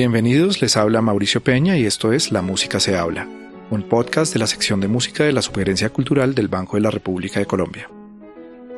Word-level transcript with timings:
Bienvenidos, 0.00 0.62
les 0.62 0.78
habla 0.78 1.02
Mauricio 1.02 1.42
Peña 1.42 1.76
y 1.76 1.84
esto 1.84 2.14
es 2.14 2.32
La 2.32 2.40
Música 2.40 2.80
se 2.80 2.96
habla, 2.96 3.28
un 3.70 3.82
podcast 3.82 4.32
de 4.32 4.38
la 4.38 4.46
sección 4.46 4.80
de 4.80 4.88
música 4.88 5.24
de 5.24 5.32
la 5.32 5.42
Sugerencia 5.42 5.90
Cultural 5.90 6.34
del 6.34 6.48
Banco 6.48 6.78
de 6.78 6.80
la 6.80 6.90
República 6.90 7.38
de 7.38 7.44
Colombia. 7.44 7.90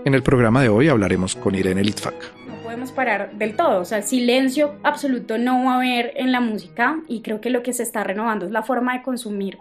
En 0.04 0.14
el 0.14 0.24
programa 0.24 0.62
de 0.62 0.68
hoy 0.68 0.88
hablaremos 0.88 1.36
con 1.36 1.54
Irene 1.54 1.84
Litvak. 1.84 2.16
No 2.48 2.56
podemos 2.64 2.90
parar 2.90 3.38
del 3.38 3.54
todo, 3.54 3.82
o 3.82 3.84
sea, 3.84 4.02
silencio 4.02 4.74
absoluto 4.82 5.38
no 5.38 5.64
va 5.64 5.74
a 5.74 5.76
haber 5.76 6.10
en 6.16 6.32
la 6.32 6.40
música 6.40 7.00
y 7.06 7.22
creo 7.22 7.40
que 7.40 7.50
lo 7.50 7.62
que 7.62 7.72
se 7.72 7.84
está 7.84 8.02
renovando 8.02 8.46
es 8.46 8.50
la 8.50 8.64
forma 8.64 8.98
de 8.98 9.04
consumir 9.04 9.58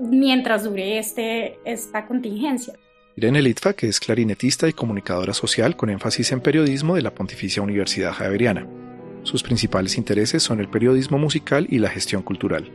mientras 0.00 0.64
dure 0.64 0.98
este, 0.98 1.60
esta 1.64 2.06
contingencia. 2.06 2.74
Irene 3.14 3.40
Litvak 3.40 3.84
es 3.84 4.00
clarinetista 4.00 4.68
y 4.68 4.72
comunicadora 4.72 5.32
social 5.32 5.76
con 5.76 5.90
énfasis 5.90 6.32
en 6.32 6.40
periodismo 6.40 6.96
de 6.96 7.02
la 7.02 7.14
Pontificia 7.14 7.62
Universidad 7.62 8.14
Javeriana. 8.14 8.66
Sus 9.22 9.42
principales 9.42 9.98
intereses 9.98 10.42
son 10.42 10.60
el 10.60 10.68
periodismo 10.68 11.18
musical 11.18 11.66
y 11.70 11.78
la 11.78 11.90
gestión 11.90 12.22
cultural. 12.22 12.70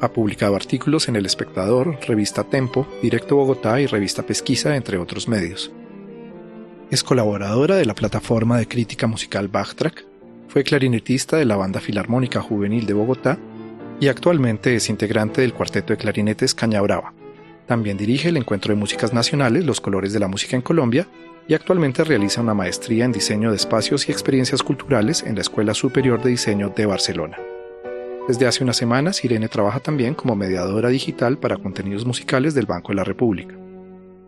Ha 0.00 0.12
publicado 0.12 0.54
artículos 0.54 1.08
en 1.08 1.16
El 1.16 1.26
Espectador, 1.26 1.98
Revista 2.06 2.44
Tempo, 2.44 2.86
Directo 3.02 3.36
Bogotá 3.36 3.80
y 3.80 3.86
Revista 3.86 4.22
Pesquisa, 4.22 4.76
entre 4.76 4.98
otros 4.98 5.26
medios. 5.26 5.72
Es 6.90 7.02
colaboradora 7.02 7.76
de 7.76 7.84
la 7.84 7.94
plataforma 7.94 8.58
de 8.58 8.68
crítica 8.68 9.06
musical 9.06 9.48
Backtrack, 9.48 10.06
fue 10.48 10.64
clarinetista 10.64 11.36
de 11.36 11.44
la 11.44 11.56
Banda 11.56 11.80
Filarmónica 11.80 12.40
Juvenil 12.40 12.86
de 12.86 12.94
Bogotá 12.94 13.38
y 14.00 14.08
actualmente 14.08 14.74
es 14.74 14.88
integrante 14.88 15.42
del 15.42 15.52
cuarteto 15.52 15.92
de 15.92 15.98
clarinetes 15.98 16.54
Caña 16.54 16.80
Brava. 16.80 17.12
También 17.66 17.98
dirige 17.98 18.30
el 18.30 18.38
Encuentro 18.38 18.72
de 18.72 18.80
Músicas 18.80 19.12
Nacionales 19.12 19.66
Los 19.66 19.82
Colores 19.82 20.14
de 20.14 20.20
la 20.20 20.28
Música 20.28 20.56
en 20.56 20.62
Colombia 20.62 21.06
y 21.48 21.54
actualmente 21.54 22.04
realiza 22.04 22.42
una 22.42 22.54
maestría 22.54 23.06
en 23.06 23.12
diseño 23.12 23.50
de 23.50 23.56
espacios 23.56 24.08
y 24.08 24.12
experiencias 24.12 24.62
culturales 24.62 25.22
en 25.22 25.34
la 25.34 25.40
Escuela 25.40 25.72
Superior 25.72 26.22
de 26.22 26.30
Diseño 26.30 26.74
de 26.76 26.84
Barcelona. 26.84 27.38
Desde 28.28 28.46
hace 28.46 28.62
unas 28.62 28.76
semanas, 28.76 29.24
Irene 29.24 29.48
trabaja 29.48 29.80
también 29.80 30.14
como 30.14 30.36
mediadora 30.36 30.90
digital 30.90 31.38
para 31.38 31.56
contenidos 31.56 32.04
musicales 32.04 32.54
del 32.54 32.66
Banco 32.66 32.92
de 32.92 32.96
la 32.96 33.04
República. 33.04 33.56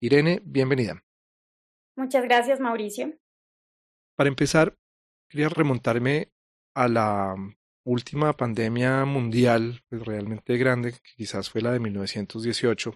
Irene, 0.00 0.40
bienvenida. 0.44 1.02
Muchas 1.96 2.22
gracias, 2.24 2.60
Mauricio. 2.60 3.18
Para 4.16 4.28
empezar, 4.28 4.76
quería 5.28 5.48
remontarme 5.48 6.32
a 6.74 6.86
la 6.86 7.34
última 7.84 8.36
pandemia 8.36 9.04
mundial, 9.04 9.82
pues, 9.88 10.04
realmente 10.04 10.56
grande, 10.56 10.92
que 10.92 11.00
quizás 11.16 11.50
fue 11.50 11.62
la 11.62 11.72
de 11.72 11.80
1918, 11.80 12.94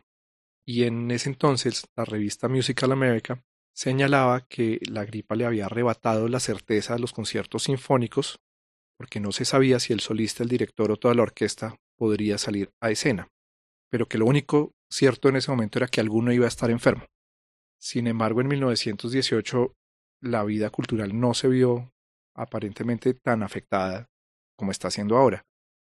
y 0.65 0.85
en 0.85 1.11
ese 1.11 1.29
entonces 1.29 1.89
la 1.97 2.05
revista 2.05 2.49
Musical 2.49 2.93
America 2.93 3.43
señalaba 3.75 4.47
que 4.47 4.79
la 4.89 5.05
gripa 5.05 5.35
le 5.35 5.47
había 5.47 5.67
arrebatado 5.67 6.29
la 6.29 6.39
certeza 6.39 6.95
de 6.95 7.01
los 7.01 7.13
conciertos 7.13 7.65
sinfónicos 7.65 8.41
porque 8.97 9.19
no 9.19 9.33
se 9.33 9.45
sabía 9.45 9.81
si 9.81 9.93
el 9.93 9.99
solista, 9.99 10.45
el 10.45 10.49
director 10.49 10.93
o 10.93 10.97
toda 10.97 11.15
la 11.15 11.23
orquesta 11.23 11.75
podría 11.97 12.39
salir 12.39 12.71
a 12.81 12.91
escena, 12.91 13.33
pero 13.91 14.07
que 14.07 14.19
lo 14.19 14.27
único 14.27 14.75
cierto 14.93 15.29
en 15.29 15.37
ese 15.37 15.51
momento 15.51 15.79
era 15.79 15.89
que 15.89 16.01
alguno 16.01 16.33
iba 16.33 16.45
a 16.45 16.49
estar 16.49 16.71
enfermo. 16.71 17.07
Sin 17.81 18.07
embargo, 18.07 18.41
en 18.41 18.49
1918 18.49 19.75
la 20.21 20.45
vida 20.45 20.71
cultural 20.71 21.19
no 21.19 21.35
se 21.35 21.49
vio 21.49 21.93
aparentemente 22.35 23.15
tan 23.15 23.43
afectada 23.43 24.09
como 24.57 24.71
está 24.71 24.91
siendo 24.91 25.17
ahora. 25.17 25.45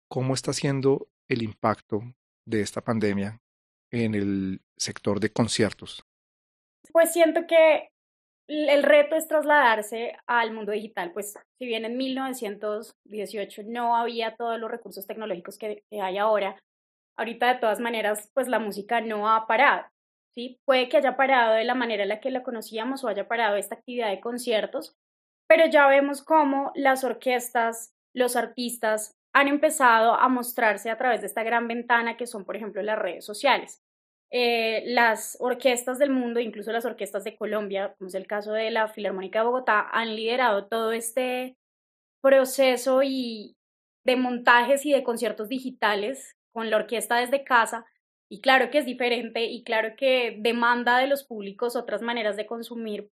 ¿Cómo 0.09 0.33
está 0.33 0.53
siendo 0.53 1.07
el 1.29 1.41
impacto 1.41 2.01
de 2.45 2.61
esta 2.61 2.81
pandemia 2.81 3.39
en 3.91 4.13
el 4.13 4.61
sector 4.77 5.19
de 5.19 5.31
conciertos? 5.31 6.03
Pues 6.91 7.13
siento 7.13 7.47
que 7.47 7.89
el 8.47 8.83
reto 8.83 9.15
es 9.15 9.27
trasladarse 9.27 10.15
al 10.27 10.53
mundo 10.53 10.71
digital, 10.71 11.11
pues 11.13 11.33
si 11.57 11.65
bien 11.65 11.85
en 11.85 11.97
1918 11.97 13.63
no 13.65 13.95
había 13.95 14.35
todos 14.35 14.59
los 14.59 14.69
recursos 14.69 15.07
tecnológicos 15.07 15.57
que, 15.57 15.83
hay 15.91 16.17
ahora, 16.17 16.61
ahorita 17.17 17.53
de 17.53 17.59
todas 17.59 17.79
maneras, 17.79 18.31
pues 18.33 18.47
la 18.47 18.59
música 18.59 19.01
no 19.01 19.29
ha 19.29 19.47
parado, 19.47 19.85
¿sí? 20.33 20.59
Puede 20.65 20.89
que 20.89 20.97
haya 20.97 21.17
parado 21.17 21.53
de 21.53 21.63
la 21.63 21.75
manera 21.75 22.03
en 22.03 22.09
la 22.09 22.19
que 22.19 22.31
la 22.31 22.43
conocíamos 22.43 23.03
o 23.03 23.07
haya 23.07 23.27
parado 23.27 23.55
esta 23.55 23.75
actividad 23.75 24.09
de 24.09 24.19
conciertos, 24.19 24.95
pero 25.47 25.65
ya 25.67 25.87
vemos 25.87 26.23
cómo 26.23 26.71
las 26.75 27.03
orquestas, 27.03 27.93
los 28.13 28.35
artistas 28.35 29.15
han 29.33 29.47
empezado 29.47 30.15
a 30.15 30.29
mostrarse 30.29 30.89
a 30.89 30.97
través 30.97 31.21
de 31.21 31.27
esta 31.27 31.43
gran 31.43 31.67
ventana 31.67 32.17
que 32.17 32.27
son, 32.27 32.45
por 32.45 32.55
ejemplo, 32.55 32.81
las 32.81 32.97
redes 32.97 33.25
sociales. 33.25 33.81
Eh, 34.31 34.83
las 34.87 35.37
orquestas 35.39 35.99
del 35.99 36.09
mundo, 36.09 36.39
incluso 36.39 36.71
las 36.71 36.85
orquestas 36.85 37.23
de 37.23 37.37
Colombia, 37.37 37.95
como 37.97 38.07
es 38.07 38.15
el 38.15 38.27
caso 38.27 38.53
de 38.53 38.71
la 38.71 38.87
Filarmónica 38.87 39.39
de 39.39 39.45
Bogotá, 39.45 39.87
han 39.91 40.15
liderado 40.15 40.67
todo 40.67 40.91
este 40.93 41.57
proceso 42.21 43.01
y 43.03 43.55
de 44.05 44.15
montajes 44.15 44.85
y 44.85 44.91
de 44.91 45.03
conciertos 45.03 45.49
digitales 45.49 46.34
con 46.55 46.69
la 46.69 46.77
orquesta 46.77 47.17
desde 47.17 47.43
casa. 47.43 47.85
Y 48.29 48.39
claro 48.39 48.71
que 48.71 48.77
es 48.77 48.85
diferente 48.85 49.43
y 49.43 49.63
claro 49.63 49.95
que 49.97 50.37
demanda 50.39 50.97
de 50.97 51.07
los 51.07 51.25
públicos 51.25 51.75
otras 51.75 52.01
maneras 52.01 52.37
de 52.37 52.45
consumir, 52.47 53.11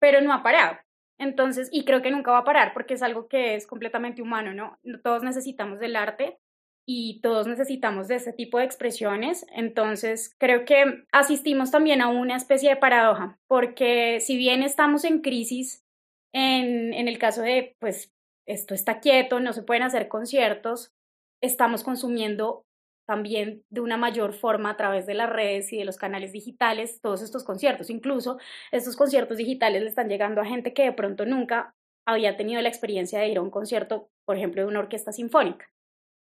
pero 0.00 0.22
no 0.22 0.32
ha 0.32 0.42
parado. 0.42 0.78
Entonces, 1.18 1.68
y 1.70 1.84
creo 1.84 2.00
que 2.00 2.10
nunca 2.10 2.32
va 2.32 2.38
a 2.38 2.44
parar 2.44 2.72
porque 2.72 2.94
es 2.94 3.02
algo 3.02 3.28
que 3.28 3.54
es 3.54 3.66
completamente 3.66 4.22
humano, 4.22 4.54
¿no? 4.54 4.78
Todos 5.04 5.22
necesitamos 5.22 5.78
del 5.78 5.94
arte 5.94 6.38
y 6.86 7.20
todos 7.20 7.46
necesitamos 7.46 8.08
de 8.08 8.14
ese 8.14 8.32
tipo 8.32 8.58
de 8.58 8.64
expresiones. 8.64 9.46
Entonces, 9.54 10.34
creo 10.38 10.64
que 10.64 11.04
asistimos 11.12 11.70
también 11.70 12.00
a 12.00 12.08
una 12.08 12.36
especie 12.36 12.70
de 12.70 12.76
paradoja, 12.76 13.38
porque 13.46 14.20
si 14.20 14.38
bien 14.38 14.62
estamos 14.62 15.04
en 15.04 15.20
crisis, 15.20 15.84
en, 16.32 16.94
en 16.94 17.08
el 17.08 17.18
caso 17.18 17.42
de, 17.42 17.76
pues, 17.78 18.10
esto 18.46 18.72
está 18.72 19.00
quieto, 19.00 19.40
no 19.40 19.52
se 19.52 19.62
pueden 19.62 19.82
hacer 19.82 20.08
conciertos, 20.08 20.94
estamos 21.42 21.84
consumiendo 21.84 22.64
también 23.10 23.64
de 23.70 23.80
una 23.80 23.96
mayor 23.96 24.34
forma 24.34 24.70
a 24.70 24.76
través 24.76 25.04
de 25.04 25.14
las 25.14 25.28
redes 25.28 25.72
y 25.72 25.78
de 25.78 25.84
los 25.84 25.96
canales 25.96 26.30
digitales 26.30 27.00
todos 27.00 27.22
estos 27.22 27.42
conciertos. 27.42 27.90
Incluso 27.90 28.38
estos 28.70 28.96
conciertos 28.96 29.36
digitales 29.36 29.82
le 29.82 29.88
están 29.88 30.08
llegando 30.08 30.40
a 30.40 30.44
gente 30.44 30.72
que 30.72 30.84
de 30.84 30.92
pronto 30.92 31.26
nunca 31.26 31.74
había 32.06 32.36
tenido 32.36 32.62
la 32.62 32.68
experiencia 32.68 33.18
de 33.18 33.26
ir 33.26 33.38
a 33.38 33.42
un 33.42 33.50
concierto, 33.50 34.08
por 34.24 34.36
ejemplo, 34.36 34.62
de 34.62 34.68
una 34.68 34.78
orquesta 34.78 35.10
sinfónica. 35.10 35.66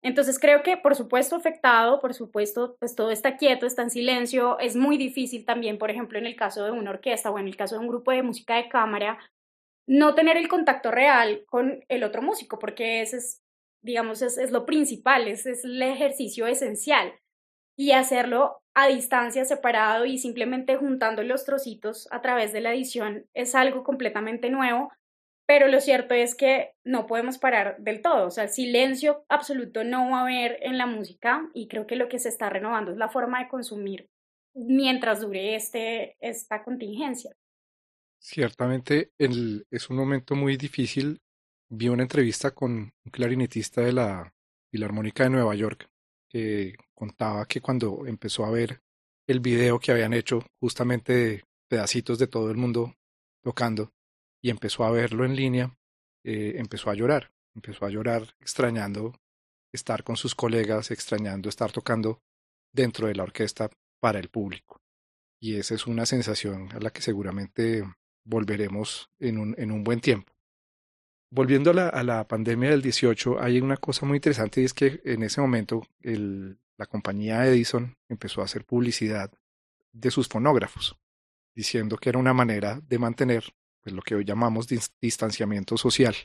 Entonces 0.01 0.39
creo 0.39 0.63
que, 0.63 0.75
por 0.75 0.95
supuesto, 0.95 1.35
afectado, 1.35 1.99
por 1.99 2.15
supuesto, 2.15 2.75
pues 2.79 2.95
todo 2.95 3.11
está 3.11 3.37
quieto, 3.37 3.67
está 3.67 3.83
en 3.83 3.91
silencio. 3.91 4.57
Es 4.57 4.75
muy 4.75 4.97
difícil 4.97 5.45
también, 5.45 5.77
por 5.77 5.91
ejemplo, 5.91 6.17
en 6.17 6.25
el 6.25 6.35
caso 6.35 6.65
de 6.65 6.71
una 6.71 6.89
orquesta 6.89 7.29
o 7.29 7.37
en 7.37 7.45
el 7.45 7.55
caso 7.55 7.75
de 7.75 7.81
un 7.81 7.89
grupo 7.89 8.09
de 8.09 8.23
música 8.23 8.55
de 8.55 8.69
cámara, 8.69 9.19
no 9.87 10.15
tener 10.15 10.35
el 10.35 10.47
contacto 10.47 10.89
real 10.89 11.43
con 11.45 11.85
el 11.89 12.03
otro 12.03 12.23
músico, 12.23 12.57
porque 12.57 13.01
ese 13.01 13.17
es 13.17 13.40
digamos, 13.81 14.21
es, 14.21 14.51
lo 14.51 14.65
principal, 14.65 15.27
es, 15.27 15.45
es 15.45 15.63
el 15.65 15.81
ejercicio 15.81 16.47
esencial. 16.47 17.13
Y 17.77 17.91
hacerlo 17.91 18.61
a 18.73 18.87
distancia, 18.87 19.43
separado 19.45 20.05
y 20.05 20.17
simplemente 20.17 20.77
juntando 20.77 21.23
los 21.23 21.45
trocitos 21.45 22.07
a 22.11 22.21
través 22.21 22.53
de 22.53 22.61
la 22.61 22.73
edición 22.73 23.25
es 23.33 23.55
algo 23.55 23.83
completamente 23.83 24.49
nuevo, 24.49 24.91
pero 25.45 25.67
lo 25.67 25.81
cierto 25.81 26.13
es 26.13 26.35
que 26.35 26.71
no 26.85 27.07
podemos 27.07 27.37
parar 27.37 27.75
del 27.79 28.01
todo, 28.01 28.27
o 28.27 28.31
sea, 28.31 28.45
el 28.45 28.49
silencio 28.49 29.25
absoluto 29.27 29.83
no 29.83 30.09
va 30.11 30.19
a 30.19 30.21
haber 30.21 30.59
en 30.61 30.77
la 30.77 30.85
música 30.85 31.49
y 31.53 31.67
creo 31.67 31.87
que 31.87 31.97
lo 31.97 32.07
que 32.07 32.19
se 32.19 32.29
está 32.29 32.49
renovando 32.49 32.91
es 32.91 32.97
la 32.97 33.09
forma 33.09 33.39
de 33.39 33.49
consumir 33.49 34.09
mientras 34.53 35.21
dure 35.21 35.55
este, 35.55 36.15
esta 36.19 36.63
contingencia. 36.63 37.35
Ciertamente 38.19 39.11
el, 39.17 39.65
es 39.71 39.89
un 39.89 39.97
momento 39.97 40.35
muy 40.35 40.55
difícil 40.55 41.19
vi 41.71 41.87
una 41.87 42.03
entrevista 42.03 42.51
con 42.51 42.71
un 42.71 43.11
clarinetista 43.11 43.81
de 43.81 43.93
la 43.93 44.33
Filarmónica 44.69 45.23
de 45.23 45.29
Nueva 45.29 45.55
York 45.55 45.89
que 46.29 46.75
contaba 46.93 47.45
que 47.45 47.61
cuando 47.61 48.05
empezó 48.05 48.45
a 48.45 48.51
ver 48.51 48.81
el 49.25 49.39
video 49.39 49.79
que 49.79 49.91
habían 49.91 50.13
hecho 50.13 50.45
justamente 50.59 51.45
pedacitos 51.69 52.19
de 52.19 52.27
todo 52.27 52.51
el 52.51 52.57
mundo 52.57 52.93
tocando 53.41 53.93
y 54.41 54.49
empezó 54.49 54.83
a 54.83 54.91
verlo 54.91 55.23
en 55.23 55.35
línea, 55.35 55.77
eh, 56.25 56.55
empezó 56.57 56.89
a 56.89 56.93
llorar, 56.93 57.31
empezó 57.55 57.85
a 57.85 57.89
llorar 57.89 58.35
extrañando 58.41 59.13
estar 59.71 60.03
con 60.03 60.17
sus 60.17 60.35
colegas, 60.35 60.91
extrañando 60.91 61.47
estar 61.47 61.71
tocando 61.71 62.21
dentro 62.73 63.07
de 63.07 63.15
la 63.15 63.23
orquesta 63.23 63.69
para 64.01 64.19
el 64.19 64.27
público. 64.27 64.81
Y 65.39 65.55
esa 65.55 65.75
es 65.75 65.87
una 65.87 66.05
sensación 66.05 66.69
a 66.73 66.79
la 66.79 66.91
que 66.91 67.01
seguramente 67.01 67.83
volveremos 68.25 69.09
en 69.19 69.37
un, 69.37 69.55
en 69.57 69.71
un 69.71 69.83
buen 69.85 70.01
tiempo 70.01 70.33
volviendo 71.31 71.71
a 71.71 72.03
la, 72.03 72.27
pandemia 72.27 72.69
del 72.69 72.81
18, 72.81 73.41
hay 73.41 73.59
una 73.59 73.77
cosa 73.77 74.05
muy 74.05 74.17
interesante 74.17 74.61
y 74.61 74.65
es 74.65 74.73
que 74.73 75.01
en 75.05 75.23
ese 75.23 75.41
momento 75.41 75.81
la 76.03 76.85
compañía 76.85 77.45
Edison 77.47 77.97
empezó 78.09 78.41
a 78.41 78.45
hacer 78.45 78.65
publicidad 78.65 79.31
de 79.93 80.11
sus 80.11 80.27
fonógrafos, 80.27 80.97
diciendo 81.55 81.97
que 81.97 82.09
era 82.09 82.19
una 82.19 82.33
manera 82.33 82.81
de 82.81 82.99
mantener 82.99 83.45
pues 83.81 83.95
lo 83.95 84.01
que 84.01 84.15
hoy 84.15 84.25
llamamos 84.25 84.67
distanciamiento 84.99 85.77
social, 85.77 86.15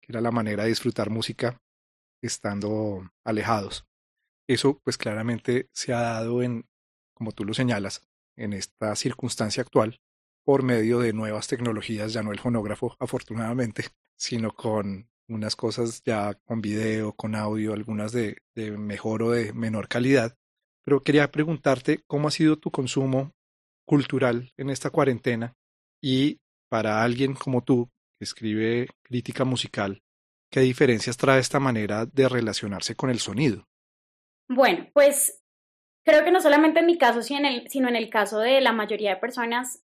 que 0.00 0.12
era 0.12 0.20
la 0.20 0.32
manera 0.32 0.64
de 0.64 0.70
disfrutar 0.70 1.10
música 1.10 1.62
estando 2.20 3.10
alejados. 3.22 3.86
Eso 4.48 4.80
pues 4.82 4.96
claramente 4.98 5.68
se 5.72 5.92
ha 5.92 6.00
dado 6.00 6.42
en, 6.42 6.66
como 7.12 7.32
tú 7.32 7.44
lo 7.44 7.54
señalas, 7.54 8.02
en 8.36 8.52
esta 8.52 8.96
circunstancia 8.96 9.62
actual 9.62 10.00
por 10.44 10.62
medio 10.62 11.00
de 11.00 11.12
nuevas 11.12 11.48
tecnologías, 11.48 12.12
ya 12.12 12.22
no 12.22 12.32
el 12.32 12.38
fonógrafo 12.38 12.96
afortunadamente, 12.98 13.84
sino 14.16 14.52
con 14.52 15.08
unas 15.28 15.56
cosas 15.56 16.02
ya 16.04 16.34
con 16.44 16.60
video, 16.60 17.12
con 17.12 17.34
audio, 17.34 17.72
algunas 17.72 18.12
de, 18.12 18.36
de 18.54 18.72
mejor 18.72 19.22
o 19.22 19.30
de 19.30 19.52
menor 19.52 19.88
calidad. 19.88 20.36
Pero 20.84 21.02
quería 21.02 21.30
preguntarte 21.30 22.02
cómo 22.06 22.28
ha 22.28 22.30
sido 22.30 22.58
tu 22.58 22.70
consumo 22.70 23.32
cultural 23.86 24.52
en 24.56 24.70
esta 24.70 24.90
cuarentena 24.90 25.54
y 26.00 26.40
para 26.68 27.02
alguien 27.02 27.34
como 27.34 27.62
tú, 27.62 27.90
que 28.18 28.24
escribe 28.24 28.88
crítica 29.02 29.44
musical, 29.44 30.02
¿qué 30.50 30.60
diferencias 30.60 31.16
trae 31.16 31.40
esta 31.40 31.60
manera 31.60 32.06
de 32.06 32.28
relacionarse 32.28 32.94
con 32.94 33.10
el 33.10 33.20
sonido? 33.20 33.66
Bueno, 34.48 34.88
pues 34.92 35.42
creo 36.04 36.24
que 36.24 36.30
no 36.30 36.40
solamente 36.40 36.80
en 36.80 36.86
mi 36.86 36.98
caso, 36.98 37.22
sino 37.22 37.88
en 37.88 37.96
el 37.96 38.10
caso 38.10 38.40
de 38.40 38.60
la 38.60 38.72
mayoría 38.72 39.14
de 39.14 39.20
personas, 39.20 39.82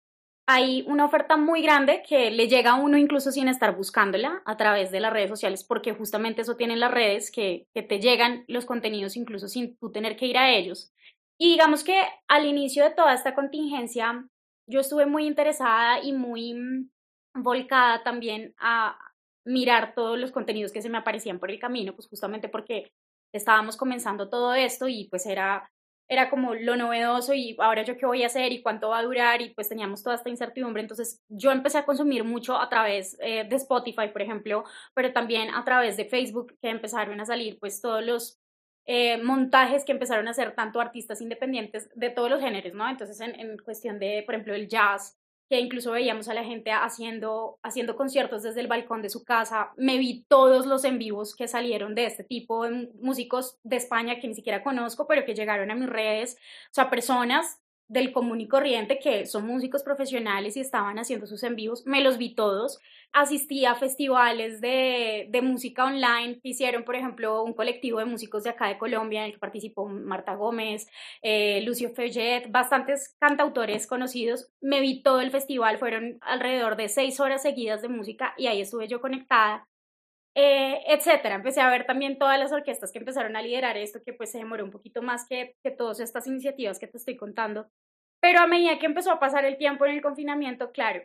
hay 0.47 0.83
una 0.87 1.05
oferta 1.05 1.37
muy 1.37 1.61
grande 1.61 2.03
que 2.07 2.29
le 2.29 2.47
llega 2.47 2.71
a 2.71 2.75
uno 2.75 2.97
incluso 2.97 3.31
sin 3.31 3.47
estar 3.47 3.75
buscándola 3.75 4.43
a 4.45 4.57
través 4.57 4.91
de 4.91 4.99
las 4.99 5.11
redes 5.11 5.29
sociales, 5.29 5.63
porque 5.63 5.93
justamente 5.93 6.41
eso 6.41 6.55
tienen 6.55 6.79
las 6.79 6.91
redes, 6.91 7.31
que, 7.31 7.67
te 7.73 7.99
llegan 7.99 8.45
los 8.47 8.65
contenidos 8.65 9.15
incluso 9.15 9.47
sin 9.47 9.75
tú 9.77 9.91
tener 9.91 10.15
que 10.15 10.27
ir 10.27 10.37
a 10.37 10.51
ellos. 10.51 10.93
Y 11.39 11.51
digamos 11.51 11.83
que 11.83 11.99
al 12.27 12.45
inicio 12.45 12.83
de 12.83 12.91
toda 12.91 13.13
esta 13.13 13.33
contingencia, 13.33 14.27
yo 14.67 14.79
estuve 14.79 15.05
muy 15.05 15.25
interesada 15.25 16.01
y 16.03 16.13
muy 16.13 16.53
mm, 16.53 16.89
volcada 17.35 18.03
también 18.03 18.53
a 18.59 18.97
mirar 19.45 19.93
todos 19.95 20.17
los 20.17 20.31
contenidos 20.31 20.71
que 20.71 20.81
se 20.81 20.89
me 20.89 20.97
aparecían 20.97 21.39
por 21.39 21.51
el 21.51 21.59
camino, 21.59 21.93
pues 21.95 22.07
justamente 22.07 22.49
porque 22.49 22.91
estábamos 23.33 23.77
comenzando 23.77 24.29
todo 24.29 24.53
esto 24.53 24.87
y 24.87 25.07
pues 25.09 25.25
era 25.25 25.69
era 26.07 26.29
como 26.29 26.53
lo 26.53 26.75
novedoso 26.75 27.33
y 27.33 27.55
ahora 27.59 27.83
yo 27.83 27.97
qué 27.97 28.05
voy 28.05 28.23
a 28.23 28.27
hacer 28.27 28.51
y 28.51 28.61
cuánto 28.61 28.89
va 28.89 28.99
a 28.99 29.03
durar 29.03 29.41
y 29.41 29.49
pues 29.53 29.69
teníamos 29.69 30.03
toda 30.03 30.15
esta 30.15 30.29
incertidumbre. 30.29 30.81
Entonces 30.81 31.21
yo 31.29 31.51
empecé 31.51 31.79
a 31.79 31.85
consumir 31.85 32.23
mucho 32.23 32.57
a 32.57 32.69
través 32.69 33.17
eh, 33.21 33.43
de 33.43 33.55
Spotify, 33.55 34.09
por 34.11 34.21
ejemplo, 34.21 34.63
pero 34.93 35.13
también 35.13 35.53
a 35.53 35.63
través 35.63 35.97
de 35.97 36.05
Facebook 36.05 36.57
que 36.61 36.69
empezaron 36.69 37.19
a 37.19 37.25
salir 37.25 37.57
pues 37.59 37.81
todos 37.81 38.03
los 38.05 38.39
eh, 38.85 39.17
montajes 39.23 39.83
que 39.83 39.93
empezaron 39.93 40.27
a 40.27 40.31
hacer 40.31 40.53
tanto 40.53 40.79
artistas 40.79 41.21
independientes 41.21 41.89
de 41.95 42.11
todos 42.11 42.29
los 42.29 42.39
géneros, 42.39 42.73
¿no? 42.73 42.87
Entonces 42.87 43.19
en, 43.19 43.39
en 43.39 43.57
cuestión 43.57 43.97
de, 43.97 44.21
por 44.25 44.35
ejemplo, 44.35 44.53
el 44.53 44.67
jazz, 44.67 45.17
que 45.49 45.59
incluso 45.59 45.91
veíamos 45.91 46.27
a 46.27 46.33
la 46.33 46.43
gente 46.43 46.71
haciendo, 46.71 47.59
haciendo 47.63 47.95
conciertos 47.95 48.43
desde 48.43 48.61
el 48.61 48.67
balcón 48.67 49.01
de 49.01 49.09
su 49.09 49.23
casa. 49.23 49.71
Me 49.77 49.97
vi 49.97 50.25
todos 50.27 50.65
los 50.65 50.83
en 50.85 50.97
vivos 50.97 51.35
que 51.35 51.47
salieron 51.47 51.95
de 51.95 52.05
este 52.05 52.23
tipo, 52.23 52.65
músicos 52.99 53.59
de 53.63 53.75
España 53.75 54.19
que 54.19 54.27
ni 54.27 54.33
siquiera 54.33 54.63
conozco, 54.63 55.07
pero 55.07 55.25
que 55.25 55.35
llegaron 55.35 55.69
a 55.71 55.75
mis 55.75 55.89
redes, 55.89 56.37
o 56.71 56.73
sea, 56.73 56.89
personas 56.89 57.59
del 57.87 58.11
común 58.11 58.41
y 58.41 58.47
corriente 58.47 58.99
que 58.99 59.25
son 59.25 59.45
músicos 59.45 59.83
profesionales 59.83 60.57
y 60.57 60.59
estaban 60.59 60.97
haciendo 60.99 61.27
sus 61.27 61.43
en 61.43 61.55
vivos, 61.55 61.83
me 61.85 62.01
los 62.01 62.17
vi 62.17 62.33
todos 62.35 62.79
asistí 63.15 63.65
a 63.65 63.75
festivales 63.75 64.59
de, 64.59 65.27
de, 65.29 65.41
música 65.41 65.85
online 65.85 66.39
hicieron, 66.43 66.83
por 66.83 66.95
ejemplo, 66.95 67.43
un 67.43 67.53
colectivo 67.53 67.99
de 67.99 68.05
músicos 68.05 68.43
de 68.43 68.49
acá 68.49 68.67
de 68.67 68.77
Colombia 68.77 69.21
en 69.21 69.27
el 69.27 69.31
que 69.33 69.39
participó 69.39 69.87
Marta 69.87 70.35
Gómez, 70.35 70.87
eh, 71.21 71.61
Lucio 71.61 71.91
Feuget, 71.91 72.51
bastantes 72.51 73.15
cantautores 73.19 73.87
conocidos. 73.87 74.49
Me 74.59 74.81
vi 74.81 75.01
todo 75.01 75.21
el 75.21 75.31
festival, 75.31 75.77
fueron 75.77 76.17
alrededor 76.21 76.75
de 76.75 76.89
seis 76.89 77.19
horas 77.21 77.41
seguidas 77.41 77.81
de 77.81 77.89
música 77.89 78.33
y 78.37 78.47
ahí 78.47 78.61
estuve 78.61 78.87
yo 78.89 78.99
conectada. 78.99 79.65
Eh, 80.37 80.83
etcétera. 80.87 81.35
Empecé 81.35 81.61
a 81.61 81.69
ver 81.69 81.85
también 81.85 82.17
todas 82.17 82.37
las 82.37 82.51
orquestas 82.51 82.91
que 82.91 82.99
empezaron 82.99 83.35
a 83.37 83.41
liderar 83.41 83.77
esto, 83.77 84.01
que 84.03 84.13
pues 84.13 84.31
se 84.31 84.37
demoró 84.39 84.65
un 84.65 84.71
poquito 84.71 85.01
más 85.01 85.25
que, 85.27 85.55
que 85.63 85.71
todas 85.71 85.99
estas 86.01 86.27
iniciativas 86.27 86.77
que 86.77 86.87
te 86.87 86.97
estoy 86.97 87.15
contando. 87.15 87.67
Pero 88.21 88.39
a 88.41 88.47
medida 88.47 88.79
que 88.79 88.85
empezó 88.85 89.11
a 89.11 89.19
pasar 89.19 89.45
el 89.45 89.57
tiempo 89.57 89.85
en 89.85 89.93
el 89.95 90.01
confinamiento, 90.01 90.71
claro, 90.71 91.01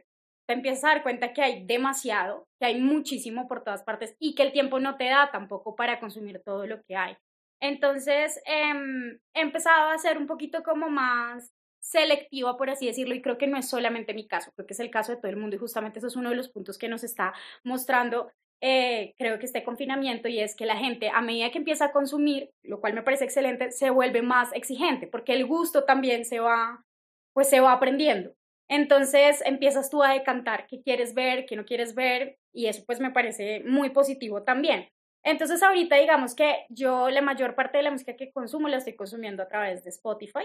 te 0.49 0.55
empiezas 0.55 0.85
a 0.85 0.89
dar 0.89 1.03
cuenta 1.05 1.33
que 1.33 1.43
hay 1.43 1.65
demasiado, 1.65 2.49
que 2.59 2.67
hay 2.67 2.81
muchísimo 2.81 3.47
por 3.47 3.63
todas 3.63 3.85
partes 3.85 4.17
y 4.19 4.35
que 4.35 4.43
el 4.43 4.53
tiempo 4.53 4.81
no 4.81 4.97
te 4.97 5.05
da 5.05 5.31
tampoco 5.31 5.77
para 5.77 6.01
consumir 6.01 6.43
todo 6.45 6.67
lo 6.67 6.83
que 6.83 6.97
hay. 6.97 7.17
Entonces, 7.61 8.41
em, 8.47 9.19
he 9.35 9.41
empezado 9.43 9.91
a 9.91 9.99
ser 9.99 10.19
un 10.19 10.27
poquito 10.27 10.63
como 10.65 10.89
más 10.91 11.53
selectiva, 11.81 12.57
por 12.57 12.71
así 12.71 12.87
decirlo, 12.87 13.15
y 13.15 13.23
creo 13.23 13.39
que 13.39 13.47
no 13.47 13.59
es 13.59 13.69
solamente 13.69 14.15
mi 14.15 14.27
caso, 14.27 14.51
creo 14.57 14.67
que 14.67 14.75
es 14.75 14.81
el 14.81 14.91
caso 14.91 15.13
de 15.13 15.19
todo 15.19 15.31
el 15.31 15.37
mundo 15.37 15.57
y 15.57 15.59
justamente 15.59 15.99
eso 15.99 16.09
es 16.09 16.17
uno 16.17 16.31
de 16.31 16.37
los 16.37 16.49
puntos 16.51 16.79
que 16.79 16.89
nos 16.89 17.05
está 17.05 17.33
mostrando, 17.65 18.31
eh, 18.61 19.15
creo 19.17 19.39
que 19.39 19.47
este 19.47 19.65
confinamiento 19.65 20.29
y 20.29 20.41
es 20.41 20.55
que 20.55 20.67
la 20.67 20.77
gente 20.77 21.09
a 21.09 21.23
medida 21.23 21.51
que 21.51 21.59
empieza 21.59 21.87
a 21.87 21.93
consumir, 21.93 22.51
lo 22.63 22.81
cual 22.81 22.95
me 22.95 23.03
parece 23.03 23.25
excelente, 23.25 23.71
se 23.73 23.91
vuelve 23.91 24.23
más 24.23 24.53
exigente 24.53 25.07
porque 25.07 25.33
el 25.33 25.47
gusto 25.47 25.85
también 25.85 26.25
se 26.25 26.41
va, 26.41 26.85
pues 27.33 27.49
se 27.49 27.61
va 27.61 27.73
aprendiendo. 27.73 28.35
Entonces 28.69 29.43
empiezas 29.47 29.91
tú 29.91 30.03
a 30.03 30.13
decantar 30.13 30.67
qué 30.69 30.81
quieres 30.83 31.15
ver, 31.15 31.47
qué 31.47 31.57
no 31.57 31.65
quieres 31.65 31.95
ver, 31.95 32.39
y 32.53 32.67
eso 32.67 32.85
pues 32.87 33.01
me 33.01 33.11
parece 33.11 33.65
muy 33.65 33.91
positivo 33.91 34.43
también. 34.43 34.89
Entonces 35.25 35.63
ahorita 35.63 35.97
digamos 35.97 36.35
que 36.35 36.67
yo 36.69 37.11
la 37.11 37.23
mayor 37.23 37.55
parte 37.55 37.79
de 37.79 37.85
la 37.85 37.91
música 37.91 38.17
que 38.17 38.31
consumo 38.33 38.69
la 38.69 38.79
estoy 38.79 38.95
consumiendo 38.95 39.43
a 39.43 39.49
través 39.49 39.85
de 39.85 39.91
Spotify, 39.91 40.45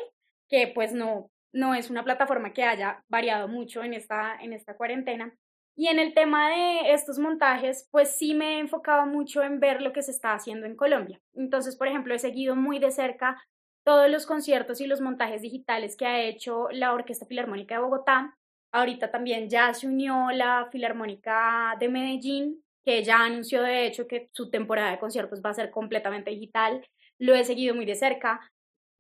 que 0.50 0.68
pues 0.68 0.94
no, 0.94 1.30
no 1.54 1.76
es 1.76 1.90
una 1.90 2.04
plataforma 2.04 2.54
que 2.54 2.64
haya 2.64 3.04
variado 3.10 3.48
mucho 3.48 3.84
en 3.84 3.94
esta, 3.94 4.38
en 4.42 4.54
esta 4.54 4.76
cuarentena. 4.76 5.34
Y 5.78 5.88
en 5.88 6.00
el 6.00 6.14
tema 6.14 6.50
de 6.50 6.94
estos 6.94 7.20
montajes, 7.20 7.90
pues 7.92 8.16
sí 8.16 8.34
me 8.34 8.56
he 8.56 8.60
enfocado 8.60 9.06
mucho 9.06 9.44
en 9.44 9.60
ver 9.60 9.82
lo 9.82 9.92
que 9.92 10.04
se 10.04 10.12
está 10.12 10.34
haciendo 10.34 10.66
en 10.66 10.76
Colombia. 10.76 11.20
Entonces, 11.34 11.76
por 11.76 11.88
ejemplo, 11.88 12.14
he 12.14 12.20
seguido 12.20 12.56
muy 12.56 12.80
de 12.80 12.92
cerca 12.92 13.44
todos 13.84 14.10
los 14.10 14.26
conciertos 14.26 14.80
y 14.80 14.88
los 14.88 15.02
montajes 15.02 15.42
digitales 15.42 15.98
que 15.98 16.06
ha 16.06 16.22
hecho 16.22 16.70
la 16.72 16.94
Orquesta 16.94 17.26
Filarmónica 17.26 17.76
de 17.76 17.82
Bogotá. 17.82 18.38
Ahorita 18.72 19.12
también 19.12 19.50
ya 19.50 19.74
se 19.74 19.88
unió 19.88 20.32
la 20.32 20.70
Filarmónica 20.72 21.76
de 21.80 21.90
Medellín, 21.90 22.64
que 22.84 23.04
ya 23.04 23.20
anunció 23.20 23.62
de 23.62 23.86
hecho 23.86 24.08
que 24.08 24.30
su 24.32 24.50
temporada 24.50 24.92
de 24.92 25.00
conciertos 25.00 25.42
va 25.46 25.50
a 25.50 25.56
ser 25.56 25.72
completamente 25.72 26.32
digital. 26.32 26.86
Lo 27.20 27.36
he 27.36 27.44
seguido 27.44 27.76
muy 27.76 27.86
de 27.86 27.96
cerca. 27.96 28.40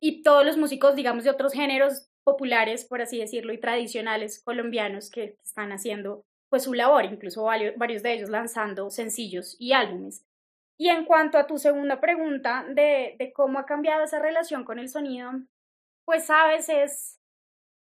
Y 0.02 0.24
todos 0.24 0.46
los 0.46 0.58
músicos, 0.58 0.96
digamos, 0.96 1.24
de 1.24 1.30
otros 1.30 1.54
géneros 1.54 2.10
populares, 2.24 2.86
por 2.86 3.02
así 3.02 3.18
decirlo, 3.18 3.54
y 3.54 3.60
tradicionales 3.60 4.44
colombianos 4.44 5.10
que 5.10 5.38
están 5.44 5.72
haciendo 5.72 6.26
pues 6.50 6.64
su 6.64 6.74
labor, 6.74 7.06
incluso 7.06 7.44
varios 7.44 8.04
de 8.04 8.14
ellos 8.14 8.30
lanzando 8.30 8.90
sencillos 8.90 9.56
y 9.60 9.74
álbumes. 9.74 10.26
Y 10.78 10.90
en 10.90 11.06
cuanto 11.06 11.38
a 11.38 11.48
tu 11.48 11.58
segunda 11.58 12.00
pregunta 12.02 12.66
de, 12.68 13.16
de 13.18 13.34
cómo 13.34 13.60
ha 13.60 13.66
cambiado 13.66 14.04
esa 14.04 14.20
relación 14.20 14.66
con 14.66 14.78
el 14.78 14.90
sonido, 14.90 15.32
pues 16.06 16.26
sabes, 16.26 16.70
es, 16.70 17.20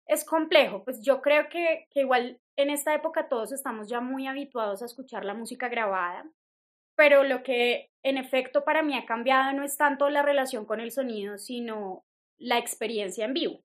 es 0.07 0.25
complejo. 0.25 0.83
Pues 0.83 1.01
yo 1.01 1.21
creo 1.21 1.49
que, 1.49 1.87
que 1.91 2.01
igual 2.01 2.39
en 2.57 2.69
esta 2.69 2.93
época 2.93 3.29
todos 3.29 3.51
estamos 3.51 3.87
ya 3.87 4.01
muy 4.01 4.27
habituados 4.27 4.81
a 4.81 4.85
escuchar 4.85 5.25
la 5.25 5.33
música 5.33 5.69
grabada, 5.69 6.25
pero 6.95 7.23
lo 7.23 7.43
que 7.43 7.91
en 8.03 8.17
efecto 8.17 8.63
para 8.65 8.83
mí 8.83 8.97
ha 8.97 9.05
cambiado 9.05 9.53
no 9.53 9.63
es 9.63 9.77
tanto 9.77 10.09
la 10.09 10.21
relación 10.21 10.65
con 10.65 10.79
el 10.79 10.91
sonido, 10.91 11.37
sino 11.37 12.03
la 12.37 12.57
experiencia 12.57 13.25
en 13.25 13.33
vivo 13.33 13.63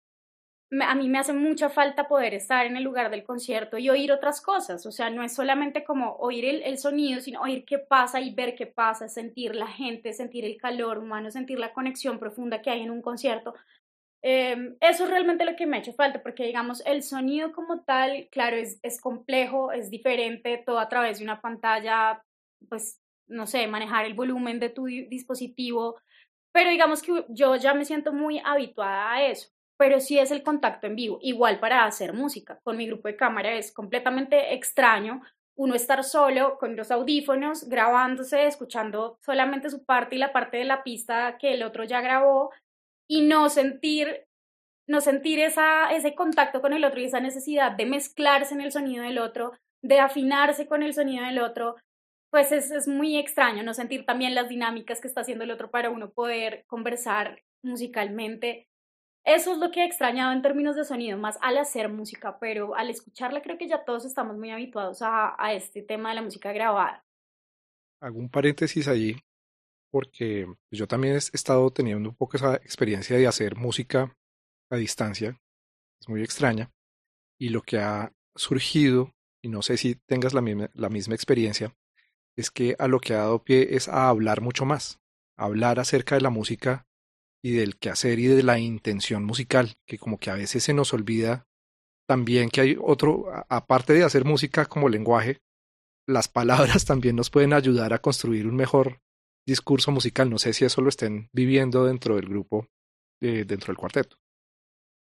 a 0.71 0.95
mí 0.95 1.09
me 1.09 1.19
hace 1.19 1.33
mucha 1.33 1.69
falta 1.69 2.07
poder 2.07 2.33
estar 2.33 2.65
en 2.65 2.75
el 2.75 2.83
lugar 2.83 3.11
del 3.11 3.23
concierto 3.23 3.77
y 3.77 3.89
oír 3.89 4.11
otras 4.11 4.41
cosas, 4.41 4.85
o 4.85 4.91
sea, 4.91 5.09
no 5.09 5.23
es 5.23 5.33
solamente 5.35 5.83
como 5.83 6.15
oír 6.15 6.45
el, 6.45 6.77
sonido, 6.77 7.21
sino 7.21 7.41
oír 7.41 7.65
qué 7.65 7.77
pasa 7.77 8.19
y 8.19 8.33
ver 8.33 8.55
qué 8.55 8.65
pasa, 8.65 9.07
sentir 9.07 9.55
la 9.55 9.67
gente, 9.67 10.13
sentir 10.13 10.43
el 10.43 10.57
calor 10.57 10.97
humano, 10.97 11.29
sentir 11.29 11.59
la 11.59 11.73
conexión 11.73 12.19
profunda 12.19 12.61
que 12.61 12.71
hay 12.71 12.81
en 12.81 12.91
un 12.91 13.01
concierto. 13.01 13.53
Em, 14.23 14.75
eso 14.79 15.03
es 15.03 15.09
realmente 15.09 15.45
lo 15.45 15.55
que 15.55 15.67
me 15.67 15.77
ha 15.77 15.79
hecho 15.81 15.93
falta, 15.93 16.23
porque 16.23 16.45
digamos, 16.45 16.83
el 16.85 17.03
sonido 17.03 17.51
como 17.53 17.83
tal, 17.83 18.27
claro, 18.31 18.57
es, 18.57 18.79
es 18.81 18.99
complejo, 18.99 19.71
es 19.71 19.91
diferente, 19.91 20.63
todo 20.65 20.79
a 20.79 20.89
través 20.89 21.19
de 21.19 21.25
una 21.25 21.41
pantalla, 21.41 22.23
pues, 22.69 22.99
no 23.27 23.45
sé, 23.45 23.67
manejar 23.67 24.05
el 24.05 24.15
volumen 24.15 24.59
de 24.59 24.69
tu 24.69 24.85
dispositivo, 24.85 25.99
pero 26.51 26.69
digamos 26.71 27.03
que 27.03 27.25
yo 27.29 27.55
ya 27.55 27.73
me 27.75 27.85
siento 27.85 28.13
muy 28.13 28.41
habituada 28.43 29.13
a 29.13 29.25
eso 29.25 29.54
pero 29.77 29.99
sí 29.99 30.19
es 30.19 30.31
el 30.31 30.43
contacto 30.43 30.87
en 30.87 30.95
vivo, 30.95 31.19
igual 31.21 31.59
para 31.59 31.85
hacer 31.85 32.13
música. 32.13 32.59
Con 32.63 32.77
mi 32.77 32.87
grupo 32.87 33.07
de 33.07 33.15
cámara 33.15 33.53
es 33.53 33.71
completamente 33.71 34.53
extraño 34.53 35.21
uno 35.57 35.73
estar 35.73 36.03
solo 36.03 36.57
con 36.57 36.75
los 36.75 36.91
audífonos, 36.91 37.69
grabándose, 37.69 38.45
escuchando 38.45 39.17
solamente 39.21 39.69
su 39.69 39.85
parte 39.85 40.15
y 40.15 40.19
la 40.19 40.33
parte 40.33 40.57
de 40.57 40.65
la 40.65 40.83
pista 40.83 41.37
que 41.39 41.53
el 41.53 41.63
otro 41.63 41.85
ya 41.85 42.01
grabó 42.01 42.51
y 43.07 43.21
no 43.21 43.49
sentir 43.49 44.25
no 44.87 45.01
sentir 45.01 45.39
esa, 45.39 45.91
ese 45.91 46.13
contacto 46.13 46.61
con 46.61 46.71
el 46.71 46.83
otro 46.85 46.99
y 46.99 47.05
esa 47.05 47.19
necesidad 47.19 47.71
de 47.71 47.87
mezclarse 47.87 48.53
en 48.53 48.61
el 48.61 48.71
sonido 48.71 49.03
del 49.03 49.17
otro, 49.17 49.53
de 49.81 49.99
afinarse 49.99 50.67
con 50.67 50.83
el 50.83 50.93
sonido 50.93 51.25
del 51.25 51.39
otro, 51.39 51.75
pues 52.29 52.51
es, 52.51 52.69
es 52.69 52.87
muy 52.87 53.17
extraño 53.17 53.63
no 53.63 53.73
sentir 53.73 54.05
también 54.05 54.35
las 54.35 54.47
dinámicas 54.47 55.01
que 55.01 55.07
está 55.07 55.21
haciendo 55.21 55.43
el 55.43 55.49
otro 55.49 55.71
para 55.71 55.89
uno 55.89 56.11
poder 56.11 56.65
conversar 56.67 57.41
musicalmente 57.63 58.67
eso 59.25 59.53
es 59.53 59.57
lo 59.57 59.71
que 59.71 59.81
he 59.81 59.85
extrañado 59.85 60.31
en 60.31 60.41
términos 60.41 60.75
de 60.75 60.85
sonido, 60.85 61.17
más 61.17 61.37
al 61.41 61.57
hacer 61.57 61.89
música, 61.89 62.37
pero 62.39 62.75
al 62.75 62.89
escucharla 62.89 63.41
creo 63.41 63.57
que 63.57 63.67
ya 63.67 63.83
todos 63.83 64.05
estamos 64.05 64.37
muy 64.37 64.51
habituados 64.51 65.01
a, 65.01 65.35
a 65.37 65.53
este 65.53 65.81
tema 65.81 66.09
de 66.09 66.15
la 66.15 66.21
música 66.21 66.53
grabada. 66.53 67.03
Hago 68.01 68.19
un 68.19 68.29
paréntesis 68.29 68.87
allí, 68.87 69.17
porque 69.91 70.45
yo 70.71 70.87
también 70.87 71.15
he 71.15 71.17
estado 71.17 71.71
teniendo 71.71 72.09
un 72.09 72.15
poco 72.15 72.37
esa 72.37 72.55
experiencia 72.55 73.17
de 73.17 73.27
hacer 73.27 73.55
música 73.55 74.15
a 74.69 74.75
distancia, 74.75 75.39
es 75.99 76.07
muy 76.07 76.21
extraña, 76.21 76.71
y 77.39 77.49
lo 77.49 77.61
que 77.61 77.79
ha 77.79 78.13
surgido, 78.35 79.13
y 79.41 79.49
no 79.49 79.61
sé 79.61 79.77
si 79.77 79.95
tengas 79.95 80.33
la 80.33 80.41
misma, 80.41 80.69
la 80.73 80.89
misma 80.89 81.15
experiencia, 81.15 81.75
es 82.35 82.51
que 82.51 82.75
a 82.77 82.87
lo 82.87 82.99
que 82.99 83.13
ha 83.13 83.19
dado 83.19 83.43
pie 83.43 83.75
es 83.75 83.87
a 83.87 84.09
hablar 84.09 84.41
mucho 84.41 84.65
más, 84.65 84.99
hablar 85.37 85.79
acerca 85.79 86.15
de 86.15 86.21
la 86.21 86.29
música 86.29 86.85
y 87.45 87.51
del 87.51 87.77
quehacer 87.77 88.17
y 88.17 88.25
de 88.25 88.41
la 88.41 88.57
intención 88.57 89.23
musical, 89.23 89.75
que 89.85 89.99
como 89.99 90.17
que 90.17 90.31
a 90.31 90.33
veces 90.33 90.63
se 90.63 90.73
nos 90.73 90.95
olvida 90.95 91.45
también 92.07 92.49
que 92.49 92.61
hay 92.61 92.77
otro, 92.81 93.25
aparte 93.49 93.93
de 93.93 94.03
hacer 94.03 94.25
música 94.25 94.65
como 94.65 94.89
lenguaje, 94.89 95.43
las 96.07 96.27
palabras 96.27 96.85
también 96.87 97.15
nos 97.15 97.29
pueden 97.29 97.53
ayudar 97.53 97.93
a 97.93 97.99
construir 97.99 98.47
un 98.47 98.55
mejor 98.55 98.99
discurso 99.45 99.91
musical. 99.91 100.27
No 100.27 100.39
sé 100.39 100.53
si 100.53 100.65
eso 100.65 100.81
lo 100.81 100.89
estén 100.89 101.29
viviendo 101.33 101.85
dentro 101.85 102.15
del 102.15 102.27
grupo, 102.27 102.67
eh, 103.21 103.45
dentro 103.45 103.67
del 103.67 103.77
cuarteto. 103.77 104.17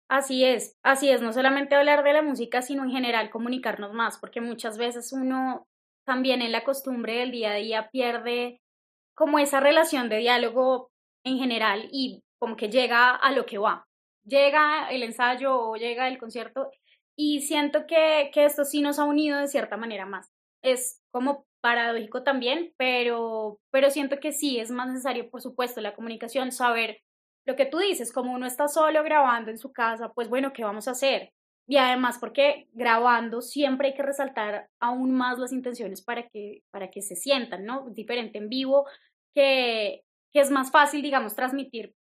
Así 0.10 0.44
es, 0.44 0.75
así 0.82 1.12
es, 1.12 1.22
no 1.22 1.34
solamente 1.34 1.75
hablar 1.75 2.04
de 2.04 2.13
la 2.13 2.24
música, 2.24 2.63
sino 2.63 2.84
en 2.84 2.90
general 2.90 3.30
comunicarnos 3.30 3.94
más, 3.94 4.18
porque 4.18 4.42
muchas 4.42 4.80
veces 4.80 5.13
uno 5.13 5.68
también 6.04 6.42
en 6.42 6.52
la 6.52 6.63
costumbre 6.63 7.13
del 7.20 7.30
día 7.30 7.52
a 7.52 7.56
día 7.58 7.90
pierde 7.92 8.60
como 9.16 9.38
esa 9.38 9.60
relación 9.60 10.10
de 10.10 10.18
diálogo 10.18 10.90
en 11.24 11.38
general 11.38 11.88
y 11.92 12.22
como 12.39 12.56
que 12.56 12.70
llega 12.70 13.12
a 13.12 13.32
lo 13.32 13.46
que 13.46 13.58
va. 13.58 13.86
Llega 14.25 14.89
el 14.89 15.03
ensayo 15.03 15.58
o 15.60 15.75
llega 15.75 16.08
el 16.08 16.18
concierto 16.18 16.70
y 17.15 17.42
siento 17.42 17.86
que, 17.88 18.32
que 18.34 18.46
esto 18.46 18.65
sí 18.65 18.82
nos 18.82 19.00
ha 19.00 19.06
unido 19.06 19.39
de 19.39 19.48
cierta 19.48 19.77
manera 19.77 20.06
más. 20.06 20.30
Es 20.62 21.01
como 21.12 21.46
paradójico 21.62 22.24
también, 22.24 22.74
pero, 22.77 23.60
pero 23.72 23.89
siento 23.89 24.20
que 24.20 24.34
sí 24.34 24.60
es 24.60 24.70
más 24.70 24.89
necesario, 24.89 25.30
por 25.30 25.42
supuesto, 25.42 25.80
la 25.80 25.96
comunicación, 25.96 26.51
saber 26.51 27.00
lo 27.46 27.56
que 27.56 27.65
tú 27.65 27.77
dices, 27.77 28.12
como 28.12 28.34
uno 28.34 28.46
está 28.46 28.68
solo 28.68 29.03
grabando 29.03 29.51
en 29.51 29.58
su 29.58 29.72
casa, 29.72 30.12
pues 30.13 30.30
bueno, 30.30 30.51
¿qué 30.53 30.63
vamos 30.63 30.88
a 30.88 30.92
hacer? 30.92 31.32
Y 31.65 31.77
además 31.77 32.18
porque 32.20 32.68
grabando 32.74 33.42
siempre 33.42 33.89
hay 33.89 33.94
que 33.94 34.03
resaltar 34.03 34.68
aún 34.82 35.13
más 35.13 35.39
las 35.39 35.53
intenciones 35.53 36.03
para 36.03 36.27
que, 36.27 36.63
para 36.72 36.89
que 36.89 37.01
se 37.01 37.15
sientan, 37.15 37.63
¿no? 37.63 37.89
Diferente 37.92 38.38
en 38.38 38.50
vivo, 38.50 38.86
que, 39.34 40.03
que 40.34 40.42
es 40.42 40.52
más 40.52 40.72
fácil, 40.72 41.02
digamos, 41.02 41.36
transmitir 41.36 41.94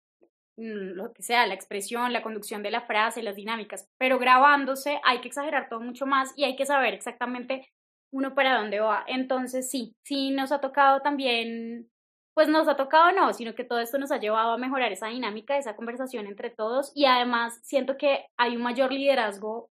mm, 0.57 0.95
lo 0.95 1.13
que 1.13 1.23
sea, 1.23 1.47
la 1.47 1.55
expresión, 1.55 2.13
la 2.13 2.23
conducción 2.23 2.63
de 2.63 2.71
la 2.71 2.83
frase, 2.83 3.23
las 3.23 3.37
dinámicas, 3.37 3.89
pero 3.99 4.19
grabándose 4.19 5.01
hay 5.05 5.21
que 5.21 5.29
exagerar 5.29 5.69
todo 5.69 5.81
mucho 5.81 6.07
más 6.07 6.33
y 6.37 6.45
hay 6.45 6.57
que 6.57 6.67
saber 6.67 6.95
exactamente 6.95 7.69
uno 8.13 8.35
para 8.35 8.59
dónde 8.59 8.81
va. 8.81 9.05
Entonces 9.07 9.71
sí, 9.71 9.95
sí 10.05 10.31
nos 10.31 10.53
ha 10.53 10.61
tocado 10.61 11.01
también 11.03 11.91
pues 12.35 12.49
nos 12.49 12.69
ha 12.69 12.77
tocado 12.77 13.13
no, 13.13 13.33
sino 13.35 13.55
que 13.55 13.65
todo 13.65 13.81
esto 13.81 13.99
nos 13.99 14.13
ha 14.13 14.19
llevado 14.19 14.53
a 14.53 14.59
mejorar 14.59 14.93
esa 14.93 15.09
dinámica, 15.09 15.59
esa 15.59 15.77
conversación 15.77 16.27
entre 16.27 16.51
todos 16.51 16.93
y 16.95 17.05
además 17.05 17.61
siento 17.63 17.97
que 17.97 18.25
hay 18.39 18.57
un 18.57 18.63
mayor 18.63 18.93
liderazgo 18.93 19.69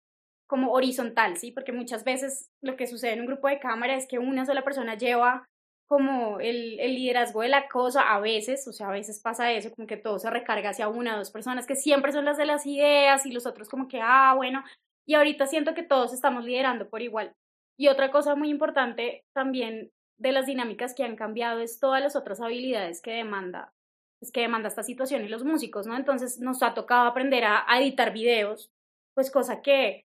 como 0.48 0.72
horizontal, 0.72 1.38
¿sí? 1.38 1.52
Porque 1.52 1.72
muchas 1.72 2.04
veces 2.04 2.50
lo 2.62 2.76
que 2.76 2.88
sucede 2.88 3.14
en 3.14 3.22
un 3.22 3.28
grupo 3.28 3.48
de 3.48 3.60
cámara 3.60 3.96
es 3.96 4.08
que 4.08 4.20
una 4.20 4.46
sola 4.46 4.64
persona 4.64 4.96
lleva 4.96 5.46
como 5.88 6.40
el, 6.40 6.78
liderazgo 6.78 7.42
de 7.42 7.50
la 7.50 7.68
cosa 7.68 8.14
a 8.14 8.20
veces, 8.20 8.68
o 8.68 8.74
sea, 8.74 8.88
a 8.88 8.92
veces 8.92 9.22
pasa 9.22 9.52
eso, 9.52 9.72
como 9.76 9.88
que 9.88 9.98
todo 9.98 10.20
se 10.20 10.30
recarga 10.30 10.72
hacia 10.72 10.88
una 10.88 11.16
o 11.16 11.18
dos 11.20 11.32
personas 11.32 11.68
que 11.68 11.76
siempre 11.76 12.12
son 12.12 12.26
las 12.26 12.38
de 12.38 12.46
las 12.46 12.66
ideas 12.66 13.26
y 13.26 13.32
los 13.32 13.46
otros 13.46 13.70
como 13.70 13.88
que, 13.88 14.00
ah, 14.02 14.34
bueno, 14.36 14.64
y 15.06 15.14
ahorita 15.14 15.48
siento 15.48 15.74
que 15.76 15.84
todos 15.84 16.14
estamos 16.14 16.46
liderando 16.46 16.90
por 16.90 17.02
igual. 17.02 17.34
Y 17.78 17.90
otra 17.90 18.12
cosa 18.12 18.36
muy 18.36 18.50
importante 18.50 19.24
también 19.34 19.92
de 20.18 20.32
las 20.32 20.46
dinámicas 20.46 20.96
que 20.96 21.04
han 21.04 21.16
cambiado 21.16 21.60
es 21.60 21.80
todas 21.80 22.02
las 22.02 22.16
otras 22.16 22.42
habilidades 22.42 23.02
que 23.02 23.12
demanda, 23.12 23.74
es 24.22 24.30
pues, 24.30 24.32
que 24.32 24.42
demanda 24.42 24.70
esta 24.70 24.84
situación 24.84 25.26
y 25.26 25.28
los 25.28 25.44
músicos, 25.44 25.88
¿no? 25.88 25.96
Entonces 25.96 26.40
nos 26.40 26.64
ha 26.64 26.74
tocado 26.74 27.08
aprender 27.08 27.44
a, 27.44 27.66
editar 27.80 28.14
videos, 28.14 28.70
pues 29.14 29.30
cosa 29.30 29.62
que, 29.62 30.06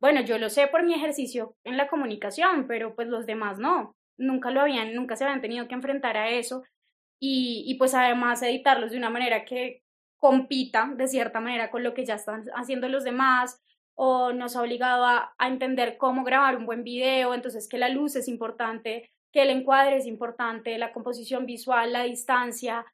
bueno, 0.00 0.22
yo 0.22 0.38
lo 0.38 0.48
sé 0.48 0.66
por 0.66 0.82
mi 0.82 0.94
ejercicio 0.94 1.54
en 1.64 1.76
la 1.76 1.88
comunicación, 1.88 2.66
pero 2.66 2.94
pues 2.94 3.08
los 3.08 3.26
demás 3.26 3.58
no, 3.58 3.94
nunca 4.20 4.50
lo 4.50 4.60
habían, 4.60 4.94
nunca 4.94 5.16
se 5.16 5.24
habían 5.24 5.40
tenido 5.40 5.66
que 5.66 5.74
enfrentar 5.74 6.16
a 6.16 6.30
eso 6.30 6.62
y, 7.18 7.64
y 7.66 7.74
pues 7.74 7.94
además 7.94 8.42
editarlos 8.42 8.92
de 8.92 8.98
una 8.98 9.10
manera 9.10 9.44
que 9.44 9.82
compita 10.18 10.92
de 10.96 11.08
cierta 11.08 11.40
manera 11.40 11.70
con 11.70 11.82
lo 11.82 11.94
que 11.94 12.04
ya 12.04 12.14
están 12.14 12.44
haciendo 12.54 12.88
los 12.88 13.04
demás, 13.04 13.60
o 14.02 14.32
nos 14.32 14.56
ha 14.56 14.62
obligado 14.62 15.04
a, 15.04 15.34
a, 15.36 15.48
entender 15.48 15.98
cómo 15.98 16.24
grabar 16.24 16.56
un 16.56 16.64
buen 16.64 16.84
video, 16.84 17.34
entonces 17.34 17.68
que 17.68 17.76
la 17.76 17.90
luz 17.90 18.16
es 18.16 18.28
importante, 18.28 19.10
que 19.30 19.42
el 19.42 19.50
encuadre 19.50 19.96
es 19.96 20.06
importante, 20.06 20.78
la 20.78 20.92
composición 20.92 21.44
visual, 21.44 21.92
la 21.92 22.04
distancia. 22.04 22.86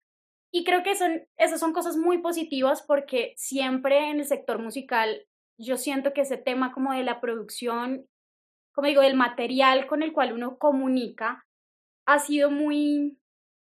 Y 0.51 0.65
creo 0.65 0.83
que 0.83 0.97
son, 0.97 1.23
esas 1.37 1.61
son 1.61 1.73
cosas 1.73 1.97
muy 1.97 2.19
positivas 2.19 2.83
porque 2.83 3.35
siempre 3.37 4.11
en 4.11 4.19
el 4.19 4.27
sector 4.27 4.59
musical 4.61 5.27
yo 5.59 5.77
siento 5.77 6.13
que 6.13 6.23
ese 6.23 6.39
tema 6.39 6.73
como 6.73 6.93
de 6.93 7.05
la 7.05 7.21
producción, 7.21 8.07
como 8.77 8.89
digo, 8.89 9.01
del 9.01 9.15
material 9.15 9.87
con 9.87 10.03
el 10.03 10.13
cual 10.13 10.35
uno 10.35 10.59
comunica, 10.59 11.47
ha 12.07 12.19
sido 12.19 12.51
muy 12.51 13.19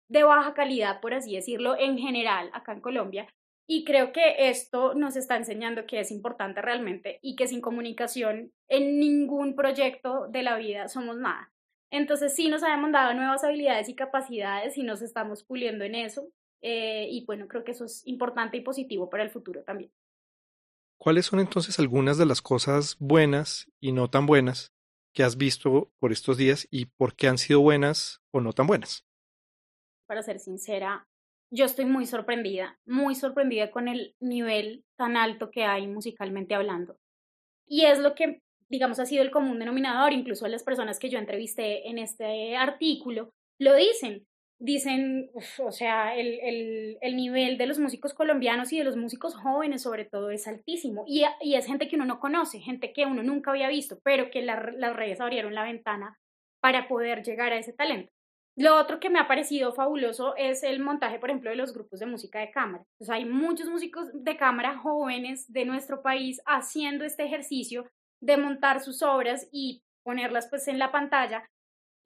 de 0.10 0.24
baja 0.24 0.54
calidad, 0.54 1.00
por 1.00 1.14
así 1.14 1.34
decirlo, 1.34 1.78
en 1.80 1.98
general 1.98 2.50
acá 2.54 2.74
en 2.74 2.82
Colombia. 2.82 3.34
Y 3.70 3.86
creo 3.86 4.12
que 4.12 4.50
esto 4.50 4.96
nos 4.96 5.16
está 5.16 5.38
enseñando 5.38 5.86
que 5.86 6.02
es 6.02 6.12
importante 6.12 6.62
realmente 6.62 7.20
y 7.22 7.38
que 7.38 7.48
sin 7.48 7.62
comunicación 7.62 8.52
en 8.68 9.00
ningún 9.00 9.56
proyecto 9.56 10.28
de 10.28 10.44
la 10.44 10.58
vida 10.58 10.90
somos 10.90 11.16
nada. 11.18 11.54
Entonces 11.90 12.36
sí 12.36 12.50
nos 12.50 12.64
ha 12.64 12.72
demandado 12.72 13.14
nuevas 13.14 13.46
habilidades 13.46 13.88
y 13.88 13.96
capacidades 13.96 14.78
y 14.78 14.84
nos 14.84 15.02
estamos 15.02 15.46
puliendo 15.46 15.86
en 15.86 15.96
eso. 15.96 16.28
Eh, 16.62 17.08
y 17.10 17.24
bueno, 17.26 17.48
creo 17.48 17.64
que 17.64 17.72
eso 17.72 17.86
es 17.86 18.06
importante 18.06 18.58
y 18.58 18.62
positivo 18.62 19.10
para 19.10 19.24
el 19.24 19.30
futuro 19.30 19.64
también. 19.64 19.90
¿Cuáles 20.98 21.28
son 21.28 21.40
entonces 21.40 21.80
algunas 21.80 22.18
de 22.18 22.26
las 22.26 22.42
cosas 22.42 22.98
buenas 23.00 23.72
y 23.80 23.94
no 23.94 24.10
tan 24.10 24.26
buenas 24.26 24.74
que 25.18 25.24
has 25.24 25.36
visto 25.36 25.92
por 25.98 26.12
estos 26.12 26.38
días 26.38 26.68
y 26.70 26.86
por 26.86 27.16
qué 27.16 27.28
han 27.28 27.40
sido 27.40 27.60
buenas 27.60 28.22
o 28.30 28.40
no 28.40 28.54
tan 28.54 28.68
buenas? 28.68 29.04
Para 30.06 30.22
ser 30.22 30.38
sincera, 30.38 31.08
yo 31.52 31.66
estoy 31.66 31.86
muy 31.86 32.06
sorprendida, 32.06 32.80
muy 32.86 33.16
sorprendida 33.16 33.72
con 33.72 33.88
el 33.88 34.16
nivel 34.20 34.86
tan 34.96 35.18
alto 35.18 35.50
que 35.50 35.66
hay 35.66 35.88
musicalmente 35.88 36.54
hablando. 36.54 37.00
Y 37.66 37.86
es 37.86 37.98
lo 37.98 38.14
que 38.14 38.44
digamos, 38.70 39.00
ha 39.00 39.08
sido 39.08 39.24
el 39.24 39.32
común 39.32 39.58
denominador, 39.58 40.14
incluso 40.14 40.48
las 40.48 40.64
personas 40.64 41.00
que 41.00 41.10
yo 41.10 41.18
entrevisté 41.18 41.90
en 41.90 41.98
este 41.98 42.56
artículo, 42.56 43.32
lo 43.58 43.74
dicen. 43.74 44.28
Dicen, 44.60 45.30
o 45.60 45.72
sea, 45.72 46.16
el, 46.16 46.40
el, 46.42 46.98
el, 47.02 47.16
nivel 47.16 47.60
de 47.60 47.68
los 47.68 47.78
músicos 47.78 48.16
colombianos 48.16 48.74
y 48.74 48.80
de 48.80 48.84
los 48.84 48.98
músicos 48.98 49.36
jóvenes 49.36 49.84
sobre 49.84 50.06
todo 50.06 50.32
es 50.32 50.48
altísimo. 50.48 51.04
Y, 51.08 51.24
y 51.42 51.56
es 51.56 51.68
gente 51.68 51.88
que 51.88 51.96
uno 51.96 52.06
no 52.06 52.20
conoce, 52.20 52.60
gente 52.60 52.92
que 52.92 53.06
uno 53.06 53.22
nunca 53.22 53.52
había 53.52 53.68
visto, 53.68 54.00
pero 54.04 54.32
que 54.32 54.42
las 54.42 54.96
redes 54.96 55.22
abrieron 55.22 55.54
la 55.54 55.64
ventana 55.64 56.18
para 56.60 56.88
poder 56.88 57.24
llegar 57.24 57.54
a 57.54 57.60
ese 57.60 57.74
talento. 57.74 58.12
Lo 58.58 58.76
otro 58.76 59.00
que 59.00 59.12
me 59.12 59.20
ha 59.20 59.28
parecido 59.28 59.72
fabuloso 59.72 60.36
es 60.36 60.64
el 60.64 60.80
montaje, 60.80 61.20
por 61.20 61.30
ejemplo, 61.30 61.52
de 61.52 61.56
los 61.56 61.74
grupos 61.76 62.00
de 62.00 62.08
música 62.08 62.40
de 62.40 62.50
cámara. 62.50 62.84
Hay 63.08 63.24
muchos 63.26 63.70
músicos 63.70 64.08
de 64.12 64.36
cámara 64.36 64.80
jóvenes 64.80 65.46
de 65.54 65.66
nuestro 65.66 66.02
país 66.02 66.42
haciendo 66.48 67.06
este 67.06 67.24
ejercicio 67.24 67.88
de 68.20 68.38
montar 68.38 68.82
sus 68.82 69.04
obras 69.04 69.48
y 69.52 69.84
ponerlas 70.04 70.48
pues 70.50 70.68
en 70.68 70.80
la 70.80 70.92
pantalla 70.92 71.46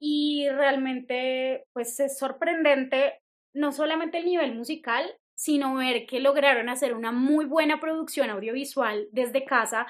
y 0.04 0.48
realmente 0.48 1.64
pues 1.72 2.00
es 2.00 2.18
sorprendente 2.18 3.20
no 3.54 3.70
solamente 3.70 4.18
el 4.18 4.24
nivel 4.26 4.52
musical, 4.52 5.08
sino 5.36 5.76
ver 5.76 6.06
que 6.06 6.18
lograron 6.18 6.68
hacer 6.68 6.94
una 6.94 7.12
muy 7.12 7.44
buena 7.44 7.78
producción 7.78 8.28
audiovisual 8.28 9.06
desde 9.12 9.44
casa 9.44 9.86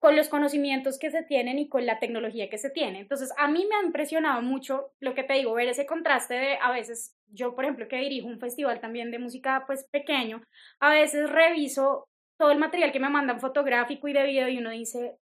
con 0.00 0.16
los 0.16 0.28
conocimientos 0.28 0.98
que 0.98 1.12
se 1.12 1.22
tienen 1.22 1.60
y 1.60 1.68
con 1.68 1.86
la 1.86 2.00
tecnología 2.00 2.50
que 2.50 2.58
se 2.58 2.70
tiene. 2.70 2.98
Entonces, 2.98 3.32
a 3.38 3.46
mí 3.46 3.64
me 3.68 3.76
ha 3.76 3.86
impresionado 3.86 4.42
mucho 4.42 4.90
lo 4.98 5.14
que 5.14 5.22
te 5.22 5.34
digo, 5.34 5.54
ver 5.54 5.68
ese 5.68 5.86
contraste 5.86 6.34
de 6.34 6.58
a 6.60 6.72
veces, 6.72 7.14
yo 7.28 7.54
por 7.54 7.64
ejemplo 7.64 7.86
que 7.86 7.98
dirijo 7.98 8.26
un 8.26 8.40
festival 8.40 8.80
también 8.80 9.12
de 9.12 9.20
música 9.20 9.62
pues 9.64 9.86
pequeño, 9.92 10.42
a 10.80 10.90
veces 10.90 11.30
reviso 11.30 12.08
todo 12.36 12.50
el 12.50 12.58
material 12.58 12.90
que 12.90 12.98
me 12.98 13.10
mandan 13.10 13.38
fotográfico 13.38 14.08
y 14.08 14.12
de 14.12 14.24
video 14.24 14.48
y 14.48 14.58
uno 14.58 14.70
dice, 14.70 15.18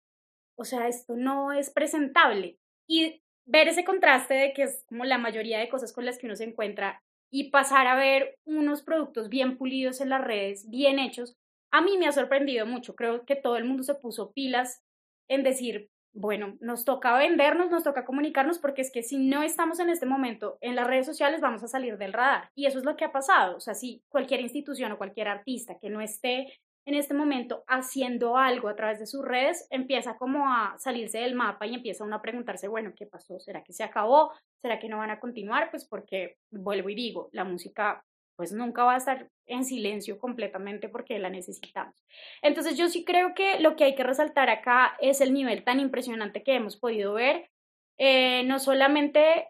o 0.57 0.63
sea, 0.63 0.87
esto 0.87 1.17
no 1.17 1.51
es 1.51 1.71
presentable. 1.71 2.57
Y 2.87 3.21
ver 3.49 3.67
ese 3.67 3.83
contraste 3.83 4.35
de 4.35 4.53
que 4.53 4.63
es 4.63 4.85
como 4.87 5.05
la 5.05 5.17
mayoría 5.17 5.59
de 5.59 5.69
cosas 5.69 5.91
con 5.91 6.05
las 6.05 6.17
que 6.17 6.27
uno 6.27 6.35
se 6.35 6.43
encuentra 6.43 7.01
y 7.31 7.49
pasar 7.49 7.87
a 7.87 7.95
ver 7.95 8.37
unos 8.45 8.83
productos 8.83 9.29
bien 9.29 9.57
pulidos 9.57 10.01
en 10.01 10.09
las 10.09 10.21
redes, 10.21 10.69
bien 10.69 10.99
hechos, 10.99 11.35
a 11.71 11.81
mí 11.81 11.97
me 11.97 12.07
ha 12.07 12.11
sorprendido 12.11 12.65
mucho. 12.65 12.95
Creo 12.95 13.25
que 13.25 13.35
todo 13.35 13.57
el 13.57 13.65
mundo 13.65 13.83
se 13.83 13.95
puso 13.95 14.31
pilas 14.33 14.83
en 15.27 15.43
decir, 15.43 15.89
bueno, 16.13 16.57
nos 16.59 16.85
toca 16.85 17.15
vendernos, 17.17 17.69
nos 17.69 17.83
toca 17.83 18.05
comunicarnos, 18.05 18.59
porque 18.59 18.81
es 18.81 18.91
que 18.91 19.03
si 19.03 19.17
no 19.17 19.43
estamos 19.43 19.79
en 19.79 19.89
este 19.89 20.05
momento 20.05 20.57
en 20.61 20.75
las 20.75 20.87
redes 20.87 21.05
sociales, 21.05 21.41
vamos 21.41 21.63
a 21.63 21.67
salir 21.67 21.97
del 21.97 22.13
radar. 22.13 22.49
Y 22.55 22.65
eso 22.65 22.79
es 22.79 22.85
lo 22.85 22.97
que 22.97 23.05
ha 23.05 23.11
pasado. 23.11 23.57
O 23.57 23.59
sea, 23.59 23.73
si 23.73 24.03
cualquier 24.09 24.41
institución 24.41 24.91
o 24.91 24.97
cualquier 24.97 25.27
artista 25.27 25.77
que 25.79 25.89
no 25.89 26.01
esté 26.01 26.53
en 26.89 26.95
este 26.95 27.13
momento 27.13 27.63
haciendo 27.67 28.35
algo 28.35 28.67
a 28.67 28.75
través 28.75 28.99
de 28.99 29.05
sus 29.05 29.23
redes, 29.23 29.67
empieza 29.69 30.17
como 30.17 30.51
a 30.51 30.75
salirse 30.79 31.19
del 31.19 31.35
mapa 31.35 31.67
y 31.67 31.75
empieza 31.75 32.03
uno 32.03 32.15
a 32.15 32.21
preguntarse, 32.21 32.67
bueno, 32.67 32.93
¿qué 32.95 33.05
pasó? 33.05 33.39
¿Será 33.39 33.63
que 33.63 33.73
se 33.73 33.83
acabó? 33.83 34.33
¿Será 34.61 34.79
que 34.79 34.89
no 34.89 34.97
van 34.97 35.11
a 35.11 35.19
continuar? 35.19 35.69
Pues 35.69 35.85
porque, 35.85 36.37
vuelvo 36.51 36.89
y 36.89 36.95
digo, 36.95 37.29
la 37.31 37.43
música 37.43 38.03
pues 38.35 38.53
nunca 38.53 38.85
va 38.85 38.93
a 38.93 38.97
estar 38.97 39.29
en 39.47 39.65
silencio 39.65 40.17
completamente 40.17 40.87
porque 40.87 41.19
la 41.19 41.29
necesitamos. 41.29 41.93
Entonces 42.41 42.77
yo 42.77 42.87
sí 42.87 43.03
creo 43.03 43.33
que 43.35 43.59
lo 43.59 43.75
que 43.75 43.83
hay 43.83 43.95
que 43.95 44.03
resaltar 44.03 44.49
acá 44.49 44.95
es 45.01 45.19
el 45.19 45.33
nivel 45.33 45.63
tan 45.63 45.79
impresionante 45.79 46.41
que 46.41 46.55
hemos 46.55 46.77
podido 46.77 47.13
ver, 47.13 47.49
eh, 47.97 48.43
no 48.45 48.59
solamente 48.59 49.49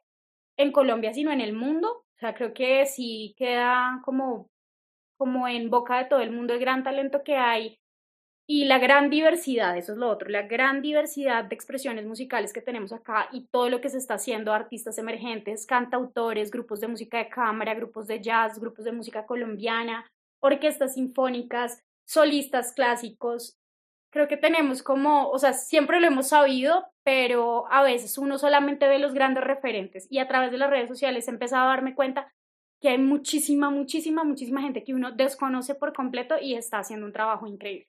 en 0.58 0.72
Colombia, 0.72 1.13
sino 1.13 1.31
en 1.31 1.39
el 1.39 1.53
mundo. 1.53 1.88
O 1.89 2.17
sea, 2.17 2.34
creo 2.34 2.53
que 2.53 2.86
sí 2.88 3.36
queda 3.38 4.01
como 4.03 4.50
como 5.20 5.48
en 5.50 5.70
boca 5.70 5.98
de 5.98 6.06
todo 6.06 6.22
el 6.22 6.32
mundo 6.32 6.54
el 6.54 6.62
gran 6.62 6.84
talento 6.84 7.24
que 7.24 7.36
hay 7.36 7.78
y 8.48 8.66
la 8.66 8.80
gran 8.80 9.10
diversidad, 9.12 9.78
eso 9.78 9.92
es 9.92 9.98
lo 10.00 10.10
otro, 10.10 10.30
la 10.30 10.44
gran 10.44 10.82
diversidad 10.82 11.44
de 11.44 11.54
expresiones 11.54 12.06
musicales 12.08 12.52
que 12.52 12.62
tenemos 12.62 12.94
acá 12.94 13.28
y 13.32 13.46
todo 13.52 13.70
lo 13.70 13.80
que 13.82 13.90
se 13.90 13.98
está 14.00 14.16
haciendo, 14.16 14.54
artistas 14.54 14.98
emergentes, 14.98 15.68
cantautores, 15.68 16.50
grupos 16.50 16.80
de 16.80 16.88
música 16.88 17.20
de 17.20 17.30
cámara, 17.30 17.76
grupos 17.76 18.08
de 18.08 18.22
jazz, 18.22 18.58
grupos 18.60 18.86
de 18.86 18.94
música 18.94 19.28
colombiana, 19.28 20.10
orquestas 20.42 20.96
sinfónicas, 20.96 21.84
solistas 22.08 22.74
clásicos. 22.74 23.58
Creo 24.12 24.28
que 24.28 24.38
tenemos 24.38 24.82
como, 24.82 25.30
o 25.30 25.38
sea, 25.38 25.54
siempre 25.54 26.00
lo 26.00 26.08
hemos 26.08 26.30
sabido, 26.30 26.88
pero 27.04 27.72
a 27.72 27.84
veces 27.84 28.18
uno 28.18 28.40
solamente 28.40 28.88
ve 28.88 28.98
los 28.98 29.14
grandes 29.14 29.44
referentes 29.44 30.08
y 30.10 30.18
a 30.18 30.28
través 30.28 30.50
de 30.50 30.58
las 30.58 30.70
redes 30.70 30.90
sociales 30.90 31.28
he 31.28 31.32
empezado 31.32 31.66
a 31.66 31.76
darme 31.76 31.94
cuenta 31.94 32.32
que 32.80 32.90
hay 32.90 32.98
muchísima, 32.98 33.70
muchísima, 33.70 34.24
muchísima 34.24 34.62
gente 34.62 34.84
que 34.84 34.94
uno 34.94 35.12
desconoce 35.12 35.76
por 35.76 35.94
completo 35.94 36.36
y 36.42 36.56
está 36.56 36.80
haciendo 36.80 37.06
un 37.06 37.14
trabajo 37.14 37.48
increíble. 37.48 37.88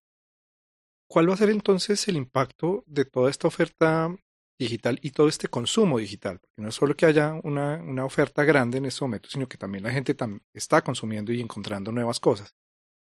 ¿Cuál 1.09 1.29
va 1.29 1.35
a 1.35 1.39
ser 1.39 1.51
entonces 1.51 2.07
el 2.09 2.17
impacto 2.17 2.85
de 2.87 3.05
toda 3.05 3.31
esta 3.31 3.49
oferta 3.49 4.15
digital 4.59 4.99
y 5.03 5.11
todo 5.11 5.29
este 5.29 5.49
consumo 5.49 5.99
digital? 5.99 6.39
Porque 6.39 6.63
no 6.63 6.69
es 6.69 6.75
solo 6.75 6.95
que 6.95 7.07
haya 7.07 7.35
una, 7.43 7.83
una 7.83 8.05
oferta 8.05 8.45
grande 8.45 8.79
en 8.79 8.87
este 8.87 9.05
momento, 9.05 9.29
sino 9.29 9.49
que 9.49 9.59
también 9.59 9.85
la 9.85 9.91
gente 9.91 10.17
está 10.55 10.83
consumiendo 10.83 11.33
y 11.33 11.41
encontrando 11.41 11.91
nuevas 11.91 12.21
cosas. 12.21 12.55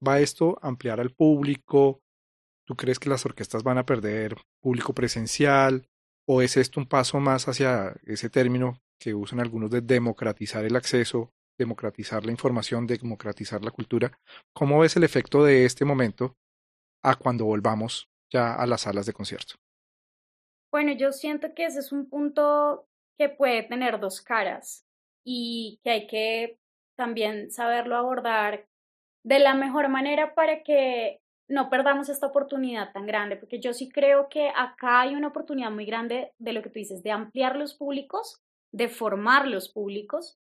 ¿Va 0.06 0.20
esto 0.20 0.58
a 0.62 0.67
ampliar 0.67 1.00
al 1.00 1.12
público? 1.12 2.01
¿Tú 2.65 2.75
crees 2.75 3.00
que 3.00 3.10
las 3.10 3.25
orquestas 3.25 3.63
van 3.63 3.77
a 3.77 3.86
perder 3.86 4.38
público 4.62 4.94
presencial? 4.94 5.89
¿O 6.25 6.41
es 6.41 6.58
esto 6.58 6.79
un 6.79 6.88
paso 6.88 7.20
más 7.20 7.48
hacia 7.48 7.96
ese 8.06 8.29
término 8.29 8.82
que 9.00 9.13
usan 9.13 9.39
algunos 9.39 9.72
de 9.72 9.82
democratizar 9.82 10.65
el 10.65 10.75
acceso 10.75 11.34
democratizar 11.57 12.25
la 12.25 12.31
información, 12.31 12.87
democratizar 12.87 13.63
la 13.63 13.71
cultura. 13.71 14.17
¿Cómo 14.53 14.79
ves 14.79 14.95
el 14.95 15.03
efecto 15.03 15.43
de 15.43 15.65
este 15.65 15.85
momento 15.85 16.35
a 17.03 17.15
cuando 17.15 17.45
volvamos 17.45 18.09
ya 18.31 18.53
a 18.53 18.65
las 18.67 18.81
salas 18.81 19.05
de 19.05 19.13
concierto? 19.13 19.55
Bueno, 20.71 20.91
yo 20.93 21.11
siento 21.11 21.53
que 21.53 21.65
ese 21.65 21.79
es 21.79 21.91
un 21.91 22.09
punto 22.09 22.87
que 23.17 23.29
puede 23.29 23.63
tener 23.63 23.99
dos 23.99 24.21
caras 24.21 24.85
y 25.23 25.79
que 25.83 25.89
hay 25.89 26.07
que 26.07 26.59
también 26.95 27.51
saberlo 27.51 27.95
abordar 27.95 28.67
de 29.23 29.39
la 29.39 29.53
mejor 29.53 29.89
manera 29.89 30.35
para 30.35 30.63
que 30.63 31.19
no 31.49 31.69
perdamos 31.69 32.09
esta 32.09 32.27
oportunidad 32.27 32.91
tan 32.91 33.05
grande, 33.05 33.37
porque 33.37 33.59
yo 33.59 33.73
sí 33.73 33.89
creo 33.89 34.27
que 34.29 34.49
acá 34.55 35.01
hay 35.01 35.15
una 35.15 35.29
oportunidad 35.29 35.71
muy 35.71 35.85
grande 35.85 36.33
de 36.37 36.53
lo 36.53 36.61
que 36.61 36.69
tú 36.69 36.79
dices, 36.79 37.03
de 37.03 37.11
ampliar 37.11 37.55
los 37.55 37.73
públicos, 37.73 38.41
de 38.71 38.89
formar 38.89 39.47
los 39.47 39.69
públicos 39.69 40.37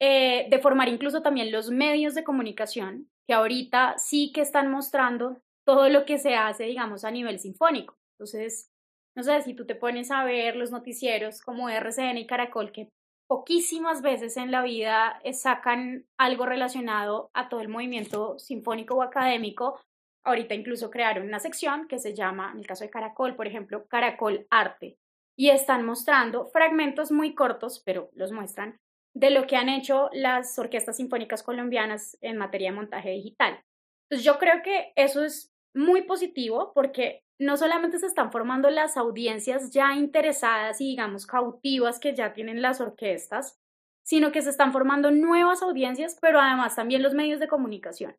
eh, 0.00 0.46
de 0.50 0.58
formar 0.58 0.88
incluso 0.88 1.22
también 1.22 1.52
los 1.52 1.70
medios 1.70 2.14
de 2.14 2.24
comunicación, 2.24 3.08
que 3.26 3.34
ahorita 3.34 3.94
sí 3.98 4.32
que 4.32 4.40
están 4.40 4.70
mostrando 4.70 5.38
todo 5.64 5.88
lo 5.88 6.04
que 6.04 6.18
se 6.18 6.34
hace, 6.34 6.64
digamos, 6.64 7.04
a 7.04 7.10
nivel 7.10 7.38
sinfónico. 7.38 7.96
Entonces, 8.14 8.70
no 9.16 9.22
sé, 9.22 9.40
si 9.42 9.54
tú 9.54 9.64
te 9.66 9.74
pones 9.74 10.10
a 10.10 10.24
ver 10.24 10.56
los 10.56 10.70
noticieros 10.70 11.40
como 11.40 11.68
RCN 11.68 12.18
y 12.18 12.26
Caracol, 12.26 12.72
que 12.72 12.88
poquísimas 13.26 14.02
veces 14.02 14.36
en 14.36 14.50
la 14.50 14.62
vida 14.62 15.20
eh, 15.24 15.32
sacan 15.32 16.06
algo 16.18 16.46
relacionado 16.46 17.30
a 17.32 17.48
todo 17.48 17.60
el 17.60 17.68
movimiento 17.68 18.38
sinfónico 18.38 18.96
o 18.96 19.02
académico, 19.02 19.80
ahorita 20.24 20.54
incluso 20.54 20.90
crearon 20.90 21.26
una 21.26 21.40
sección 21.40 21.86
que 21.86 21.98
se 21.98 22.14
llama, 22.14 22.50
en 22.52 22.58
el 22.58 22.66
caso 22.66 22.84
de 22.84 22.90
Caracol, 22.90 23.36
por 23.36 23.46
ejemplo, 23.46 23.86
Caracol 23.86 24.46
Arte, 24.50 24.98
y 25.36 25.50
están 25.50 25.84
mostrando 25.84 26.46
fragmentos 26.46 27.10
muy 27.10 27.34
cortos, 27.34 27.82
pero 27.84 28.10
los 28.14 28.32
muestran, 28.32 28.78
de 29.14 29.30
lo 29.30 29.46
que 29.46 29.56
han 29.56 29.68
hecho 29.68 30.10
las 30.12 30.58
orquestas 30.58 30.96
sinfónicas 30.96 31.42
colombianas 31.42 32.18
en 32.20 32.36
materia 32.36 32.70
de 32.70 32.76
montaje 32.76 33.10
digital. 33.10 33.60
Entonces 34.08 34.24
yo 34.24 34.38
creo 34.38 34.62
que 34.62 34.92
eso 34.96 35.24
es 35.24 35.52
muy 35.74 36.02
positivo 36.02 36.72
porque 36.74 37.22
no 37.38 37.56
solamente 37.56 37.98
se 37.98 38.06
están 38.06 38.30
formando 38.30 38.70
las 38.70 38.96
audiencias 38.96 39.70
ya 39.70 39.94
interesadas 39.94 40.80
y 40.80 40.86
digamos 40.86 41.26
cautivas 41.26 41.98
que 41.98 42.14
ya 42.14 42.32
tienen 42.32 42.62
las 42.62 42.80
orquestas, 42.80 43.58
sino 44.04 44.32
que 44.32 44.42
se 44.42 44.50
están 44.50 44.72
formando 44.72 45.10
nuevas 45.10 45.62
audiencias, 45.62 46.18
pero 46.20 46.40
además 46.40 46.76
también 46.76 47.02
los 47.02 47.14
medios 47.14 47.40
de 47.40 47.48
comunicación. 47.48 48.16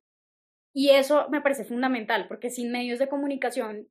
Y 0.74 0.90
eso 0.90 1.28
me 1.30 1.42
parece 1.42 1.64
fundamental 1.64 2.28
porque 2.28 2.50
sin 2.50 2.72
medios 2.72 3.00
de 3.00 3.08
comunicación 3.08 3.88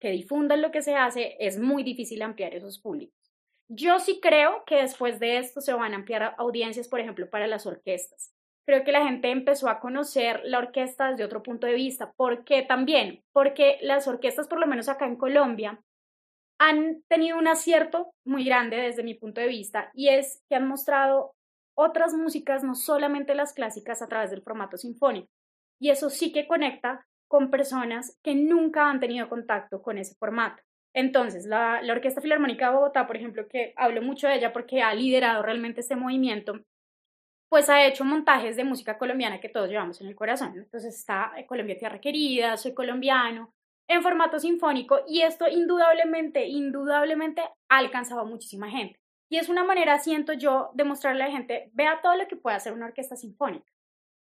que 0.00 0.10
difundan 0.10 0.60
lo 0.60 0.70
que 0.70 0.82
se 0.82 0.96
hace 0.96 1.36
es 1.38 1.58
muy 1.58 1.82
difícil 1.82 2.20
ampliar 2.20 2.54
esos 2.54 2.78
públicos. 2.78 3.23
Yo 3.76 3.98
sí 3.98 4.20
creo 4.22 4.62
que 4.66 4.76
después 4.76 5.18
de 5.18 5.38
esto 5.38 5.60
se 5.60 5.72
van 5.72 5.92
a 5.92 5.96
ampliar 5.96 6.34
audiencias, 6.38 6.86
por 6.86 7.00
ejemplo, 7.00 7.28
para 7.28 7.48
las 7.48 7.66
orquestas. 7.66 8.32
Creo 8.66 8.84
que 8.84 8.92
la 8.92 9.04
gente 9.04 9.30
empezó 9.30 9.68
a 9.68 9.80
conocer 9.80 10.40
la 10.44 10.58
orquesta 10.58 11.10
desde 11.10 11.24
otro 11.24 11.42
punto 11.42 11.66
de 11.66 11.74
vista. 11.74 12.12
¿Por 12.12 12.44
qué 12.44 12.62
también? 12.62 13.24
Porque 13.32 13.78
las 13.82 14.06
orquestas, 14.06 14.46
por 14.46 14.60
lo 14.60 14.66
menos 14.66 14.88
acá 14.88 15.06
en 15.06 15.16
Colombia, 15.16 15.82
han 16.60 17.02
tenido 17.08 17.36
un 17.36 17.48
acierto 17.48 18.14
muy 18.24 18.44
grande 18.44 18.76
desde 18.76 19.02
mi 19.02 19.14
punto 19.14 19.40
de 19.40 19.48
vista 19.48 19.90
y 19.92 20.08
es 20.08 20.42
que 20.48 20.54
han 20.54 20.68
mostrado 20.68 21.34
otras 21.76 22.14
músicas, 22.14 22.62
no 22.62 22.76
solamente 22.76 23.34
las 23.34 23.52
clásicas, 23.54 24.02
a 24.02 24.06
través 24.06 24.30
del 24.30 24.42
formato 24.42 24.76
sinfónico. 24.76 25.28
Y 25.80 25.90
eso 25.90 26.10
sí 26.10 26.32
que 26.32 26.46
conecta 26.46 27.04
con 27.26 27.50
personas 27.50 28.20
que 28.22 28.36
nunca 28.36 28.88
han 28.88 29.00
tenido 29.00 29.28
contacto 29.28 29.82
con 29.82 29.98
ese 29.98 30.14
formato. 30.14 30.62
Entonces, 30.94 31.44
la, 31.46 31.82
Orquesta 31.90 32.20
Filarmónica 32.20 32.68
de 32.68 32.76
Bogotá, 32.76 33.06
por 33.06 33.16
ejemplo, 33.16 33.48
que 33.48 33.74
hablo 33.76 34.00
mucho 34.00 34.28
de 34.28 34.36
ella 34.36 34.52
porque 34.52 34.80
ha 34.80 34.94
liderado 34.94 35.42
realmente 35.42 35.80
este 35.80 35.96
movimiento, 35.96 36.60
pues 37.48 37.68
ha 37.68 37.84
hecho 37.84 38.04
montajes 38.04 38.56
de 38.56 38.64
música 38.64 38.96
colombiana 38.96 39.40
que 39.40 39.48
todos 39.48 39.68
llevamos 39.68 40.00
en 40.00 40.06
el 40.06 40.14
corazón. 40.14 40.52
Entonces 40.56 40.94
está 40.96 41.32
eh, 41.36 41.46
Colombia 41.46 41.76
Tierra 41.76 42.00
Querida, 42.00 42.56
Soy 42.56 42.74
Colombiano, 42.74 43.52
en 43.88 44.02
formato 44.02 44.38
sinfónico 44.38 45.00
y 45.06 45.22
esto 45.22 45.46
indudablemente, 45.48 46.46
indudablemente 46.46 47.42
ha 47.68 47.78
alcanzado 47.78 48.20
a 48.20 48.24
muchísima 48.24 48.70
gente. 48.70 48.98
Y 49.28 49.38
es 49.38 49.48
una 49.48 49.64
manera, 49.64 49.98
siento 49.98 50.32
yo, 50.32 50.70
de 50.74 50.84
mostrarle 50.84 51.24
a 51.24 51.26
la 51.26 51.32
gente, 51.32 51.70
vea 51.74 52.00
todo 52.02 52.14
lo 52.14 52.28
que 52.28 52.36
puede 52.36 52.56
hacer 52.56 52.72
una 52.72 52.86
orquesta 52.86 53.16
sinfónica 53.16 53.73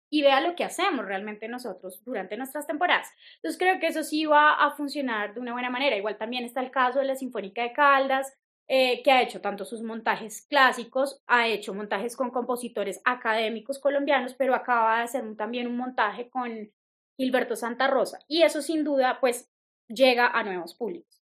y 0.09 0.21
vea 0.21 0.41
lo 0.41 0.55
que 0.55 0.63
hacemos 0.63 1.05
realmente 1.05 1.47
nosotros 1.47 2.03
durante 2.03 2.37
nuestras 2.37 2.67
temporadas. 2.67 3.09
Entonces 3.37 3.57
creo 3.59 3.79
que 3.79 3.87
eso 3.87 4.03
sí 4.03 4.25
va 4.25 4.53
a 4.53 4.71
funcionar 4.71 5.33
de 5.33 5.39
una 5.39 5.53
buena 5.53 5.69
manera. 5.69 5.97
Igual 5.97 6.17
también 6.17 6.45
está 6.45 6.61
el 6.61 6.71
caso 6.71 6.99
de 6.99 7.05
la 7.05 7.15
Sinfónica 7.15 7.63
de 7.63 7.73
Caldas, 7.73 8.33
eh, 8.67 9.03
que 9.03 9.11
ha 9.11 9.21
hecho 9.21 9.41
tanto 9.41 9.63
sus 9.63 9.83
montajes 9.83 10.45
clásicos, 10.47 11.21
ha 11.27 11.47
hecho 11.47 11.73
montajes 11.73 12.15
con 12.15 12.31
compositores 12.31 12.99
académicos 13.05 13.79
colombianos, 13.79 14.33
pero 14.33 14.55
acaba 14.55 14.97
de 14.97 15.03
hacer 15.03 15.35
también 15.35 15.67
un 15.67 15.77
montaje 15.77 16.29
con 16.29 16.71
Gilberto 17.17 17.55
Santa 17.55 17.87
Rosa. 17.87 18.19
Y 18.27 18.41
eso 18.41 18.61
sin 18.61 18.83
duda 18.83 19.19
pues 19.19 19.51
llega 19.87 20.27
a 20.27 20.43
nuevos 20.43 20.73
públicos. 20.73 21.21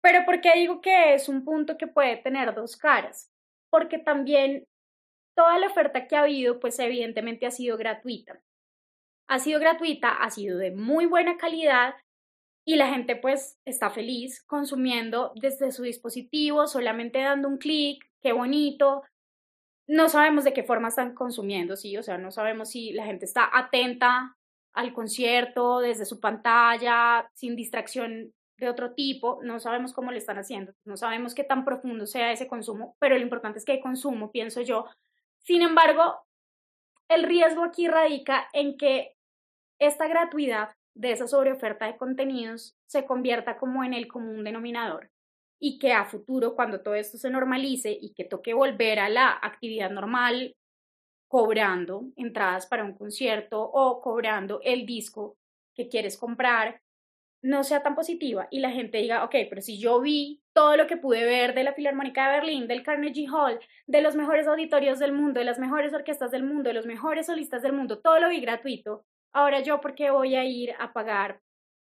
Pero 0.00 0.24
¿por 0.24 0.40
qué 0.40 0.52
digo 0.54 0.80
que 0.80 1.14
es 1.14 1.28
un 1.28 1.44
punto 1.44 1.76
que 1.76 1.88
puede 1.88 2.16
tener 2.18 2.54
dos 2.54 2.76
caras? 2.76 3.32
Porque 3.70 3.98
también 3.98 4.68
toda 5.36 5.58
la 5.58 5.68
oferta 5.68 6.08
que 6.08 6.16
ha 6.16 6.22
habido, 6.22 6.58
pues 6.58 6.78
evidentemente 6.78 7.46
ha 7.46 7.50
sido 7.50 7.76
gratuita. 7.76 8.40
Ha 9.28 9.38
sido 9.38 9.60
gratuita, 9.60 10.10
ha 10.10 10.30
sido 10.30 10.58
de 10.58 10.70
muy 10.72 11.06
buena 11.06 11.36
calidad 11.36 11.94
y 12.64 12.76
la 12.76 12.88
gente 12.88 13.16
pues 13.16 13.58
está 13.64 13.90
feliz 13.90 14.42
consumiendo 14.46 15.32
desde 15.36 15.70
su 15.70 15.82
dispositivo, 15.82 16.66
solamente 16.66 17.20
dando 17.20 17.48
un 17.48 17.58
clic, 17.58 18.04
qué 18.20 18.32
bonito. 18.32 19.02
No 19.86 20.08
sabemos 20.08 20.44
de 20.44 20.52
qué 20.52 20.64
forma 20.64 20.88
están 20.88 21.14
consumiendo, 21.14 21.76
sí, 21.76 21.96
o 21.96 22.02
sea, 22.02 22.18
no 22.18 22.32
sabemos 22.32 22.70
si 22.70 22.92
la 22.92 23.04
gente 23.04 23.24
está 23.24 23.48
atenta 23.52 24.36
al 24.74 24.92
concierto 24.92 25.78
desde 25.78 26.04
su 26.04 26.18
pantalla, 26.18 27.30
sin 27.34 27.54
distracción 27.54 28.32
de 28.58 28.68
otro 28.68 28.94
tipo, 28.94 29.38
no 29.42 29.60
sabemos 29.60 29.92
cómo 29.92 30.10
le 30.10 30.18
están 30.18 30.38
haciendo, 30.38 30.72
no 30.84 30.96
sabemos 30.96 31.34
qué 31.34 31.44
tan 31.44 31.64
profundo 31.64 32.06
sea 32.06 32.32
ese 32.32 32.48
consumo, 32.48 32.96
pero 32.98 33.16
lo 33.16 33.22
importante 33.22 33.58
es 33.58 33.64
que 33.64 33.72
hay 33.72 33.80
consumo, 33.80 34.32
pienso 34.32 34.62
yo, 34.62 34.86
sin 35.46 35.62
embargo, 35.62 36.26
el 37.08 37.22
riesgo 37.22 37.62
aquí 37.62 37.86
radica 37.86 38.48
en 38.52 38.76
que 38.76 39.14
esta 39.78 40.08
gratuidad 40.08 40.70
de 40.94 41.12
esa 41.12 41.28
sobreoferta 41.28 41.86
de 41.86 41.96
contenidos 41.96 42.74
se 42.86 43.06
convierta 43.06 43.56
como 43.56 43.84
en 43.84 43.94
el 43.94 44.08
común 44.08 44.42
denominador 44.42 45.12
y 45.60 45.78
que 45.78 45.92
a 45.92 46.04
futuro, 46.04 46.56
cuando 46.56 46.82
todo 46.82 46.96
esto 46.96 47.16
se 47.16 47.30
normalice 47.30 47.96
y 47.98 48.12
que 48.12 48.24
toque 48.24 48.54
volver 48.54 48.98
a 48.98 49.08
la 49.08 49.38
actividad 49.40 49.90
normal, 49.90 50.56
cobrando 51.28 52.06
entradas 52.16 52.66
para 52.66 52.84
un 52.84 52.94
concierto 52.94 53.62
o 53.62 54.00
cobrando 54.00 54.60
el 54.64 54.84
disco 54.84 55.36
que 55.76 55.88
quieres 55.88 56.18
comprar 56.18 56.82
no 57.42 57.64
sea 57.64 57.82
tan 57.82 57.94
positiva 57.94 58.48
y 58.50 58.60
la 58.60 58.70
gente 58.70 58.98
diga, 58.98 59.24
ok, 59.24 59.34
pero 59.48 59.60
si 59.60 59.78
yo 59.78 60.00
vi 60.00 60.42
todo 60.52 60.76
lo 60.76 60.86
que 60.86 60.96
pude 60.96 61.24
ver 61.24 61.54
de 61.54 61.64
la 61.64 61.74
Filarmónica 61.74 62.26
de 62.26 62.40
Berlín, 62.40 62.66
del 62.66 62.82
Carnegie 62.82 63.28
Hall, 63.28 63.60
de 63.86 64.02
los 64.02 64.16
mejores 64.16 64.46
auditorios 64.46 64.98
del 64.98 65.12
mundo, 65.12 65.40
de 65.40 65.46
las 65.46 65.58
mejores 65.58 65.92
orquestas 65.94 66.30
del 66.30 66.44
mundo, 66.44 66.68
de 66.68 66.74
los 66.74 66.86
mejores 66.86 67.26
solistas 67.26 67.62
del 67.62 67.72
mundo, 67.72 68.00
todo 68.00 68.20
lo 68.20 68.28
vi 68.28 68.40
gratuito, 68.40 69.04
ahora 69.32 69.60
yo, 69.60 69.80
¿por 69.80 69.94
qué 69.94 70.10
voy 70.10 70.34
a 70.34 70.44
ir 70.44 70.72
a 70.78 70.92
pagar 70.92 71.40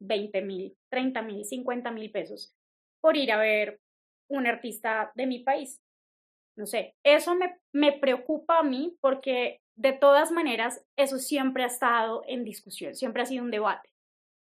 20 0.00 0.42
mil, 0.42 0.76
30 0.90 1.22
mil, 1.22 1.44
50 1.44 1.90
mil 1.90 2.10
pesos 2.10 2.54
por 3.00 3.16
ir 3.16 3.30
a 3.30 3.38
ver 3.38 3.80
un 4.28 4.46
artista 4.46 5.12
de 5.14 5.26
mi 5.26 5.40
país? 5.40 5.80
No 6.56 6.66
sé, 6.66 6.94
eso 7.04 7.34
me, 7.34 7.58
me 7.72 7.92
preocupa 7.92 8.58
a 8.58 8.62
mí 8.62 8.96
porque 9.00 9.60
de 9.76 9.92
todas 9.92 10.32
maneras 10.32 10.82
eso 10.96 11.18
siempre 11.18 11.62
ha 11.62 11.66
estado 11.66 12.22
en 12.26 12.44
discusión, 12.44 12.94
siempre 12.94 13.22
ha 13.22 13.26
sido 13.26 13.44
un 13.44 13.50
debate. 13.50 13.90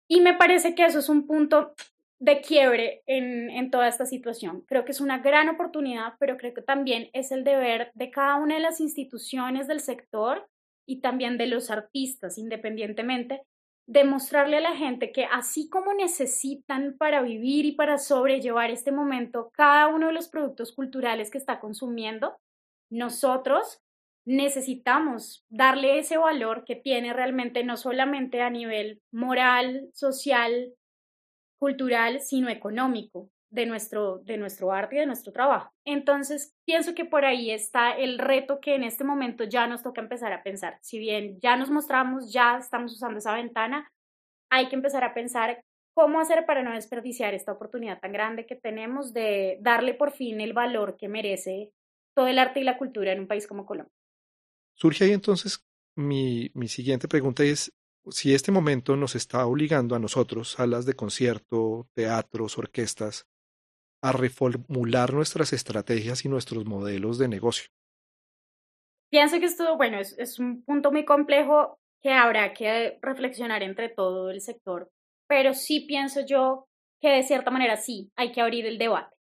Y 0.08 0.20
me 0.20 0.34
parece 0.34 0.74
que 0.74 0.84
eso 0.84 0.98
es 0.98 1.08
un 1.08 1.26
punto 1.26 1.74
de 2.18 2.40
quiebre 2.40 3.02
en, 3.06 3.50
en, 3.50 3.70
toda 3.70 3.88
esta 3.88 4.06
situación. 4.06 4.62
Creo 4.66 4.84
que 4.84 4.92
es 4.92 5.00
una 5.00 5.18
gran 5.18 5.48
oportunidad, 5.48 6.14
pero 6.18 6.36
creo 6.36 6.54
que 6.54 6.62
también 6.62 7.10
es 7.12 7.30
el 7.30 7.44
deber 7.44 7.90
de 7.94 8.10
cada 8.10 8.36
una 8.36 8.54
de 8.54 8.60
las 8.60 8.80
instituciones 8.80 9.66
del 9.66 9.80
sector 9.80 10.48
y 10.86 11.00
también 11.00 11.36
de 11.36 11.46
los 11.46 11.70
artistas, 11.70 12.38
independientemente, 12.38 13.42
demostrarle 13.86 14.56
a 14.56 14.60
la 14.60 14.76
gente 14.76 15.12
que 15.12 15.26
así 15.26 15.68
como 15.68 15.94
necesitan 15.94 16.96
para 16.98 17.22
vivir 17.22 17.64
y 17.66 17.72
para 17.72 17.98
sobrellevar 17.98 18.70
este 18.70 18.92
momento 18.92 19.50
cada 19.54 19.88
uno 19.88 20.08
de 20.08 20.12
los 20.12 20.28
productos 20.28 20.72
culturales 20.72 21.30
que 21.30 21.38
está 21.38 21.60
consumiendo, 21.60 22.36
nosotros 22.90 23.80
necesitamos 24.26 25.46
darle 25.48 25.98
ese 25.98 26.18
valor 26.18 26.64
que 26.64 26.74
tiene 26.76 27.12
realmente 27.12 27.64
no 27.64 27.76
solamente 27.76 28.42
a 28.42 28.50
nivel 28.50 29.00
moral, 29.12 29.88
social, 29.94 30.74
cultural, 31.58 32.20
sino 32.20 32.48
económico 32.50 33.30
de 33.50 33.66
nuestro, 33.66 34.18
de 34.18 34.36
nuestro 34.36 34.72
arte 34.72 34.96
y 34.96 34.98
de 34.98 35.06
nuestro 35.06 35.32
trabajo. 35.32 35.72
Entonces, 35.84 36.54
pienso 36.66 36.94
que 36.94 37.04
por 37.04 37.24
ahí 37.24 37.52
está 37.52 37.92
el 37.92 38.18
reto 38.18 38.60
que 38.60 38.74
en 38.74 38.82
este 38.82 39.04
momento 39.04 39.44
ya 39.44 39.68
nos 39.68 39.82
toca 39.82 40.00
empezar 40.00 40.32
a 40.32 40.42
pensar. 40.42 40.78
Si 40.82 40.98
bien 40.98 41.38
ya 41.40 41.56
nos 41.56 41.70
mostramos, 41.70 42.32
ya 42.32 42.58
estamos 42.58 42.92
usando 42.92 43.18
esa 43.18 43.32
ventana, 43.32 43.88
hay 44.50 44.68
que 44.68 44.74
empezar 44.74 45.04
a 45.04 45.14
pensar 45.14 45.60
cómo 45.94 46.20
hacer 46.20 46.44
para 46.46 46.62
no 46.62 46.72
desperdiciar 46.72 47.32
esta 47.32 47.52
oportunidad 47.52 48.00
tan 48.00 48.12
grande 48.12 48.44
que 48.44 48.56
tenemos 48.56 49.14
de 49.14 49.58
darle 49.60 49.94
por 49.94 50.10
fin 50.10 50.40
el 50.40 50.52
valor 50.52 50.96
que 50.96 51.08
merece 51.08 51.70
todo 52.14 52.26
el 52.26 52.38
arte 52.38 52.60
y 52.60 52.64
la 52.64 52.76
cultura 52.76 53.12
en 53.12 53.20
un 53.20 53.28
país 53.28 53.46
como 53.46 53.64
Colombia. 53.64 53.95
Surge 54.76 55.04
ahí 55.04 55.12
entonces 55.12 55.64
mi, 55.96 56.50
mi 56.54 56.68
siguiente 56.68 57.08
pregunta 57.08 57.42
es 57.42 57.72
si 58.10 58.34
este 58.34 58.52
momento 58.52 58.94
nos 58.96 59.14
está 59.14 59.46
obligando 59.46 59.96
a 59.96 59.98
nosotros, 59.98 60.52
salas 60.52 60.86
de 60.86 60.94
concierto, 60.94 61.88
teatros, 61.94 62.58
orquestas, 62.58 63.26
a 64.02 64.12
reformular 64.12 65.12
nuestras 65.12 65.52
estrategias 65.52 66.24
y 66.24 66.28
nuestros 66.28 66.66
modelos 66.66 67.18
de 67.18 67.28
negocio. 67.28 67.70
Pienso 69.10 69.40
que 69.40 69.46
esto, 69.46 69.76
bueno, 69.76 69.98
es, 69.98 70.16
es 70.18 70.38
un 70.38 70.62
punto 70.62 70.92
muy 70.92 71.04
complejo 71.04 71.78
que 72.02 72.12
habrá 72.12 72.52
que 72.52 72.98
reflexionar 73.02 73.62
entre 73.62 73.88
todo 73.88 74.30
el 74.30 74.40
sector, 74.40 74.90
pero 75.26 75.54
sí 75.54 75.80
pienso 75.80 76.20
yo 76.24 76.68
que 77.00 77.08
de 77.08 77.22
cierta 77.22 77.50
manera 77.50 77.76
sí, 77.76 78.12
hay 78.14 78.32
que 78.32 78.40
abrir 78.40 78.66
el 78.66 78.78
debate. 78.78 79.16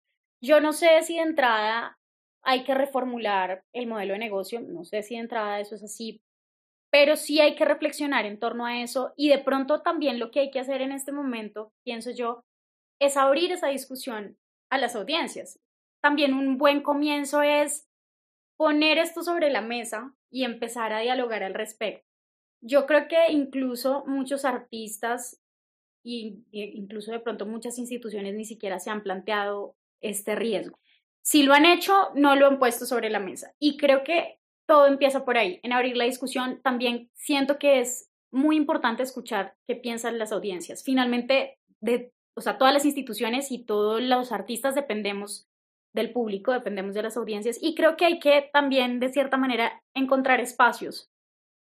Yo 0.43 0.61
no 0.61 0.73
sé 0.73 1.03
si 1.03 1.17
de 1.17 1.23
entrada 1.23 1.99
hay 2.43 2.65
que 2.65 2.75
reformular 2.75 3.63
el 3.73 3.87
modelo 3.87 4.15
de 4.15 4.19
negocio. 4.19 4.61
No 4.61 4.85
sé 4.85 5.03
si 5.03 5.15
de 5.15 5.21
entrada 5.21 5.61
eso 5.61 5.75
es 5.75 5.83
así, 5.83 6.21
pero 6.91 7.17
sí 7.17 7.41
hay 7.41 7.55
que 7.55 7.65
reflexionar 7.65 8.27
en 8.27 8.39
torno 8.39 8.67
a 8.67 8.81
eso 8.83 9.13
y 9.17 9.29
de 9.29 9.39
pronto 9.39 9.83
también 9.83 10.19
lo 10.19 10.31
que 10.31 10.41
hay 10.41 10.51
que 10.51 10.61
hacer 10.61 10.83
en 10.83 10.93
este 10.93 11.13
momento, 11.13 11.73
pienso 11.85 12.11
yo, 12.11 12.43
es 13.01 13.17
abrir 13.17 13.53
esa 13.53 13.69
discusión 13.69 14.37
a 14.71 14.79
las 14.79 14.97
audiencias. 14.97 15.59
También 16.03 16.35
un 16.35 16.59
buen 16.59 16.83
comienzo 16.83 17.43
es 17.43 17.89
poner 18.57 18.99
esto 18.99 19.23
sobre 19.23 19.51
la 19.51 19.63
mesa 19.63 20.15
y 20.31 20.45
empezar 20.45 20.93
a 20.93 21.01
dialogar 21.01 21.43
al 21.43 21.55
respecto. 21.55 22.07
Yo 22.63 22.87
creo 22.87 23.09
que 23.09 23.33
incluso 23.33 24.05
muchos 24.07 24.45
artistas 24.45 25.41
e 26.05 26.43
incluso 26.53 27.13
de 27.13 27.21
pronto 27.21 27.47
muchas 27.47 27.79
instituciones 27.79 28.35
ni 28.35 28.45
siquiera 28.45 28.79
se 28.79 28.91
han 28.91 29.03
planteado 29.03 29.77
este 30.01 30.35
riesgo. 30.35 30.79
Si 31.23 31.43
lo 31.43 31.55
han 31.55 31.67
hecho, 31.67 32.11
no 32.15 32.37
lo 32.37 32.47
han 32.47 32.59
puesto 32.59 32.87
sobre 32.87 33.11
la 33.11 33.21
mesa. 33.21 33.55
Y 33.59 33.77
creo 33.77 34.05
que 34.05 34.39
todo 34.67 34.87
empieza 34.87 35.25
por 35.25 35.37
ahí, 35.37 35.61
en 35.63 35.73
abrir 35.73 35.97
la 35.97 36.05
discusión. 36.05 36.61
También 36.63 37.11
siento 37.15 37.59
que 37.59 37.81
es 37.81 38.11
muy 38.31 38.57
importante 38.57 39.03
escuchar 39.03 39.55
qué 39.67 39.75
piensan 39.75 40.19
las 40.19 40.33
audiencias. 40.33 40.85
Finalmente, 40.85 41.59
de, 41.81 42.13
o 42.35 42.41
sea, 42.41 42.59
todas 42.59 42.73
las 42.73 42.85
instituciones 42.85 43.51
y 43.51 43.65
todos 43.65 44.01
los 44.01 44.33
artistas 44.33 44.75
dependemos 44.75 45.49
del 45.93 46.13
público, 46.13 46.53
dependemos 46.53 46.95
de 46.95 47.03
las 47.03 47.17
audiencias 47.17 47.59
y 47.61 47.75
creo 47.75 47.97
que 47.97 48.05
hay 48.05 48.21
que 48.21 48.49
también, 48.53 49.01
de 49.01 49.09
cierta 49.09 49.37
manera, 49.37 49.83
encontrar 49.95 50.41
espacios 50.41 51.11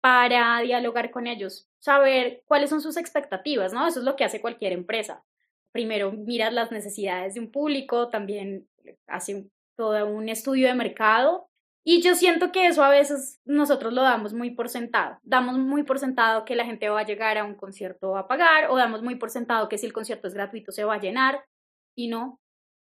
para 0.01 0.61
dialogar 0.61 1.11
con 1.11 1.27
ellos, 1.27 1.69
saber 1.79 2.43
cuáles 2.47 2.71
son 2.71 2.81
sus 2.81 2.97
expectativas, 2.97 3.73
¿no? 3.73 3.87
Eso 3.87 4.01
es 4.01 4.05
lo 4.05 4.17
que 4.17 4.25
hace 4.25 4.41
cualquier 4.41 4.73
empresa. 4.73 5.25
Primero 5.73 6.13
miras 6.13 6.53
las 6.53 6.71
necesidades 6.71 7.35
de 7.35 7.41
un 7.41 7.51
público, 7.51 8.09
también 8.09 8.69
hace 9.07 9.49
todo 9.77 10.07
un 10.07 10.29
estudio 10.29 10.69
de 10.69 10.75
mercado 10.75 11.49
y 11.87 12.01
yo 12.01 12.15
siento 12.15 12.51
que 12.51 12.67
eso 12.67 12.83
a 12.83 12.89
veces 12.89 13.41
nosotros 13.45 13.93
lo 13.93 14.01
damos 14.01 14.33
muy 14.33 14.51
por 14.51 14.71
sentado. 14.71 15.19
Damos 15.23 15.59
muy 15.59 15.83
por 15.83 15.99
sentado 15.99 16.47
que 16.47 16.57
la 16.57 16.65
gente 16.65 16.89
va 16.89 17.01
a 17.01 17.05
llegar 17.05 17.37
a 17.37 17.45
un 17.45 17.55
concierto 17.55 18.17
a 18.17 18.27
pagar 18.27 18.71
o 18.71 18.77
damos 18.77 19.03
muy 19.03 19.17
por 19.17 19.31
sentado 19.31 19.69
que 19.69 19.77
si 19.77 19.85
el 19.85 19.93
concierto 19.93 20.27
es 20.27 20.35
gratuito 20.35 20.73
se 20.73 20.85
va 20.85 20.95
a 20.95 21.01
llenar 21.01 21.45
y 21.95 22.09
no. 22.09 22.41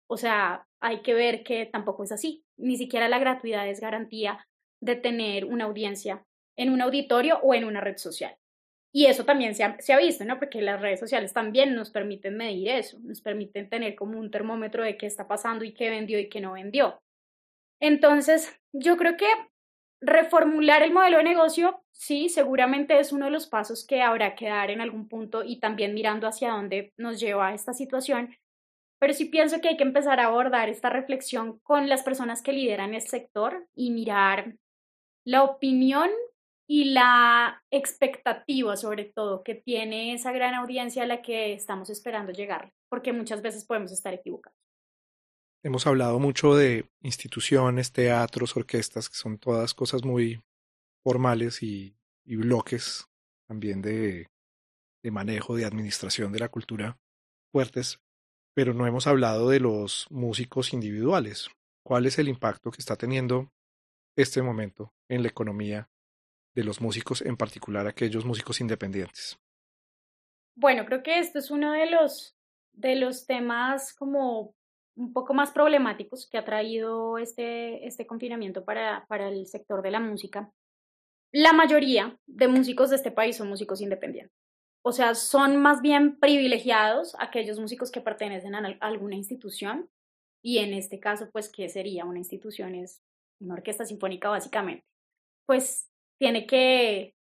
O 0.08 0.18
sea, 0.18 0.68
hay 0.80 1.02
que 1.02 1.16
ver 1.16 1.44
que 1.44 1.66
tampoco 1.66 2.04
es 2.04 2.12
así. 2.12 2.44
Ni 2.58 2.78
siquiera 2.78 3.10
la 3.10 3.18
gratuidad 3.18 3.68
es 3.68 3.80
garantía 3.80 4.46
de 4.82 4.96
tener 4.96 5.46
una 5.46 5.66
audiencia 5.66 6.24
en 6.56 6.70
un 6.70 6.82
auditorio 6.82 7.40
o 7.42 7.56
en 7.56 7.66
una 7.66 7.82
red 7.82 7.98
social. 7.98 8.36
Y 8.94 9.06
eso 9.06 9.24
también 9.24 9.56
se 9.56 9.64
ha, 9.64 9.98
visto, 9.98 10.26
¿no? 10.26 10.38
Porque 10.38 10.62
las 10.62 10.82
redes 10.82 11.00
sociales 11.00 11.32
también 11.32 11.76
nos 11.76 11.92
permiten 11.92 12.36
medir 12.36 12.70
eso, 12.70 13.00
nos 13.00 13.22
permiten 13.22 13.70
tener 13.70 13.96
como 13.96 14.20
un 14.20 14.30
termómetro 14.32 14.84
de 14.84 14.98
qué 14.98 15.06
está 15.06 15.28
pasando 15.28 15.64
y 15.64 15.74
qué 15.74 15.90
vendió 15.90 16.20
y 16.20 16.28
qué 16.28 16.42
no 16.42 16.54
vendió. 16.54 17.02
Entonces, 17.80 18.54
yo 18.74 18.98
creo 18.98 19.16
que 19.16 19.28
reformular 20.02 20.84
el 20.84 20.92
modelo 20.92 21.18
de 21.18 21.24
negocio, 21.24 21.82
sí, 21.92 22.28
seguramente 22.28 23.00
es 23.00 23.14
uno 23.14 23.26
de 23.26 23.32
los 23.32 23.48
pasos 23.48 23.86
que 23.86 24.02
habrá 24.02 24.36
que 24.36 24.50
dar 24.50 24.72
en 24.72 24.82
algún 24.82 25.08
punto 25.08 25.44
y 25.44 25.60
también 25.60 25.94
mirando 25.94 26.28
hacia 26.28 26.52
dónde 26.52 26.94
nos 26.98 27.20
lleva 27.20 27.54
esta 27.54 27.74
situación. 27.74 28.36
Pero 29.00 29.14
sí 29.14 29.26
pienso 29.26 29.62
que 29.62 29.70
hay 29.70 29.78
que 29.78 29.84
empezar 29.84 30.20
a 30.20 30.26
abordar 30.26 30.68
esta 30.70 30.90
reflexión 30.90 31.60
con 31.60 31.88
las 31.88 32.04
personas 32.04 32.42
que 32.42 32.52
lideran 32.52 32.94
el 32.94 33.02
sector 33.02 33.68
y 33.74 33.92
mirar 33.92 34.56
la 35.24 35.44
opinión 35.44 36.10
y 36.72 36.86
la 36.86 37.62
expectativa, 37.70 38.78
sobre 38.78 39.04
todo, 39.04 39.44
que 39.44 39.56
tiene 39.56 40.14
esa 40.14 40.32
gran 40.32 40.54
audiencia 40.54 41.04
a 41.04 41.06
la 41.06 41.22
que 41.22 41.52
estamos 41.52 41.90
esperando 41.90 42.32
llegar, 42.32 42.72
porque 42.88 43.12
muchas 43.12 43.42
veces 43.42 43.66
podemos 43.66 43.92
estar 43.92 44.14
equivocados. 44.14 44.58
Hemos 45.66 45.86
hablado 45.86 46.18
mucho 46.18 46.56
de 46.56 46.90
instituciones, 47.02 47.92
teatros, 47.92 48.56
orquestas, 48.56 49.10
que 49.10 49.18
son 49.18 49.38
todas 49.38 49.74
cosas 49.74 50.06
muy 50.06 50.42
formales 51.04 51.62
y, 51.62 51.94
bloques 52.24 53.06
también 53.50 53.82
de, 53.82 54.30
de 55.04 55.12
manejo, 55.12 55.58
de 55.58 55.66
administración 55.66 56.32
de 56.32 56.40
la 56.40 56.48
cultura 56.48 56.98
fuertes, 57.52 58.00
pero 58.56 58.74
no 58.74 58.88
hemos 58.88 59.08
hablado 59.08 59.50
de 59.50 59.60
los 59.60 60.08
músicos 60.10 60.72
individuales. 60.72 61.50
¿Cuál 61.86 62.06
es 62.06 62.18
el 62.18 62.30
impacto 62.30 62.72
que 62.72 62.80
está 62.80 62.96
teniendo 62.96 63.52
este 64.16 64.42
momento 64.42 64.94
en 65.10 65.22
la 65.24 65.28
economía 65.28 65.91
de 66.56 66.64
los 66.64 66.82
músicos, 66.82 67.22
en 67.22 67.38
particular 67.38 67.88
aquellos 67.88 68.26
músicos 68.26 68.62
independientes? 68.62 69.38
Bueno, 70.56 70.86
creo 70.86 71.02
que 71.02 71.20
esto 71.20 71.40
es 71.40 71.50
uno 71.50 71.72
de 71.72 71.90
los, 71.90 72.36
de 72.74 72.96
los 72.96 73.26
temas 73.26 73.94
como 73.94 74.54
un 74.96 75.14
poco 75.14 75.34
más 75.34 75.52
problemáticos 75.52 76.28
que 76.30 76.38
ha 76.38 76.46
traído 76.46 77.18
este, 77.18 77.88
este 77.88 78.06
confinamiento 78.06 78.66
para, 78.66 79.06
para 79.08 79.30
el 79.30 79.48
sector 79.48 79.82
de 79.82 79.92
la 79.92 80.00
música. 80.00 80.52
La 81.32 81.54
mayoría 81.54 82.18
de 82.28 82.48
músicos 82.48 82.90
de 82.90 82.98
este 82.98 83.12
país 83.12 83.38
son 83.38 83.48
músicos 83.48 83.82
independientes. 83.82 84.36
O 84.84 84.92
sea, 84.92 85.16
son 85.16 85.58
más 85.58 85.82
bien 85.82 86.20
privilegiados 86.20 87.16
aquellos 87.20 87.60
músicos 87.60 87.92
que 87.92 88.02
pertenecen 88.02 88.56
a 88.56 88.78
alguna 88.82 89.16
institución 89.16 89.90
y 90.44 90.58
en 90.58 90.74
este 90.74 91.00
caso, 91.00 91.30
pues, 91.32 91.50
¿qué 91.50 91.70
sería 91.70 92.06
una 92.06 92.18
institución? 92.18 92.74
Es 92.76 93.02
una 93.40 93.54
orquesta 93.54 93.86
sinfónica 93.86 94.30
básicamente. 94.30 94.84
Pues 95.46 95.91
tiene 96.22 96.46
que 96.46 97.16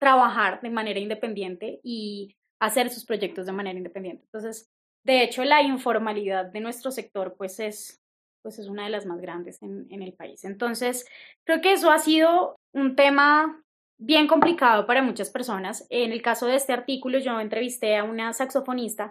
trabajar 0.00 0.60
de 0.60 0.70
manera 0.70 1.00
independiente 1.00 1.80
y 1.82 2.36
hacer 2.60 2.88
sus 2.88 3.04
proyectos 3.04 3.46
de 3.46 3.52
manera 3.52 3.76
independiente. 3.76 4.22
Entonces, 4.26 4.70
de 5.04 5.24
hecho, 5.24 5.42
la 5.42 5.60
informalidad 5.62 6.44
de 6.46 6.60
nuestro 6.60 6.92
sector, 6.92 7.34
pues 7.36 7.58
es, 7.58 7.98
pues 8.44 8.60
es 8.60 8.68
una 8.68 8.84
de 8.84 8.90
las 8.90 9.06
más 9.06 9.20
grandes 9.20 9.60
en, 9.60 9.88
en 9.90 10.02
el 10.02 10.12
país. 10.12 10.44
Entonces, 10.44 11.04
creo 11.44 11.60
que 11.60 11.72
eso 11.72 11.90
ha 11.90 11.98
sido 11.98 12.54
un 12.72 12.94
tema 12.94 13.60
bien 14.00 14.28
complicado 14.28 14.86
para 14.86 15.02
muchas 15.02 15.30
personas. 15.30 15.84
En 15.90 16.12
el 16.12 16.22
caso 16.22 16.46
de 16.46 16.54
este 16.54 16.72
artículo, 16.72 17.18
yo 17.18 17.40
entrevisté 17.40 17.96
a 17.96 18.04
una 18.04 18.32
saxofonista. 18.32 19.10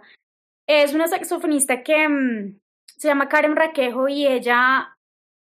Es 0.66 0.94
una 0.94 1.06
saxofonista 1.06 1.82
que 1.82 2.08
mm, 2.08 2.58
se 2.96 3.08
llama 3.08 3.28
Karen 3.28 3.56
Raquejo 3.56 4.08
y 4.08 4.26
ella 4.26 4.96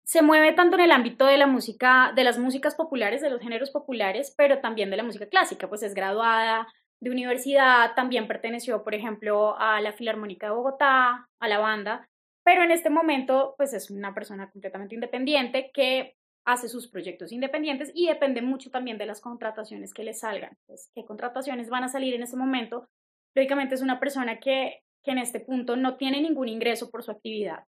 se 0.04 0.20
mueve 0.20 0.52
tanto 0.52 0.76
en 0.76 0.82
el 0.82 0.92
ámbito 0.92 1.24
de 1.24 1.38
la 1.38 1.46
música, 1.46 2.12
de 2.14 2.24
las 2.24 2.38
músicas 2.38 2.74
populares, 2.74 3.22
de 3.22 3.30
los 3.30 3.40
géneros 3.40 3.70
populares, 3.70 4.34
pero 4.36 4.60
también 4.60 4.90
de 4.90 4.98
la 4.98 5.02
música 5.02 5.26
clásica, 5.26 5.68
pues 5.68 5.82
es 5.82 5.94
graduada 5.94 6.68
de 7.00 7.10
universidad, 7.10 7.94
también 7.94 8.28
perteneció, 8.28 8.84
por 8.84 8.94
ejemplo, 8.94 9.58
a 9.58 9.80
la 9.80 9.92
Filarmónica 9.92 10.46
de 10.46 10.52
Bogotá, 10.52 11.28
a 11.40 11.48
la 11.48 11.58
banda, 11.58 12.08
pero 12.44 12.62
en 12.62 12.70
este 12.70 12.90
momento, 12.90 13.54
pues 13.56 13.72
es 13.72 13.90
una 13.90 14.14
persona 14.14 14.50
completamente 14.50 14.94
independiente 14.94 15.70
que 15.72 16.14
hace 16.46 16.68
sus 16.68 16.88
proyectos 16.88 17.32
independientes 17.32 17.90
y 17.94 18.06
depende 18.06 18.42
mucho 18.42 18.70
también 18.70 18.98
de 18.98 19.06
las 19.06 19.22
contrataciones 19.22 19.94
que 19.94 20.04
le 20.04 20.12
salgan. 20.12 20.58
Pues, 20.66 20.90
¿Qué 20.94 21.06
contrataciones 21.06 21.70
van 21.70 21.84
a 21.84 21.88
salir 21.88 22.14
en 22.14 22.22
este 22.22 22.36
momento? 22.36 22.86
Lógicamente 23.34 23.74
es 23.74 23.80
una 23.80 23.98
persona 23.98 24.38
que, 24.38 24.82
que 25.02 25.12
en 25.12 25.18
este 25.18 25.40
punto 25.40 25.76
no 25.76 25.96
tiene 25.96 26.20
ningún 26.20 26.48
ingreso 26.48 26.90
por 26.90 27.02
su 27.02 27.10
actividad 27.10 27.64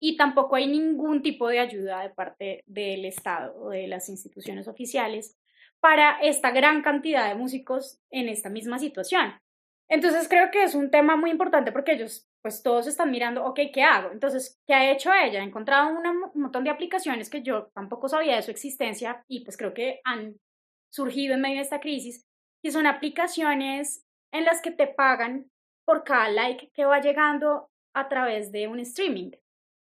y 0.00 0.16
tampoco 0.16 0.56
hay 0.56 0.66
ningún 0.66 1.22
tipo 1.22 1.48
de 1.48 1.60
ayuda 1.60 2.00
de 2.02 2.10
parte 2.10 2.64
del 2.66 3.04
Estado 3.04 3.54
o 3.60 3.70
de 3.70 3.86
las 3.86 4.08
instituciones 4.08 4.66
oficiales 4.66 5.36
para 5.78 6.18
esta 6.20 6.50
gran 6.50 6.82
cantidad 6.82 7.28
de 7.28 7.34
músicos 7.34 8.00
en 8.10 8.28
esta 8.28 8.48
misma 8.48 8.78
situación. 8.78 9.34
Entonces 9.88 10.28
creo 10.28 10.50
que 10.50 10.62
es 10.62 10.74
un 10.74 10.90
tema 10.90 11.16
muy 11.16 11.30
importante 11.30 11.72
porque 11.72 11.92
ellos, 11.92 12.26
pues 12.42 12.62
todos 12.62 12.86
están 12.86 13.10
mirando, 13.10 13.44
ok, 13.44 13.60
¿qué 13.72 13.82
hago? 13.82 14.12
Entonces, 14.12 14.58
¿qué 14.66 14.72
ha 14.72 14.90
hecho 14.90 15.10
ella? 15.12 15.40
Ha 15.40 15.44
encontrado 15.44 15.90
un 15.90 16.30
montón 16.34 16.64
de 16.64 16.70
aplicaciones 16.70 17.28
que 17.28 17.42
yo 17.42 17.66
tampoco 17.74 18.08
sabía 18.08 18.36
de 18.36 18.42
su 18.42 18.50
existencia 18.50 19.24
y 19.28 19.44
pues 19.44 19.56
creo 19.56 19.74
que 19.74 20.00
han 20.04 20.36
surgido 20.90 21.34
en 21.34 21.40
medio 21.40 21.56
de 21.56 21.62
esta 21.62 21.80
crisis 21.80 22.24
y 22.62 22.70
son 22.70 22.86
aplicaciones 22.86 24.04
en 24.32 24.44
las 24.44 24.62
que 24.62 24.70
te 24.70 24.86
pagan 24.86 25.50
por 25.84 26.04
cada 26.04 26.28
like 26.28 26.70
que 26.72 26.84
va 26.84 27.00
llegando 27.00 27.68
a 27.94 28.08
través 28.08 28.52
de 28.52 28.68
un 28.68 28.78
streaming. 28.80 29.32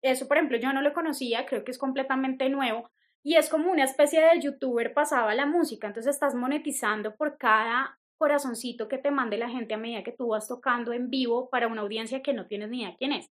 Eso, 0.02 0.28
por 0.28 0.36
ejemplo, 0.36 0.58
yo 0.58 0.72
no 0.72 0.82
lo 0.82 0.92
conocía, 0.92 1.46
creo 1.46 1.64
que 1.64 1.70
es 1.70 1.78
completamente 1.78 2.48
nuevo 2.48 2.90
y 3.24 3.36
es 3.36 3.48
como 3.48 3.70
una 3.70 3.84
especie 3.84 4.20
de 4.20 4.40
youtuber 4.40 4.94
pasaba 4.94 5.34
la 5.34 5.46
música, 5.46 5.88
entonces 5.88 6.14
estás 6.14 6.34
monetizando 6.34 7.16
por 7.16 7.36
cada 7.36 7.98
corazoncito 8.16 8.88
que 8.88 8.98
te 8.98 9.10
mande 9.10 9.38
la 9.38 9.48
gente 9.48 9.74
a 9.74 9.78
medida 9.78 10.02
que 10.02 10.12
tú 10.12 10.28
vas 10.28 10.48
tocando 10.48 10.92
en 10.92 11.10
vivo 11.10 11.48
para 11.50 11.68
una 11.68 11.82
audiencia 11.82 12.22
que 12.22 12.32
no 12.32 12.46
tienes 12.46 12.70
ni 12.70 12.82
idea 12.82 12.96
quién 12.98 13.12
es. 13.12 13.30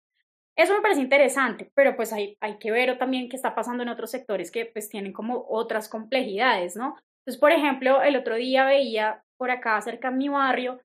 Eso 0.55 0.73
me 0.73 0.81
parece 0.81 1.01
interesante, 1.01 1.71
pero 1.73 1.95
pues 1.95 2.13
hay, 2.13 2.37
hay 2.39 2.59
que 2.59 2.71
ver 2.71 2.97
también 2.99 3.27
qué 3.27 3.35
está 3.35 3.55
pasando 3.55 3.81
en 3.83 3.89
otros 3.89 4.11
sectores 4.11 4.51
que 4.51 4.65
pues 4.67 4.87
tienen 4.87 5.11
como 5.11 5.45
otras 5.49 5.89
complejidades, 5.89 6.75
¿no? 6.75 6.95
Entonces, 7.19 7.39
por 7.39 7.51
ejemplo, 7.51 8.03
el 8.03 8.15
otro 8.17 8.35
día 8.35 8.65
veía 8.65 9.23
por 9.37 9.49
acá 9.49 9.81
cerca 9.81 10.11
de 10.11 10.17
mi 10.17 10.29
barrio, 10.29 10.79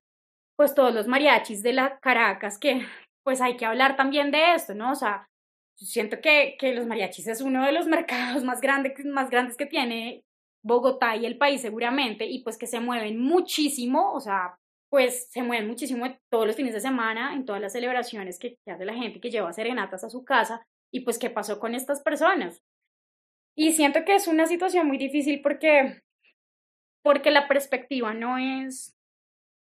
pues 0.55 0.73
todos 0.73 0.93
los 0.93 1.07
mariachis 1.07 1.61
de 1.61 1.73
la 1.73 1.99
Caracas, 1.99 2.57
que 2.57 2.81
pues 3.23 3.41
hay 3.41 3.57
que 3.57 3.65
hablar 3.65 3.95
también 3.95 4.31
de 4.31 4.55
esto, 4.55 4.73
¿no? 4.73 4.91
O 4.91 4.95
sea, 4.95 5.28
siento 5.85 6.21
que, 6.21 6.57
que 6.59 6.73
los 6.73 6.85
mariachis 6.85 7.27
es 7.27 7.41
uno 7.41 7.65
de 7.65 7.71
los 7.71 7.87
mercados 7.87 8.43
más, 8.43 8.61
grandes 8.61 9.05
más 9.05 9.29
grandes 9.29 9.57
que 9.57 9.65
tiene 9.65 10.23
Bogotá 10.61 11.15
y 11.15 11.25
el 11.25 11.37
país 11.37 11.61
seguramente, 11.61 12.25
y 12.25 12.43
pues 12.43 12.57
que 12.57 12.67
se 12.67 12.79
mueven 12.79 13.19
muchísimo, 13.19 14.13
o 14.13 14.19
sea, 14.19 14.57
pues 14.89 15.29
se 15.31 15.43
mueven 15.43 15.67
muchísimo 15.67 16.05
todos 16.29 16.47
los 16.47 16.55
fines 16.55 16.73
de 16.73 16.81
semana, 16.81 17.33
en 17.33 17.45
todas 17.45 17.61
las 17.61 17.73
celebraciones 17.73 18.39
que, 18.39 18.57
hace 18.67 18.85
la 18.85 18.93
gente 18.93 19.21
que 19.21 19.31
lleva 19.31 19.53
serenatas 19.53 20.03
a 20.03 20.09
su 20.09 20.25
casa, 20.25 20.65
y 20.91 21.01
pues 21.01 21.17
qué 21.17 21.29
pasó 21.29 21.59
con 21.59 21.75
estas 21.75 22.01
personas. 22.01 22.61
Y 23.55 23.73
siento 23.73 24.03
que 24.05 24.15
es 24.15 24.27
una 24.27 24.47
situación 24.47 24.87
muy 24.87 24.97
difícil 24.97 25.41
porque, 25.41 26.01
porque 27.03 27.31
la 27.31 27.47
perspectiva 27.47 28.13
no 28.13 28.37
es 28.37 28.95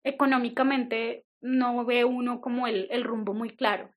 económicamente, 0.03 1.25
no 1.41 1.85
ve 1.85 2.05
uno 2.05 2.41
como 2.41 2.67
el, 2.67 2.87
el 2.89 3.03
rumbo 3.03 3.33
muy 3.33 3.55
claro. 3.55 3.91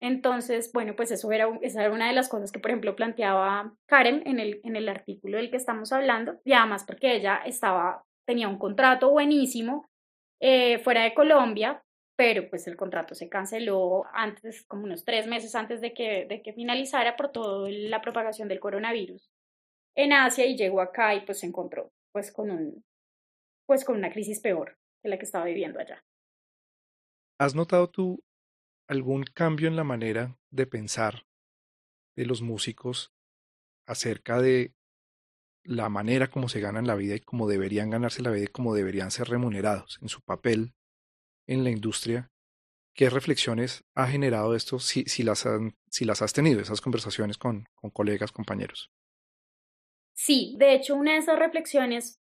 Entonces, 0.00 0.70
bueno, 0.72 0.96
pues 0.96 1.10
eso 1.10 1.30
era, 1.30 1.46
esa 1.60 1.84
era 1.84 1.92
una 1.92 2.08
de 2.08 2.14
las 2.14 2.28
cosas 2.28 2.50
que, 2.50 2.58
por 2.58 2.70
ejemplo, 2.70 2.96
planteaba 2.96 3.74
Karen 3.86 4.22
en 4.26 4.38
el, 4.38 4.60
en 4.64 4.76
el 4.76 4.88
artículo 4.88 5.36
del 5.36 5.50
que 5.50 5.58
estamos 5.58 5.92
hablando, 5.92 6.40
y 6.44 6.54
además 6.54 6.84
porque 6.84 7.14
ella 7.14 7.42
estaba, 7.44 8.02
tenía 8.26 8.48
un 8.48 8.58
contrato 8.58 9.10
buenísimo 9.10 9.90
eh, 10.40 10.78
fuera 10.78 11.04
de 11.04 11.12
Colombia, 11.12 11.82
pero 12.16 12.48
pues 12.48 12.66
el 12.66 12.76
contrato 12.76 13.14
se 13.14 13.28
canceló 13.28 14.04
antes, 14.12 14.64
como 14.66 14.84
unos 14.84 15.04
tres 15.04 15.26
meses 15.26 15.54
antes 15.54 15.80
de 15.80 15.92
que, 15.92 16.26
de 16.26 16.42
que 16.42 16.54
finalizara 16.54 17.16
por 17.16 17.30
toda 17.30 17.68
la 17.70 18.00
propagación 18.00 18.48
del 18.48 18.60
coronavirus 18.60 19.30
en 19.96 20.12
Asia 20.12 20.46
y 20.46 20.56
llegó 20.56 20.80
acá 20.80 21.14
y 21.14 21.24
pues 21.24 21.40
se 21.40 21.46
encontró 21.46 21.92
pues 22.12 22.32
con 22.32 22.50
un, 22.50 22.84
pues 23.66 23.84
con 23.84 23.96
una 23.96 24.10
crisis 24.10 24.40
peor 24.40 24.76
que 25.02 25.08
la 25.08 25.18
que 25.18 25.24
estaba 25.24 25.44
viviendo 25.44 25.78
allá. 25.78 26.02
¿Has 27.38 27.54
notado 27.54 27.88
tú 27.88 28.22
algún 28.90 29.22
cambio 29.22 29.68
en 29.68 29.76
la 29.76 29.84
manera 29.84 30.36
de 30.50 30.66
pensar 30.66 31.24
de 32.16 32.26
los 32.26 32.42
músicos 32.42 33.12
acerca 33.86 34.42
de 34.42 34.74
la 35.62 35.88
manera 35.88 36.28
como 36.28 36.48
se 36.48 36.58
ganan 36.58 36.88
la 36.88 36.96
vida 36.96 37.14
y 37.14 37.20
cómo 37.20 37.46
deberían 37.46 37.90
ganarse 37.90 38.20
la 38.20 38.32
vida 38.32 38.46
y 38.46 38.48
cómo 38.48 38.74
deberían 38.74 39.12
ser 39.12 39.28
remunerados 39.28 40.00
en 40.02 40.08
su 40.08 40.20
papel 40.22 40.74
en 41.46 41.62
la 41.62 41.70
industria. 41.70 42.32
¿Qué 42.92 43.08
reflexiones 43.10 43.84
ha 43.94 44.08
generado 44.08 44.56
esto 44.56 44.80
si, 44.80 45.04
las 45.22 45.46
has 45.46 46.32
tenido, 46.32 46.60
esas 46.60 46.80
conversaciones 46.80 47.38
con, 47.38 47.68
con 47.76 47.90
colegas, 47.90 48.32
compañeros? 48.32 48.90
Sí, 50.14 50.56
de 50.58 50.74
hecho, 50.74 50.96
una 50.96 51.12
de 51.12 51.18
esas 51.18 51.38
reflexiones 51.38 52.18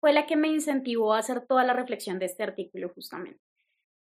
fue 0.00 0.14
la 0.14 0.24
que 0.24 0.36
me 0.36 0.48
incentivó 0.48 1.12
a 1.12 1.18
hacer 1.18 1.44
toda 1.46 1.64
la 1.64 1.74
reflexión 1.74 2.18
de 2.18 2.24
este 2.26 2.44
artículo 2.44 2.88
justamente. 2.94 3.47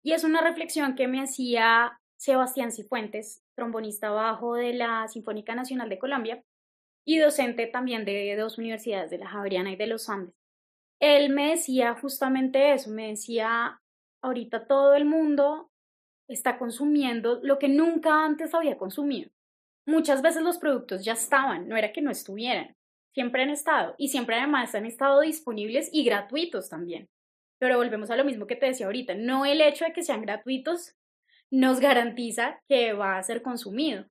Y 0.03 0.13
es 0.13 0.23
una 0.23 0.41
reflexión 0.41 0.95
que 0.95 1.07
me 1.07 1.21
hacía 1.21 1.99
Sebastián 2.17 2.71
Cifuentes, 2.71 3.43
trombonista 3.55 4.09
bajo 4.09 4.55
de 4.55 4.73
la 4.73 5.07
Sinfónica 5.07 5.55
Nacional 5.55 5.89
de 5.89 5.99
Colombia 5.99 6.43
y 7.05 7.17
docente 7.17 7.67
también 7.67 8.05
de 8.05 8.35
dos 8.35 8.57
universidades, 8.57 9.09
de 9.09 9.17
la 9.17 9.27
Javeriana 9.27 9.71
y 9.71 9.75
de 9.75 9.87
los 9.87 10.09
Andes. 10.09 10.35
Él 10.99 11.31
me 11.31 11.49
decía 11.49 11.95
justamente 11.95 12.73
eso, 12.73 12.91
me 12.91 13.09
decía, 13.09 13.81
ahorita 14.21 14.67
todo 14.67 14.93
el 14.93 15.05
mundo 15.05 15.71
está 16.27 16.59
consumiendo 16.59 17.39
lo 17.41 17.57
que 17.57 17.69
nunca 17.69 18.23
antes 18.23 18.53
había 18.53 18.77
consumido. 18.77 19.31
Muchas 19.87 20.21
veces 20.21 20.43
los 20.43 20.59
productos 20.59 21.03
ya 21.03 21.13
estaban, 21.13 21.67
no 21.67 21.75
era 21.75 21.91
que 21.91 22.03
no 22.03 22.11
estuvieran, 22.11 22.75
siempre 23.13 23.43
han 23.43 23.49
estado 23.49 23.95
y 23.97 24.09
siempre 24.09 24.37
además 24.37 24.75
han 24.75 24.85
estado 24.85 25.21
disponibles 25.21 25.89
y 25.91 26.03
gratuitos 26.03 26.69
también. 26.69 27.09
Pero 27.61 27.77
volvemos 27.77 28.09
a 28.09 28.15
lo 28.15 28.25
mismo 28.25 28.47
que 28.47 28.55
te 28.55 28.65
decía 28.65 28.87
ahorita, 28.87 29.13
no 29.13 29.45
el 29.45 29.61
hecho 29.61 29.85
de 29.85 29.93
que 29.93 30.01
sean 30.01 30.23
gratuitos 30.23 30.95
nos 31.51 31.79
garantiza 31.79 32.59
que 32.67 32.93
va 32.93 33.19
a 33.19 33.23
ser 33.23 33.43
consumido. 33.43 34.07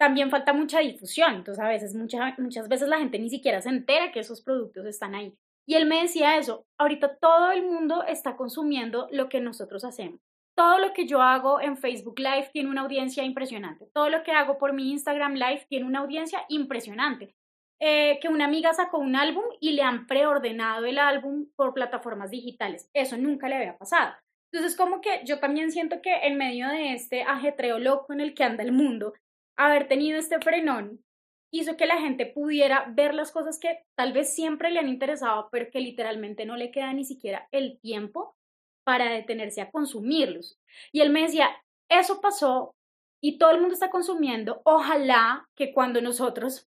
También 0.00 0.30
falta 0.30 0.52
mucha 0.52 0.80
difusión, 0.80 1.36
entonces 1.36 1.62
a 1.62 1.68
veces, 1.68 1.94
muchas 1.94 2.36
muchas 2.40 2.68
veces 2.68 2.88
la 2.88 2.98
gente 2.98 3.20
ni 3.20 3.30
siquiera 3.30 3.60
se 3.60 3.68
entera 3.68 4.10
que 4.10 4.18
esos 4.18 4.42
productos 4.42 4.84
están 4.86 5.14
ahí. 5.14 5.32
Y 5.64 5.74
él 5.74 5.86
me 5.86 6.02
decía 6.02 6.36
eso, 6.38 6.66
ahorita 6.76 7.18
todo 7.18 7.52
el 7.52 7.64
mundo 7.64 8.02
está 8.02 8.36
consumiendo 8.36 9.06
lo 9.12 9.28
que 9.28 9.40
nosotros 9.40 9.84
hacemos. 9.84 10.18
Todo 10.56 10.80
lo 10.80 10.92
que 10.92 11.06
yo 11.06 11.22
hago 11.22 11.60
en 11.60 11.76
Facebook 11.76 12.18
Live 12.18 12.50
tiene 12.52 12.68
una 12.68 12.80
audiencia 12.80 13.22
impresionante. 13.22 13.86
Todo 13.94 14.08
lo 14.08 14.24
que 14.24 14.32
hago 14.32 14.58
por 14.58 14.72
mi 14.72 14.90
Instagram 14.90 15.34
Live 15.34 15.66
tiene 15.68 15.86
una 15.86 16.00
audiencia 16.00 16.44
impresionante. 16.48 17.36
Eh, 17.84 18.20
que 18.20 18.28
una 18.28 18.44
amiga 18.44 18.72
sacó 18.72 18.98
un 18.98 19.16
álbum 19.16 19.42
y 19.58 19.72
le 19.72 19.82
han 19.82 20.06
preordenado 20.06 20.84
el 20.84 21.00
álbum 21.00 21.48
por 21.56 21.74
plataformas 21.74 22.30
digitales. 22.30 22.88
Eso 22.94 23.16
nunca 23.16 23.48
le 23.48 23.56
había 23.56 23.76
pasado. 23.76 24.14
Entonces, 24.52 24.76
como 24.76 25.00
que 25.00 25.22
yo 25.24 25.40
también 25.40 25.72
siento 25.72 26.00
que 26.00 26.14
en 26.14 26.38
medio 26.38 26.68
de 26.68 26.92
este 26.92 27.22
ajetreo 27.22 27.80
loco 27.80 28.12
en 28.12 28.20
el 28.20 28.34
que 28.34 28.44
anda 28.44 28.62
el 28.62 28.70
mundo, 28.70 29.14
haber 29.58 29.88
tenido 29.88 30.16
este 30.16 30.38
frenón 30.38 31.00
hizo 31.52 31.76
que 31.76 31.86
la 31.86 31.98
gente 31.98 32.24
pudiera 32.26 32.86
ver 32.88 33.14
las 33.14 33.32
cosas 33.32 33.58
que 33.58 33.80
tal 33.96 34.12
vez 34.12 34.32
siempre 34.32 34.70
le 34.70 34.78
han 34.78 34.88
interesado, 34.88 35.48
pero 35.50 35.68
que 35.72 35.80
literalmente 35.80 36.46
no 36.46 36.56
le 36.56 36.70
queda 36.70 36.92
ni 36.92 37.04
siquiera 37.04 37.48
el 37.50 37.80
tiempo 37.80 38.36
para 38.84 39.10
detenerse 39.10 39.60
a 39.60 39.72
consumirlos. 39.72 40.56
Y 40.92 41.00
él 41.00 41.10
me 41.10 41.22
decía, 41.22 41.50
eso 41.90 42.20
pasó 42.20 42.76
y 43.20 43.38
todo 43.38 43.50
el 43.50 43.60
mundo 43.60 43.74
está 43.74 43.90
consumiendo, 43.90 44.62
ojalá 44.64 45.48
que 45.56 45.72
cuando 45.72 46.00
nosotros 46.00 46.68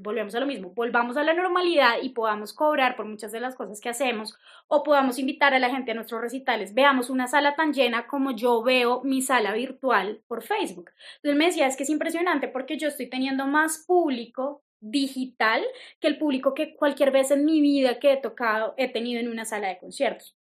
volvemos 0.00 0.34
a 0.34 0.40
lo 0.40 0.46
mismo, 0.46 0.70
volvamos 0.74 1.16
a 1.16 1.24
la 1.24 1.34
normalidad 1.34 1.96
y 2.02 2.10
podamos 2.10 2.52
cobrar 2.52 2.96
por 2.96 3.06
muchas 3.06 3.32
de 3.32 3.40
las 3.40 3.54
cosas 3.54 3.80
que 3.80 3.88
hacemos 3.88 4.38
o 4.66 4.82
podamos 4.82 5.18
invitar 5.18 5.54
a 5.54 5.58
la 5.58 5.70
gente 5.70 5.92
a 5.92 5.94
nuestros 5.94 6.20
recitales, 6.20 6.74
veamos 6.74 7.10
una 7.10 7.26
sala 7.26 7.54
tan 7.54 7.72
llena 7.72 8.06
como 8.06 8.32
yo 8.32 8.62
veo 8.62 9.02
mi 9.02 9.22
sala 9.22 9.52
virtual 9.52 10.22
por 10.26 10.42
Facebook. 10.42 10.90
Entonces 11.16 11.38
me 11.38 11.46
decía, 11.46 11.66
es 11.66 11.76
que 11.76 11.82
es 11.82 11.90
impresionante 11.90 12.48
porque 12.48 12.78
yo 12.78 12.88
estoy 12.88 13.08
teniendo 13.08 13.46
más 13.46 13.84
público 13.86 14.62
digital 14.80 15.64
que 16.00 16.08
el 16.08 16.18
público 16.18 16.54
que 16.54 16.76
cualquier 16.76 17.10
vez 17.10 17.30
en 17.30 17.44
mi 17.44 17.60
vida 17.60 17.98
que 17.98 18.12
he 18.12 18.16
tocado 18.16 18.74
he 18.76 18.90
tenido 18.92 19.20
en 19.20 19.28
una 19.28 19.44
sala 19.44 19.68
de 19.68 19.78
conciertos. 19.78 20.36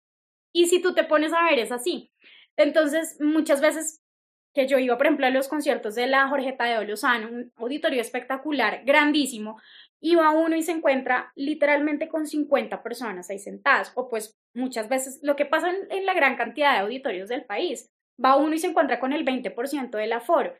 Y 0.53 0.67
si 0.67 0.81
tú 0.81 0.93
te 0.93 1.03
pones 1.03 1.33
a 1.33 1.43
ver, 1.43 1.59
es 1.59 1.71
así. 1.71 2.11
Entonces, 2.55 3.17
muchas 3.19 3.61
veces 3.61 4.01
que 4.57 4.67
yo 4.67 4.79
iba, 4.79 4.97
por 4.97 5.05
ejemplo, 5.05 5.27
a 5.27 5.29
los 5.29 5.47
conciertos 5.47 5.93
de 5.93 6.07
la 6.07 6.27
Jorgeta 6.29 6.65
de 6.65 6.83
Lozano, 6.83 7.27
un 7.27 7.53
auditorio 7.57 8.01
espectacular, 8.01 8.81
grandísimo, 8.85 9.61
va 10.17 10.31
uno 10.31 10.55
y 10.55 10.63
se 10.63 10.71
encuentra 10.71 11.31
literalmente 11.35 12.07
con 12.07 12.25
50 12.25 12.81
personas 12.81 13.29
ahí 13.29 13.37
sentadas, 13.37 13.91
o 13.93 14.09
pues 14.09 14.35
muchas 14.55 14.89
veces 14.89 15.19
lo 15.21 15.35
que 15.35 15.45
pasa 15.45 15.69
en, 15.91 16.05
la 16.07 16.15
gran 16.15 16.37
cantidad 16.37 16.73
de 16.73 16.79
auditorios 16.79 17.29
del 17.29 17.45
país, 17.45 17.91
va 18.23 18.35
uno 18.35 18.55
y 18.55 18.57
se 18.57 18.65
encuentra 18.65 18.99
con 18.99 19.13
el 19.13 19.23
20% 19.23 19.91
del 19.91 20.13
aforo, 20.13 20.57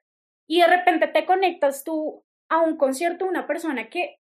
y 0.48 0.62
de 0.62 0.68
repente 0.68 1.08
te 1.08 1.26
conectas 1.26 1.84
tú 1.84 2.24
a 2.52 2.62
un 2.62 2.78
concierto 2.78 3.26
de 3.26 3.32
una 3.32 3.48
persona 3.48 3.90
que 3.90 4.20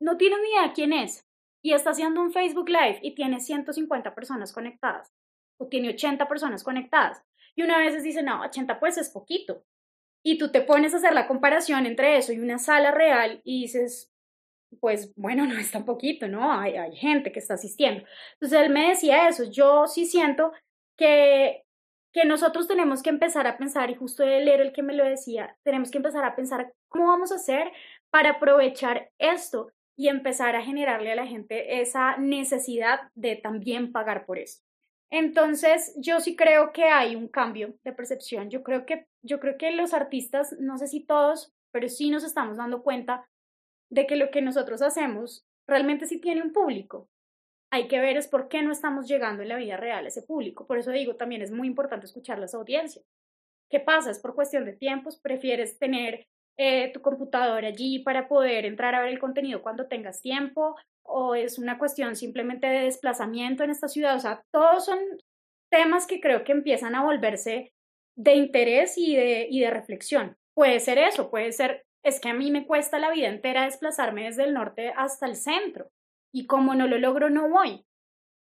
no 0.00 0.16
tiene 0.16 0.34
ni 0.42 0.48
idea 0.48 0.72
quién 0.74 0.92
es, 0.92 1.28
y 1.62 1.74
está 1.74 1.90
haciendo 1.90 2.20
un 2.20 2.32
Facebook 2.32 2.68
Live 2.68 2.98
y 3.02 3.14
tiene 3.14 3.38
150 3.38 4.16
personas 4.16 4.52
conectadas, 4.52 5.12
o 5.60 5.68
tiene 5.68 5.90
80 5.90 6.26
personas 6.26 6.64
conectadas, 6.64 7.22
y 7.54 7.62
una 7.62 7.78
vez 7.78 8.02
dice, 8.02 8.22
no, 8.22 8.42
80 8.42 8.80
pues 8.80 8.98
es 8.98 9.10
poquito, 9.10 9.64
y 10.22 10.38
tú 10.38 10.50
te 10.50 10.62
pones 10.62 10.94
a 10.94 10.98
hacer 10.98 11.12
la 11.14 11.26
comparación 11.26 11.86
entre 11.86 12.16
eso 12.16 12.32
y 12.32 12.38
una 12.38 12.58
sala 12.58 12.92
real 12.92 13.40
y 13.44 13.62
dices, 13.62 14.12
pues 14.80 15.12
bueno, 15.16 15.46
no 15.46 15.58
es 15.58 15.70
tan 15.70 15.84
poquito, 15.84 16.28
¿no? 16.28 16.52
Hay, 16.52 16.76
hay 16.76 16.96
gente 16.96 17.32
que 17.32 17.40
está 17.40 17.54
asistiendo. 17.54 18.04
Entonces 18.34 18.60
él 18.60 18.70
me 18.70 18.88
decía 18.88 19.28
eso, 19.28 19.44
yo 19.50 19.86
sí 19.86 20.06
siento 20.06 20.52
que, 20.96 21.64
que 22.12 22.24
nosotros 22.24 22.68
tenemos 22.68 23.02
que 23.02 23.10
empezar 23.10 23.46
a 23.46 23.58
pensar, 23.58 23.90
y 23.90 23.94
justo 23.94 24.22
él 24.22 24.48
era 24.48 24.62
el 24.62 24.72
que 24.72 24.82
me 24.82 24.94
lo 24.94 25.04
decía, 25.04 25.56
tenemos 25.64 25.90
que 25.90 25.98
empezar 25.98 26.24
a 26.24 26.36
pensar 26.36 26.72
cómo 26.88 27.08
vamos 27.08 27.32
a 27.32 27.36
hacer 27.36 27.72
para 28.10 28.30
aprovechar 28.30 29.10
esto 29.18 29.72
y 29.96 30.08
empezar 30.08 30.56
a 30.56 30.62
generarle 30.62 31.12
a 31.12 31.16
la 31.16 31.26
gente 31.26 31.80
esa 31.80 32.16
necesidad 32.16 33.00
de 33.14 33.36
también 33.36 33.92
pagar 33.92 34.24
por 34.24 34.38
eso. 34.38 34.62
Entonces, 35.12 35.94
yo 35.98 36.20
sí 36.20 36.36
creo 36.36 36.72
que 36.72 36.84
hay 36.84 37.16
un 37.16 37.28
cambio 37.28 37.74
de 37.84 37.92
percepción. 37.92 38.48
Yo 38.48 38.62
creo 38.62 38.86
que, 38.86 39.06
yo 39.22 39.40
creo 39.40 39.58
que 39.58 39.70
los 39.70 39.92
artistas, 39.92 40.56
no 40.58 40.78
sé 40.78 40.86
si 40.86 41.04
todos, 41.04 41.52
pero 41.70 41.86
sí 41.90 42.08
nos 42.08 42.24
estamos 42.24 42.56
dando 42.56 42.82
cuenta 42.82 43.26
de 43.90 44.06
que 44.06 44.16
lo 44.16 44.30
que 44.30 44.40
nosotros 44.40 44.80
hacemos 44.80 45.44
realmente 45.68 46.06
sí 46.06 46.18
tiene 46.18 46.40
un 46.40 46.54
público. 46.54 47.10
Hay 47.70 47.88
que 47.88 48.00
ver 48.00 48.16
es 48.16 48.26
por 48.26 48.48
qué 48.48 48.62
no 48.62 48.72
estamos 48.72 49.06
llegando 49.06 49.42
en 49.42 49.50
la 49.50 49.56
vida 49.56 49.76
real 49.76 50.06
a 50.06 50.08
ese 50.08 50.22
público. 50.22 50.66
Por 50.66 50.78
eso 50.78 50.90
digo, 50.90 51.14
también 51.16 51.42
es 51.42 51.50
muy 51.50 51.68
importante 51.68 52.06
escuchar 52.06 52.38
las 52.38 52.54
audiencias. 52.54 53.04
¿Qué 53.70 53.80
pasa? 53.80 54.10
¿Es 54.10 54.18
por 54.18 54.34
cuestión 54.34 54.64
de 54.64 54.72
tiempos? 54.72 55.20
¿Prefieres 55.20 55.78
tener 55.78 56.26
eh, 56.56 56.90
tu 56.94 57.02
computadora 57.02 57.68
allí 57.68 57.98
para 57.98 58.28
poder 58.28 58.64
entrar 58.64 58.94
a 58.94 59.02
ver 59.02 59.10
el 59.10 59.18
contenido 59.18 59.60
cuando 59.60 59.88
tengas 59.88 60.22
tiempo? 60.22 60.74
¿O 61.04 61.34
es 61.34 61.58
una 61.58 61.78
cuestión 61.78 62.16
simplemente 62.16 62.66
de 62.66 62.84
desplazamiento 62.84 63.64
en 63.64 63.70
esta 63.70 63.88
ciudad? 63.88 64.16
O 64.16 64.20
sea, 64.20 64.42
todos 64.52 64.84
son 64.84 64.98
temas 65.70 66.06
que 66.06 66.20
creo 66.20 66.44
que 66.44 66.52
empiezan 66.52 66.94
a 66.94 67.04
volverse 67.04 67.72
de 68.16 68.34
interés 68.34 68.96
y 68.98 69.16
de, 69.16 69.46
y 69.50 69.60
de 69.60 69.70
reflexión. 69.70 70.36
Puede 70.54 70.80
ser 70.80 70.98
eso, 70.98 71.30
puede 71.30 71.52
ser 71.52 71.84
es 72.02 72.20
que 72.20 72.28
a 72.28 72.34
mí 72.34 72.50
me 72.50 72.66
cuesta 72.66 72.98
la 72.98 73.10
vida 73.10 73.28
entera 73.28 73.64
desplazarme 73.64 74.24
desde 74.24 74.44
el 74.44 74.54
norte 74.54 74.92
hasta 74.96 75.26
el 75.26 75.36
centro 75.36 75.90
y 76.32 76.46
como 76.46 76.74
no 76.74 76.88
lo 76.88 76.98
logro 76.98 77.30
no 77.30 77.48
voy. 77.48 77.84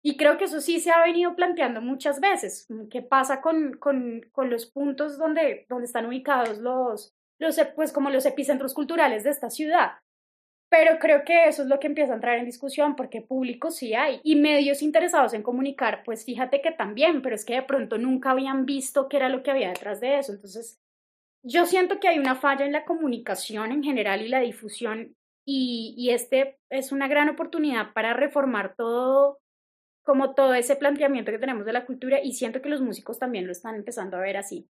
Y 0.03 0.17
creo 0.17 0.39
que 0.39 0.45
eso 0.45 0.61
sí 0.61 0.79
se 0.79 0.93
ha 0.93 1.03
venido 1.03 1.35
planteando 1.35 1.81
muchas 1.81 2.21
veces. 2.21 2.69
¿Qué 2.91 3.03
pasa 3.03 3.41
con, 3.41 3.73
con, 3.75 4.21
con 4.31 4.51
los 4.51 4.67
puntos 4.67 5.19
donde, 5.19 5.67
donde 5.69 5.87
están 5.87 6.07
ubicados 6.07 6.59
los, 6.59 7.13
los, 7.41 7.59
pues 7.75 7.93
como 7.93 8.11
los 8.11 8.27
epicentros 8.27 8.73
culturales 8.75 9.25
de 9.25 9.31
esta 9.31 9.51
ciudad? 9.51 9.93
Pero 10.79 10.99
creo 10.99 11.25
que 11.25 11.49
eso 11.49 11.63
es 11.63 11.69
lo 11.69 11.81
que 11.81 11.87
empieza 11.87 12.13
a 12.13 12.17
entrar 12.17 12.39
en 12.39 12.45
discusión 12.45 12.97
porque 12.97 13.23
público 13.23 13.71
sí 13.71 13.95
hay 13.95 14.21
y 14.23 14.37
medios 14.37 14.83
interesados 14.83 15.33
en 15.33 15.43
comunicar, 15.43 16.03
pues 16.05 16.27
fíjate 16.27 16.61
que 16.61 16.71
también, 16.71 17.23
pero 17.23 17.35
es 17.35 17.47
que 17.47 17.55
de 17.55 17.63
pronto 17.63 17.97
nunca 17.97 18.33
habían 18.33 18.67
visto 18.67 19.09
qué 19.09 19.17
era 19.17 19.31
lo 19.31 19.43
que 19.43 19.51
había 19.51 19.71
detrás 19.71 20.01
de 20.01 20.19
eso. 20.19 20.33
Entonces, 20.33 20.79
yo 21.43 21.65
siento 21.65 21.99
que 21.99 22.09
hay 22.09 22.19
una 22.19 22.35
falla 22.35 22.67
en 22.67 22.73
la 22.73 22.85
comunicación 22.85 23.73
en 23.73 23.83
general 23.83 24.21
y 24.21 24.29
la 24.29 24.41
difusión 24.41 25.17
y, 25.47 26.11
este 26.11 26.59
es 26.69 26.93
una 26.93 27.09
gran 27.09 27.31
oportunidad 27.31 27.95
para 27.95 28.13
reformar 28.13 28.75
todo, 28.77 29.39
como 30.03 30.35
todo 30.35 30.53
ese 30.53 30.77
planteamiento 30.77 31.33
que 31.33 31.39
tenemos 31.39 31.65
de 31.65 31.73
la 31.73 31.87
cultura 31.87 32.21
y 32.23 32.33
siento 32.33 32.61
que 32.61 32.69
los 32.69 32.83
músicos 32.83 33.19
también 33.19 33.47
lo 33.47 33.53
están 33.53 33.77
empezando 33.77 34.19
a 34.19 34.21
ver 34.21 34.37
así. 34.37 34.69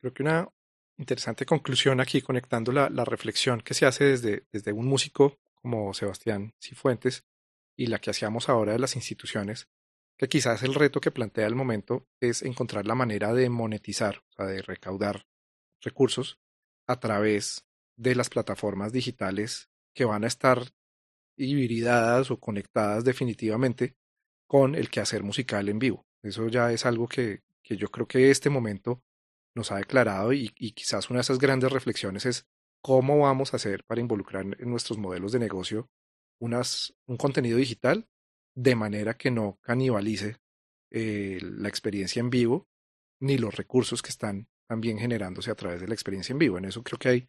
Creo 0.00 0.14
que 0.14 0.22
una 0.22 0.48
interesante 0.98 1.46
conclusión 1.46 2.00
aquí 2.00 2.22
conectando 2.22 2.72
la, 2.72 2.90
la 2.90 3.04
reflexión 3.04 3.60
que 3.60 3.74
se 3.74 3.86
hace 3.86 4.04
desde, 4.04 4.46
desde 4.52 4.72
un 4.72 4.86
músico 4.86 5.38
como 5.54 5.94
Sebastián 5.94 6.54
Cifuentes 6.60 7.24
y 7.76 7.86
la 7.86 7.98
que 7.98 8.10
hacíamos 8.10 8.48
ahora 8.48 8.72
de 8.72 8.78
las 8.78 8.96
instituciones, 8.96 9.68
que 10.18 10.28
quizás 10.28 10.62
el 10.62 10.74
reto 10.74 11.00
que 11.00 11.10
plantea 11.10 11.46
el 11.46 11.54
momento 11.54 12.06
es 12.20 12.42
encontrar 12.42 12.86
la 12.86 12.94
manera 12.94 13.32
de 13.32 13.48
monetizar, 13.48 14.22
o 14.28 14.32
sea, 14.32 14.46
de 14.46 14.62
recaudar 14.62 15.26
recursos 15.80 16.38
a 16.86 17.00
través 17.00 17.64
de 17.96 18.14
las 18.14 18.28
plataformas 18.28 18.92
digitales 18.92 19.70
que 19.94 20.04
van 20.04 20.24
a 20.24 20.28
estar 20.28 20.72
hibridadas 21.36 22.30
o 22.30 22.38
conectadas 22.38 23.04
definitivamente 23.04 23.96
con 24.46 24.74
el 24.74 24.90
quehacer 24.90 25.22
musical 25.22 25.68
en 25.68 25.78
vivo. 25.78 26.06
Eso 26.22 26.48
ya 26.48 26.72
es 26.72 26.84
algo 26.86 27.08
que, 27.08 27.42
que 27.62 27.76
yo 27.76 27.88
creo 27.90 28.06
que 28.06 28.30
este 28.30 28.50
momento 28.50 29.02
nos 29.54 29.72
ha 29.72 29.76
declarado 29.76 30.32
y, 30.32 30.50
quizás 30.50 31.10
una 31.10 31.18
de 31.18 31.22
esas 31.22 31.38
grandes 31.38 31.72
reflexiones 31.72 32.26
es 32.26 32.46
cómo 32.80 33.20
vamos 33.20 33.52
a 33.52 33.56
hacer 33.56 33.84
para 33.84 34.00
involucrar 34.00 34.44
en 34.44 34.70
nuestros 34.70 34.98
modelos 34.98 35.32
de 35.32 35.38
negocio 35.38 35.90
un 36.40 37.16
contenido 37.18 37.56
digital 37.56 38.08
de 38.54 38.74
manera 38.74 39.14
que 39.14 39.30
no 39.30 39.58
canibalice 39.62 40.38
eh, 40.90 41.38
la 41.40 41.68
experiencia 41.68 42.20
en 42.20 42.30
vivo 42.30 42.68
ni 43.20 43.38
los 43.38 43.54
recursos 43.54 44.02
que 44.02 44.10
están 44.10 44.48
también 44.66 44.98
generándose 44.98 45.50
a 45.50 45.54
través 45.54 45.80
de 45.80 45.86
la 45.86 45.94
experiencia 45.94 46.32
en 46.32 46.38
vivo. 46.38 46.58
En 46.58 46.64
eso 46.64 46.82
creo 46.82 46.98
que 46.98 47.08
hay 47.08 47.28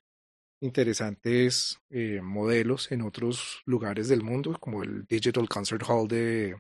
interesantes 0.62 1.78
eh, 1.90 2.22
modelos 2.22 2.92
en 2.92 3.02
otros 3.02 3.62
lugares 3.66 4.08
del 4.08 4.24
mundo, 4.24 4.58
como 4.60 4.82
el 4.82 5.06
Digital 5.06 5.48
Concert 5.50 5.84
Hall 5.88 6.08
de, 6.08 6.58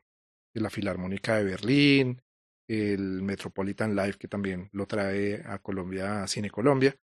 la 0.53 0.69
Filarmónica 0.69 1.37
de 1.37 1.45
Berlín, 1.45 2.21
el 2.67 3.21
Metropolitan 3.21 3.95
Live, 3.95 4.13
que 4.13 4.27
también 4.27 4.69
lo 4.71 4.85
trae 4.85 5.43
a 5.45 5.59
Colombia, 5.59 6.23
a 6.23 6.27
Cine 6.27 6.49
Colombia, 6.49 6.95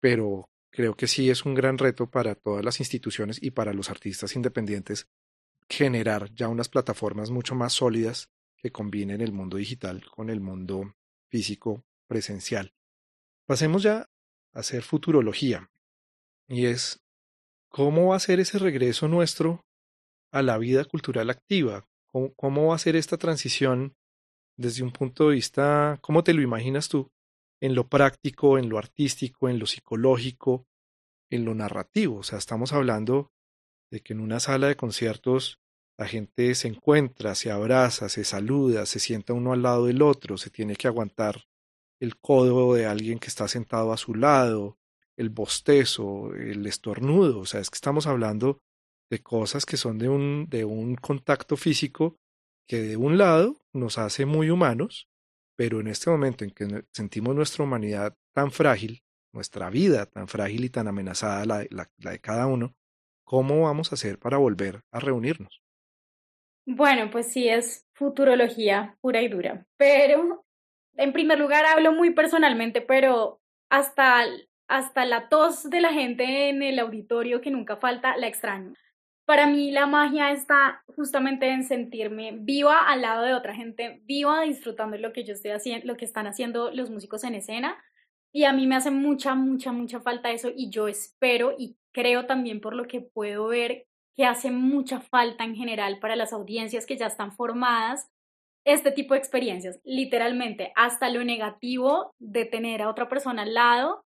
pero 0.00 0.48
creo 0.70 0.96
que 0.96 1.06
sí 1.06 1.30
es 1.30 1.44
un 1.44 1.54
gran 1.54 1.78
reto 1.78 2.10
para 2.10 2.34
todas 2.34 2.64
las 2.64 2.80
instituciones 2.80 3.42
y 3.42 3.52
para 3.52 3.72
los 3.72 3.90
artistas 3.90 4.34
independientes 4.36 5.06
generar 5.68 6.32
ya 6.34 6.48
unas 6.48 6.68
plataformas 6.68 7.30
mucho 7.30 7.54
más 7.54 7.72
sólidas 7.72 8.28
que 8.56 8.72
combinen 8.72 9.20
el 9.20 9.32
mundo 9.32 9.56
digital 9.56 10.04
con 10.10 10.30
el 10.30 10.40
mundo 10.40 10.94
físico 11.28 11.84
presencial. 12.06 12.74
Pasemos 13.46 13.82
ya 13.82 14.08
a 14.52 14.60
hacer 14.60 14.82
futurología. 14.82 15.70
Y 16.48 16.66
es, 16.66 17.02
¿cómo 17.68 18.08
va 18.08 18.16
a 18.16 18.20
ser 18.20 18.40
ese 18.40 18.58
regreso 18.58 19.08
nuestro 19.08 19.64
a 20.30 20.42
la 20.42 20.58
vida 20.58 20.84
cultural 20.84 21.30
activa? 21.30 21.86
¿Cómo, 22.10 22.66
va 22.66 22.74
a 22.76 22.78
ser 22.78 22.94
esta 22.96 23.18
transición 23.18 23.96
desde 24.56 24.82
un 24.82 24.92
punto 24.92 25.28
de 25.28 25.34
vista, 25.34 25.98
cómo 26.00 26.24
te 26.24 26.34
lo 26.34 26.42
imaginas 26.42 26.88
tú? 26.88 27.10
En 27.60 27.74
lo 27.74 27.88
práctico, 27.88 28.58
en 28.58 28.68
lo 28.68 28.78
artístico, 28.78 29.48
en 29.48 29.58
lo 29.58 29.66
psicológico, 29.66 30.66
en 31.30 31.44
lo 31.44 31.54
narrativo. 31.54 32.18
O 32.18 32.22
sea, 32.22 32.38
estamos 32.38 32.72
hablando 32.72 33.32
de 33.90 34.00
que 34.00 34.12
en 34.12 34.20
una 34.20 34.40
sala 34.40 34.68
de 34.68 34.76
conciertos 34.76 35.60
la 35.96 36.06
gente 36.06 36.54
se 36.54 36.68
encuentra, 36.68 37.34
se 37.34 37.50
abraza, 37.50 38.08
se 38.08 38.24
saluda, 38.24 38.86
se 38.86 38.98
sienta 38.98 39.32
uno 39.32 39.52
al 39.52 39.62
lado 39.62 39.86
del 39.86 40.02
otro, 40.02 40.36
se 40.36 40.50
tiene 40.50 40.74
que 40.74 40.88
aguantar 40.88 41.44
el 42.00 42.18
codo 42.18 42.74
de 42.74 42.86
alguien 42.86 43.18
que 43.18 43.28
está 43.28 43.46
sentado 43.46 43.92
a 43.92 43.96
su 43.96 44.14
lado, 44.14 44.78
el 45.16 45.30
bostezo, 45.30 46.34
el 46.34 46.66
estornudo, 46.66 47.40
o 47.40 47.46
sea, 47.46 47.60
es 47.60 47.70
que 47.70 47.76
estamos 47.76 48.06
hablando 48.06 48.60
de 49.10 49.22
cosas 49.22 49.64
que 49.64 49.76
son 49.76 49.98
de 49.98 50.08
un, 50.08 50.48
de 50.48 50.64
un 50.64 50.96
contacto 50.96 51.56
físico 51.56 52.16
que 52.66 52.80
de 52.80 52.96
un 52.96 53.18
lado 53.18 53.56
nos 53.72 53.98
hace 53.98 54.26
muy 54.26 54.50
humanos, 54.50 55.08
pero 55.56 55.80
en 55.80 55.88
este 55.88 56.10
momento 56.10 56.44
en 56.44 56.50
que 56.50 56.84
sentimos 56.92 57.34
nuestra 57.34 57.64
humanidad 57.64 58.16
tan 58.32 58.50
frágil, 58.50 59.02
nuestra 59.32 59.70
vida 59.70 60.06
tan 60.06 60.28
frágil 60.28 60.64
y 60.64 60.70
tan 60.70 60.88
amenazada, 60.88 61.44
la, 61.44 61.90
de 61.96 62.18
cada 62.20 62.46
uno, 62.46 62.74
¿cómo 63.24 63.62
vamos 63.62 63.90
a 63.90 63.94
hacer 63.96 64.18
para 64.18 64.38
volver 64.38 64.82
a 64.90 65.00
reunirnos? 65.00 65.62
Bueno, 66.66 67.10
pues 67.10 67.30
sí, 67.30 67.48
es 67.48 67.86
futurología 67.92 68.96
pura 69.00 69.20
y 69.20 69.28
dura, 69.28 69.66
pero 69.76 70.44
en 70.96 71.12
primer 71.12 71.38
lugar 71.38 71.66
hablo 71.66 71.92
muy 71.92 72.10
personalmente, 72.10 72.80
pero 72.80 73.40
hasta, 73.68 74.24
hasta 74.68 75.04
la 75.04 75.28
tos 75.28 75.68
de 75.68 75.80
la 75.80 75.92
gente 75.92 76.48
en 76.48 76.62
el 76.62 76.78
auditorio 76.78 77.40
que 77.40 77.50
nunca 77.50 77.76
falta, 77.76 78.16
la 78.16 78.28
extraño. 78.28 78.72
Para 79.26 79.46
mí 79.46 79.70
la 79.70 79.86
magia 79.86 80.32
está 80.32 80.82
justamente 80.96 81.48
en 81.48 81.64
sentirme 81.64 82.32
viva 82.40 82.88
al 82.88 83.02
lado 83.02 83.22
de 83.22 83.34
otra 83.34 83.54
gente, 83.54 84.02
viva 84.04 84.42
disfrutando 84.42 84.98
lo 84.98 85.12
que 85.12 85.24
yo 85.24 85.32
estoy 85.32 85.52
haciendo, 85.52 85.86
lo 85.86 85.96
que 85.96 86.04
están 86.04 86.26
haciendo 86.26 86.70
los 86.70 86.90
músicos 86.90 87.24
en 87.24 87.34
escena. 87.34 87.82
Y 88.32 88.44
a 88.44 88.52
mí 88.52 88.66
me 88.66 88.76
hace 88.76 88.90
mucha, 88.90 89.34
mucha, 89.34 89.72
mucha 89.72 90.00
falta 90.00 90.30
eso 90.30 90.50
y 90.54 90.68
yo 90.68 90.88
espero 90.88 91.54
y 91.56 91.76
creo 91.92 92.26
también 92.26 92.60
por 92.60 92.74
lo 92.74 92.86
que 92.86 93.00
puedo 93.00 93.46
ver 93.46 93.86
que 94.16 94.26
hace 94.26 94.50
mucha 94.50 95.00
falta 95.00 95.44
en 95.44 95.54
general 95.54 95.98
para 96.00 96.16
las 96.16 96.32
audiencias 96.32 96.84
que 96.84 96.96
ya 96.96 97.06
están 97.06 97.32
formadas 97.32 98.10
este 98.64 98.92
tipo 98.92 99.14
de 99.14 99.20
experiencias, 99.20 99.78
literalmente, 99.84 100.72
hasta 100.74 101.10
lo 101.10 101.22
negativo 101.22 102.14
de 102.18 102.46
tener 102.46 102.80
a 102.80 102.88
otra 102.88 103.08
persona 103.08 103.42
al 103.42 103.54
lado, 103.54 104.03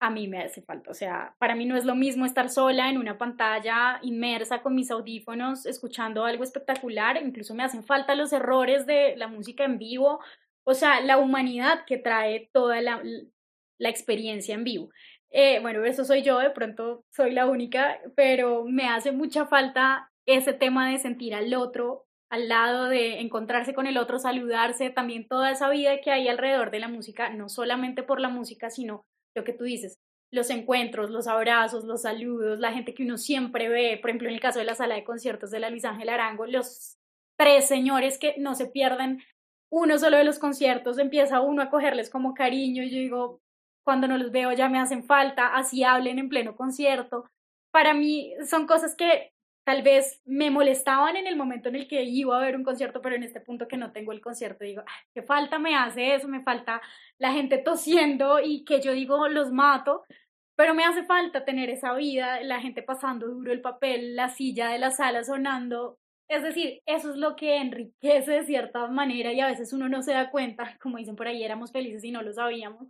a 0.00 0.10
mí 0.10 0.28
me 0.28 0.42
hace 0.42 0.62
falta. 0.62 0.90
O 0.90 0.94
sea, 0.94 1.34
para 1.38 1.54
mí 1.54 1.64
no 1.66 1.76
es 1.76 1.84
lo 1.84 1.94
mismo 1.94 2.26
estar 2.26 2.48
sola 2.50 2.90
en 2.90 2.98
una 2.98 3.18
pantalla 3.18 3.98
inmersa 4.02 4.62
con 4.62 4.74
mis 4.74 4.90
audífonos, 4.90 5.66
escuchando 5.66 6.24
algo 6.24 6.44
espectacular. 6.44 7.20
Incluso 7.22 7.54
me 7.54 7.64
hacen 7.64 7.84
falta 7.84 8.14
los 8.14 8.32
errores 8.32 8.86
de 8.86 9.16
la 9.16 9.28
música 9.28 9.64
en 9.64 9.78
vivo. 9.78 10.20
O 10.64 10.74
sea, 10.74 11.00
la 11.00 11.18
humanidad 11.18 11.84
que 11.86 11.98
trae 11.98 12.50
toda 12.52 12.80
la, 12.80 13.02
la 13.78 13.88
experiencia 13.88 14.54
en 14.54 14.64
vivo. 14.64 14.90
Eh, 15.30 15.60
bueno, 15.60 15.84
eso 15.84 16.04
soy 16.04 16.22
yo, 16.22 16.38
de 16.38 16.50
pronto 16.50 17.04
soy 17.10 17.32
la 17.32 17.46
única, 17.46 17.98
pero 18.14 18.64
me 18.64 18.88
hace 18.88 19.12
mucha 19.12 19.46
falta 19.46 20.10
ese 20.26 20.52
tema 20.52 20.90
de 20.90 20.98
sentir 20.98 21.34
al 21.34 21.52
otro 21.54 22.06
al 22.28 22.48
lado, 22.48 22.88
de 22.88 23.20
encontrarse 23.20 23.74
con 23.74 23.86
el 23.86 23.98
otro, 23.98 24.18
saludarse, 24.18 24.90
también 24.90 25.28
toda 25.28 25.50
esa 25.50 25.68
vida 25.70 26.00
que 26.00 26.10
hay 26.10 26.28
alrededor 26.28 26.70
de 26.70 26.80
la 26.80 26.88
música, 26.88 27.30
no 27.30 27.48
solamente 27.48 28.02
por 28.02 28.20
la 28.20 28.28
música, 28.28 28.70
sino 28.70 29.06
lo 29.36 29.44
que 29.44 29.52
tú 29.52 29.64
dices, 29.64 29.98
los 30.32 30.50
encuentros, 30.50 31.10
los 31.10 31.28
abrazos, 31.28 31.84
los 31.84 32.02
saludos, 32.02 32.58
la 32.58 32.72
gente 32.72 32.94
que 32.94 33.04
uno 33.04 33.16
siempre 33.18 33.68
ve, 33.68 33.98
por 34.00 34.10
ejemplo, 34.10 34.28
en 34.28 34.34
el 34.34 34.40
caso 34.40 34.58
de 34.58 34.64
la 34.64 34.74
sala 34.74 34.96
de 34.96 35.04
conciertos 35.04 35.50
de 35.50 35.60
la 35.60 35.70
Luis 35.70 35.84
Ángel 35.84 36.08
Arango, 36.08 36.46
los 36.46 36.96
tres 37.38 37.68
señores 37.68 38.18
que 38.18 38.34
no 38.38 38.54
se 38.54 38.66
pierden 38.66 39.22
uno 39.70 39.98
solo 39.98 40.16
de 40.16 40.24
los 40.24 40.38
conciertos, 40.38 40.98
empieza 40.98 41.40
uno 41.40 41.62
a 41.62 41.70
cogerles 41.70 42.10
como 42.10 42.34
cariño 42.34 42.82
y 42.82 42.90
yo 42.90 42.98
digo, 42.98 43.40
cuando 43.84 44.08
no 44.08 44.16
los 44.18 44.32
veo 44.32 44.52
ya 44.52 44.68
me 44.68 44.80
hacen 44.80 45.04
falta, 45.04 45.54
así 45.54 45.84
hablen 45.84 46.18
en 46.18 46.28
pleno 46.28 46.56
concierto. 46.56 47.30
Para 47.70 47.94
mí 47.94 48.32
son 48.48 48.66
cosas 48.66 48.94
que 48.96 49.32
tal 49.66 49.82
vez 49.82 50.22
me 50.24 50.48
molestaban 50.48 51.16
en 51.16 51.26
el 51.26 51.34
momento 51.34 51.68
en 51.68 51.74
el 51.74 51.88
que 51.88 52.04
iba 52.04 52.38
a 52.38 52.40
ver 52.40 52.54
un 52.54 52.62
concierto, 52.62 53.02
pero 53.02 53.16
en 53.16 53.24
este 53.24 53.40
punto 53.40 53.66
que 53.66 53.76
no 53.76 53.90
tengo 53.90 54.12
el 54.12 54.20
concierto, 54.20 54.62
digo, 54.64 54.84
qué 55.12 55.22
falta 55.22 55.58
me 55.58 55.74
hace 55.74 56.14
eso, 56.14 56.28
me 56.28 56.44
falta 56.44 56.80
la 57.18 57.32
gente 57.32 57.58
tosiendo 57.58 58.38
y 58.38 58.64
que 58.64 58.80
yo 58.80 58.92
digo, 58.92 59.26
los 59.26 59.50
mato, 59.50 60.04
pero 60.54 60.72
me 60.72 60.84
hace 60.84 61.02
falta 61.02 61.44
tener 61.44 61.68
esa 61.68 61.94
vida, 61.94 62.40
la 62.42 62.60
gente 62.60 62.84
pasando 62.84 63.26
duro 63.26 63.50
el 63.52 63.60
papel, 63.60 64.14
la 64.14 64.28
silla 64.28 64.68
de 64.68 64.78
la 64.78 64.92
sala 64.92 65.24
sonando. 65.24 65.98
Es 66.28 66.44
decir, 66.44 66.80
eso 66.86 67.10
es 67.10 67.16
lo 67.16 67.34
que 67.34 67.56
enriquece 67.56 68.30
de 68.30 68.44
cierta 68.44 68.86
manera 68.86 69.32
y 69.32 69.40
a 69.40 69.48
veces 69.48 69.72
uno 69.72 69.88
no 69.88 70.00
se 70.02 70.12
da 70.12 70.30
cuenta, 70.30 70.78
como 70.80 70.98
dicen 70.98 71.16
por 71.16 71.26
ahí, 71.26 71.42
éramos 71.42 71.72
felices 71.72 72.04
y 72.04 72.12
no 72.12 72.22
lo 72.22 72.32
sabíamos. 72.32 72.86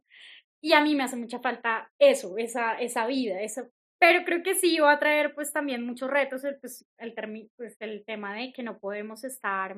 Y 0.60 0.74
a 0.74 0.82
mí 0.82 0.94
me 0.94 1.04
hace 1.04 1.16
mucha 1.16 1.40
falta 1.40 1.90
eso, 1.98 2.36
esa, 2.36 2.74
esa 2.74 3.06
vida, 3.06 3.40
eso, 3.40 3.62
pero 4.06 4.24
creo 4.24 4.42
que 4.44 4.54
sí 4.54 4.78
va 4.78 4.92
a 4.92 4.98
traer 5.00 5.34
pues 5.34 5.52
también 5.52 5.84
muchos 5.84 6.08
retos 6.08 6.44
el, 6.44 6.56
pues, 6.60 6.86
el, 6.98 7.12
pues, 7.56 7.76
el 7.80 8.04
tema 8.04 8.36
de 8.36 8.52
que 8.52 8.62
no 8.62 8.78
podemos 8.78 9.24
estar 9.24 9.74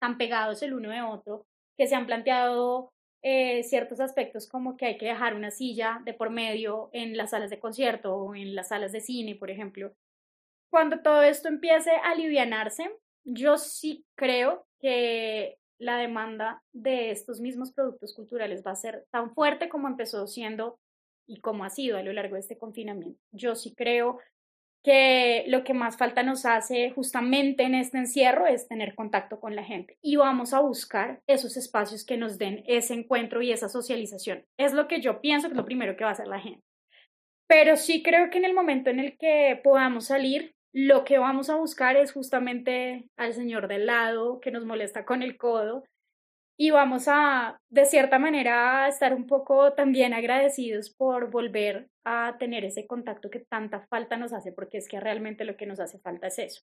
tan 0.00 0.18
pegados 0.18 0.64
el 0.64 0.74
uno 0.74 0.90
de 0.90 1.00
otro, 1.00 1.46
que 1.78 1.86
se 1.86 1.94
han 1.94 2.06
planteado 2.06 2.90
eh, 3.22 3.62
ciertos 3.62 4.00
aspectos 4.00 4.48
como 4.48 4.76
que 4.76 4.86
hay 4.86 4.98
que 4.98 5.06
dejar 5.06 5.36
una 5.36 5.52
silla 5.52 6.02
de 6.04 6.12
por 6.12 6.30
medio 6.30 6.90
en 6.92 7.16
las 7.16 7.30
salas 7.30 7.50
de 7.50 7.60
concierto 7.60 8.16
o 8.16 8.34
en 8.34 8.56
las 8.56 8.70
salas 8.70 8.90
de 8.90 9.00
cine, 9.00 9.36
por 9.36 9.48
ejemplo. 9.48 9.92
Cuando 10.68 11.00
todo 11.00 11.22
esto 11.22 11.46
empiece 11.46 11.92
a 11.92 12.10
alivianarse, 12.10 12.90
yo 13.24 13.58
sí 13.58 14.04
creo 14.16 14.66
que 14.80 15.56
la 15.78 15.98
demanda 15.98 16.64
de 16.72 17.12
estos 17.12 17.40
mismos 17.40 17.72
productos 17.72 18.12
culturales 18.12 18.64
va 18.66 18.72
a 18.72 18.76
ser 18.76 19.06
tan 19.12 19.32
fuerte 19.34 19.68
como 19.68 19.86
empezó 19.86 20.26
siendo 20.26 20.80
y 21.26 21.40
como 21.40 21.64
ha 21.64 21.70
sido 21.70 21.98
a 21.98 22.02
lo 22.02 22.12
largo 22.12 22.34
de 22.34 22.40
este 22.40 22.58
confinamiento. 22.58 23.20
Yo 23.32 23.54
sí 23.54 23.74
creo 23.74 24.18
que 24.82 25.44
lo 25.46 25.62
que 25.62 25.74
más 25.74 25.96
falta 25.96 26.22
nos 26.22 26.44
hace 26.44 26.90
justamente 26.90 27.62
en 27.62 27.74
este 27.74 27.98
encierro 27.98 28.46
es 28.46 28.66
tener 28.66 28.94
contacto 28.94 29.38
con 29.38 29.54
la 29.54 29.62
gente 29.62 29.96
y 30.02 30.16
vamos 30.16 30.52
a 30.52 30.60
buscar 30.60 31.22
esos 31.28 31.56
espacios 31.56 32.04
que 32.04 32.16
nos 32.16 32.36
den 32.36 32.64
ese 32.66 32.94
encuentro 32.94 33.42
y 33.42 33.52
esa 33.52 33.68
socialización. 33.68 34.44
Es 34.58 34.72
lo 34.72 34.88
que 34.88 35.00
yo 35.00 35.20
pienso 35.20 35.48
que 35.48 35.52
es 35.52 35.56
lo 35.56 35.64
primero 35.64 35.96
que 35.96 36.04
va 36.04 36.10
a 36.10 36.14
hacer 36.14 36.26
la 36.26 36.40
gente. 36.40 36.62
Pero 37.46 37.76
sí 37.76 38.02
creo 38.02 38.30
que 38.30 38.38
en 38.38 38.44
el 38.44 38.54
momento 38.54 38.90
en 38.90 38.98
el 38.98 39.16
que 39.18 39.60
podamos 39.62 40.06
salir, 40.06 40.54
lo 40.72 41.04
que 41.04 41.18
vamos 41.18 41.50
a 41.50 41.56
buscar 41.56 41.96
es 41.96 42.12
justamente 42.12 43.04
al 43.16 43.34
señor 43.34 43.68
del 43.68 43.86
lado 43.86 44.40
que 44.40 44.50
nos 44.50 44.64
molesta 44.64 45.04
con 45.04 45.22
el 45.22 45.36
codo 45.36 45.84
y 46.56 46.70
vamos 46.70 47.04
a, 47.08 47.60
de 47.70 47.84
cierta 47.86 48.18
manera, 48.18 48.86
estar 48.86 49.14
un 49.14 49.26
poco 49.26 49.72
también 49.72 50.12
agradecidos 50.12 50.90
por 50.90 51.30
volver 51.30 51.88
a 52.04 52.36
tener 52.38 52.64
ese 52.64 52.86
contacto 52.86 53.30
que 53.30 53.40
tanta 53.40 53.86
falta 53.86 54.16
nos 54.16 54.32
hace, 54.32 54.52
porque 54.52 54.78
es 54.78 54.88
que 54.88 55.00
realmente 55.00 55.44
lo 55.44 55.56
que 55.56 55.66
nos 55.66 55.80
hace 55.80 55.98
falta 55.98 56.26
es 56.26 56.38
eso. 56.38 56.62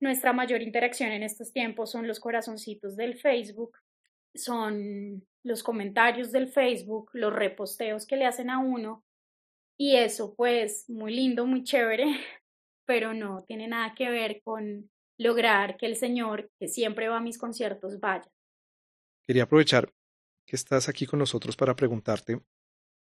Nuestra 0.00 0.32
mayor 0.32 0.62
interacción 0.62 1.12
en 1.12 1.22
estos 1.22 1.52
tiempos 1.52 1.90
son 1.90 2.06
los 2.06 2.20
corazoncitos 2.20 2.96
del 2.96 3.18
Facebook, 3.18 3.78
son 4.34 5.26
los 5.44 5.62
comentarios 5.62 6.30
del 6.32 6.48
Facebook, 6.48 7.10
los 7.12 7.32
reposteos 7.32 8.06
que 8.06 8.16
le 8.16 8.26
hacen 8.26 8.50
a 8.50 8.58
uno, 8.58 9.04
y 9.78 9.96
eso 9.96 10.34
pues 10.36 10.88
muy 10.88 11.14
lindo, 11.14 11.46
muy 11.46 11.64
chévere, 11.64 12.04
pero 12.86 13.14
no 13.14 13.44
tiene 13.44 13.66
nada 13.66 13.94
que 13.96 14.10
ver 14.10 14.42
con 14.44 14.90
lograr 15.18 15.76
que 15.76 15.86
el 15.86 15.96
Señor, 15.96 16.50
que 16.58 16.68
siempre 16.68 17.08
va 17.08 17.16
a 17.16 17.20
mis 17.20 17.38
conciertos, 17.38 17.98
vaya. 17.98 18.30
Quería 19.26 19.44
aprovechar 19.44 19.92
que 20.46 20.56
estás 20.56 20.88
aquí 20.88 21.06
con 21.06 21.18
nosotros 21.18 21.56
para 21.56 21.76
preguntarte 21.76 22.40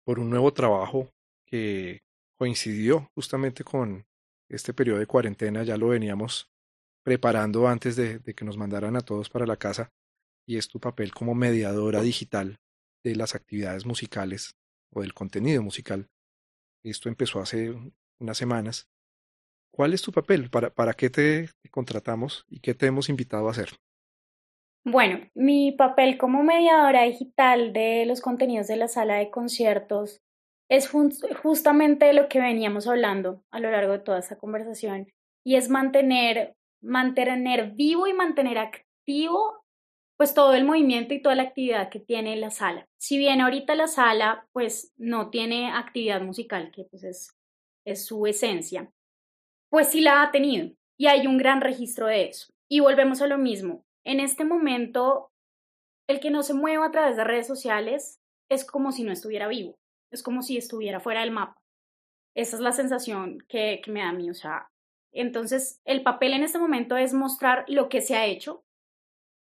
por 0.05 0.19
un 0.19 0.29
nuevo 0.29 0.53
trabajo 0.53 1.09
que 1.45 2.03
coincidió 2.37 3.11
justamente 3.13 3.63
con 3.63 4.05
este 4.49 4.73
periodo 4.73 4.99
de 4.99 5.07
cuarentena, 5.07 5.63
ya 5.63 5.77
lo 5.77 5.89
veníamos 5.89 6.49
preparando 7.03 7.67
antes 7.67 7.95
de, 7.95 8.21
que 8.21 8.45
nos 8.45 8.57
mandaran 8.57 8.95
a 8.95 9.01
todos 9.01 9.29
para 9.29 9.45
la 9.45 9.57
casa, 9.57 9.91
y 10.47 10.57
es 10.57 10.67
tu 10.67 10.79
papel 10.79 11.13
como 11.13 11.35
mediadora 11.35 12.01
digital 12.01 12.59
de 13.03 13.15
las 13.15 13.35
actividades 13.35 13.85
musicales 13.85 14.55
o 14.91 15.01
del 15.01 15.13
contenido 15.13 15.61
musical. 15.61 16.09
Esto 16.83 17.09
empezó 17.09 17.39
hace 17.39 17.75
unas 18.19 18.37
semanas. 18.37 18.87
¿Cuál 19.71 19.93
es 19.93 20.01
tu 20.01 20.11
papel? 20.11 20.49
¿Para, 20.49 20.73
para 20.73 20.93
qué 20.93 21.09
te 21.09 21.49
contratamos 21.69 22.45
y 22.47 22.59
qué 22.59 22.73
te 22.73 22.85
hemos 22.85 23.09
invitado 23.09 23.47
a 23.47 23.51
hacer? 23.51 23.69
Bueno, 24.87 25.19
mi 25.33 25.71
papel 25.71 26.15
como 26.15 26.43
mediadora 26.43 27.03
digital 27.03 27.73
de 27.73 28.05
los 28.05 28.21
contenidos 28.21 28.67
de 28.67 28.75
la 28.75 28.87
sala 28.87 29.15
de 29.15 29.31
conciertos 29.31 30.21
es 30.69 30.91
justamente 31.41 32.13
lo 32.13 32.29
que 32.29 32.39
veníamos 32.39 32.87
hablando 32.87 33.43
a 33.49 33.59
lo 33.59 33.71
largo 33.71 33.93
de 33.93 33.99
toda 33.99 34.19
esta 34.19 34.37
conversación 34.37 35.07
y 35.43 35.55
es 35.55 35.69
mantener, 35.69 36.55
mantener 36.81 37.71
vivo 37.71 38.05
y 38.05 38.13
mantener 38.13 38.59
activo 38.59 39.63
pues 40.17 40.35
todo 40.35 40.53
el 40.53 40.65
movimiento 40.65 41.15
y 41.15 41.21
toda 41.21 41.33
la 41.33 41.43
actividad 41.43 41.89
que 41.89 41.99
tiene 41.99 42.35
la 42.35 42.51
sala. 42.51 42.87
Si 42.99 43.17
bien 43.17 43.41
ahorita 43.41 43.73
la 43.73 43.87
sala 43.87 44.47
pues 44.53 44.93
no 44.97 45.31
tiene 45.31 45.71
actividad 45.71 46.21
musical, 46.21 46.71
que 46.71 46.83
pues 46.83 47.03
es, 47.03 47.35
es 47.85 48.05
su 48.05 48.27
esencia, 48.27 48.91
pues 49.71 49.87
sí 49.87 50.01
la 50.01 50.21
ha 50.21 50.31
tenido 50.31 50.75
y 50.95 51.07
hay 51.07 51.25
un 51.25 51.39
gran 51.39 51.61
registro 51.61 52.05
de 52.05 52.29
eso. 52.29 52.53
Y 52.69 52.81
volvemos 52.81 53.21
a 53.23 53.27
lo 53.27 53.39
mismo, 53.39 53.83
en 54.05 54.19
este 54.19 54.45
momento, 54.45 55.31
el 56.07 56.19
que 56.19 56.29
no 56.29 56.43
se 56.43 56.53
mueva 56.53 56.85
a 56.85 56.91
través 56.91 57.17
de 57.17 57.23
redes 57.23 57.47
sociales 57.47 58.21
es 58.49 58.63
como 58.63 58.91
si 58.91 59.03
no 59.03 59.11
estuviera 59.11 59.47
vivo, 59.47 59.77
es 60.11 60.21
como 60.21 60.43
si 60.43 60.57
estuviera 60.57 60.99
fuera 60.99 61.21
del 61.21 61.31
mapa. 61.31 61.59
Esa 62.35 62.57
es 62.57 62.61
la 62.61 62.71
sensación 62.71 63.39
que, 63.49 63.81
me 63.87 64.01
da 64.01 64.09
a 64.09 64.13
mí. 64.13 64.29
O 64.29 64.35
sea, 64.35 64.69
entonces 65.11 65.81
el 65.85 66.03
papel 66.03 66.33
en 66.33 66.43
este 66.43 66.59
momento 66.59 66.97
es 66.97 67.13
mostrar 67.13 67.65
lo 67.67 67.89
que 67.89 68.01
se 68.01 68.15
ha 68.15 68.25
hecho, 68.25 68.63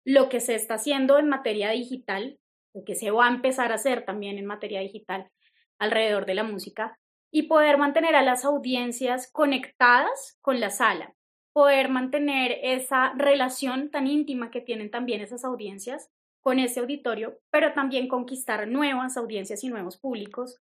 lo 0.06 0.30
que 0.30 0.40
se 0.40 0.56
está 0.56 0.76
haciendo 0.76 1.20
en 1.20 1.28
materia 1.28 1.72
digital, 1.72 2.40
lo 2.74 2.86
que 2.86 2.96
se 2.96 3.12
va 3.12 3.28
a 3.28 3.32
empezar 3.34 3.72
a 3.72 3.76
hacer 3.76 4.06
también 4.06 4.38
en 4.38 4.46
materia 4.46 4.80
digital 4.80 5.30
alrededor 5.78 6.26
de 6.26 6.36
la 6.36 6.44
música 6.44 6.98
y 7.32 7.44
poder 7.44 7.78
mantener 7.78 8.16
a 8.16 8.22
las 8.22 8.46
audiencias 8.46 9.30
conectadas 9.32 10.38
con 10.42 10.60
la 10.60 10.70
sala 10.70 11.14
poder 11.54 11.90
mantener 11.90 12.60
esa 12.64 13.14
relación 13.14 13.90
tan 13.90 14.08
íntima 14.08 14.52
que 14.52 14.62
tienen 14.62 14.90
también 14.92 15.22
esas 15.22 15.46
audiencias 15.46 16.10
con 16.42 16.60
ese 16.60 16.82
auditorio, 16.82 17.40
pero 17.52 17.74
también 17.74 18.08
conquistar 18.08 18.68
nuevas 18.68 19.16
audiencias 19.16 19.64
y 19.64 19.70
nuevos 19.70 19.98
públicos 19.98 20.60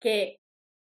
que 0.00 0.40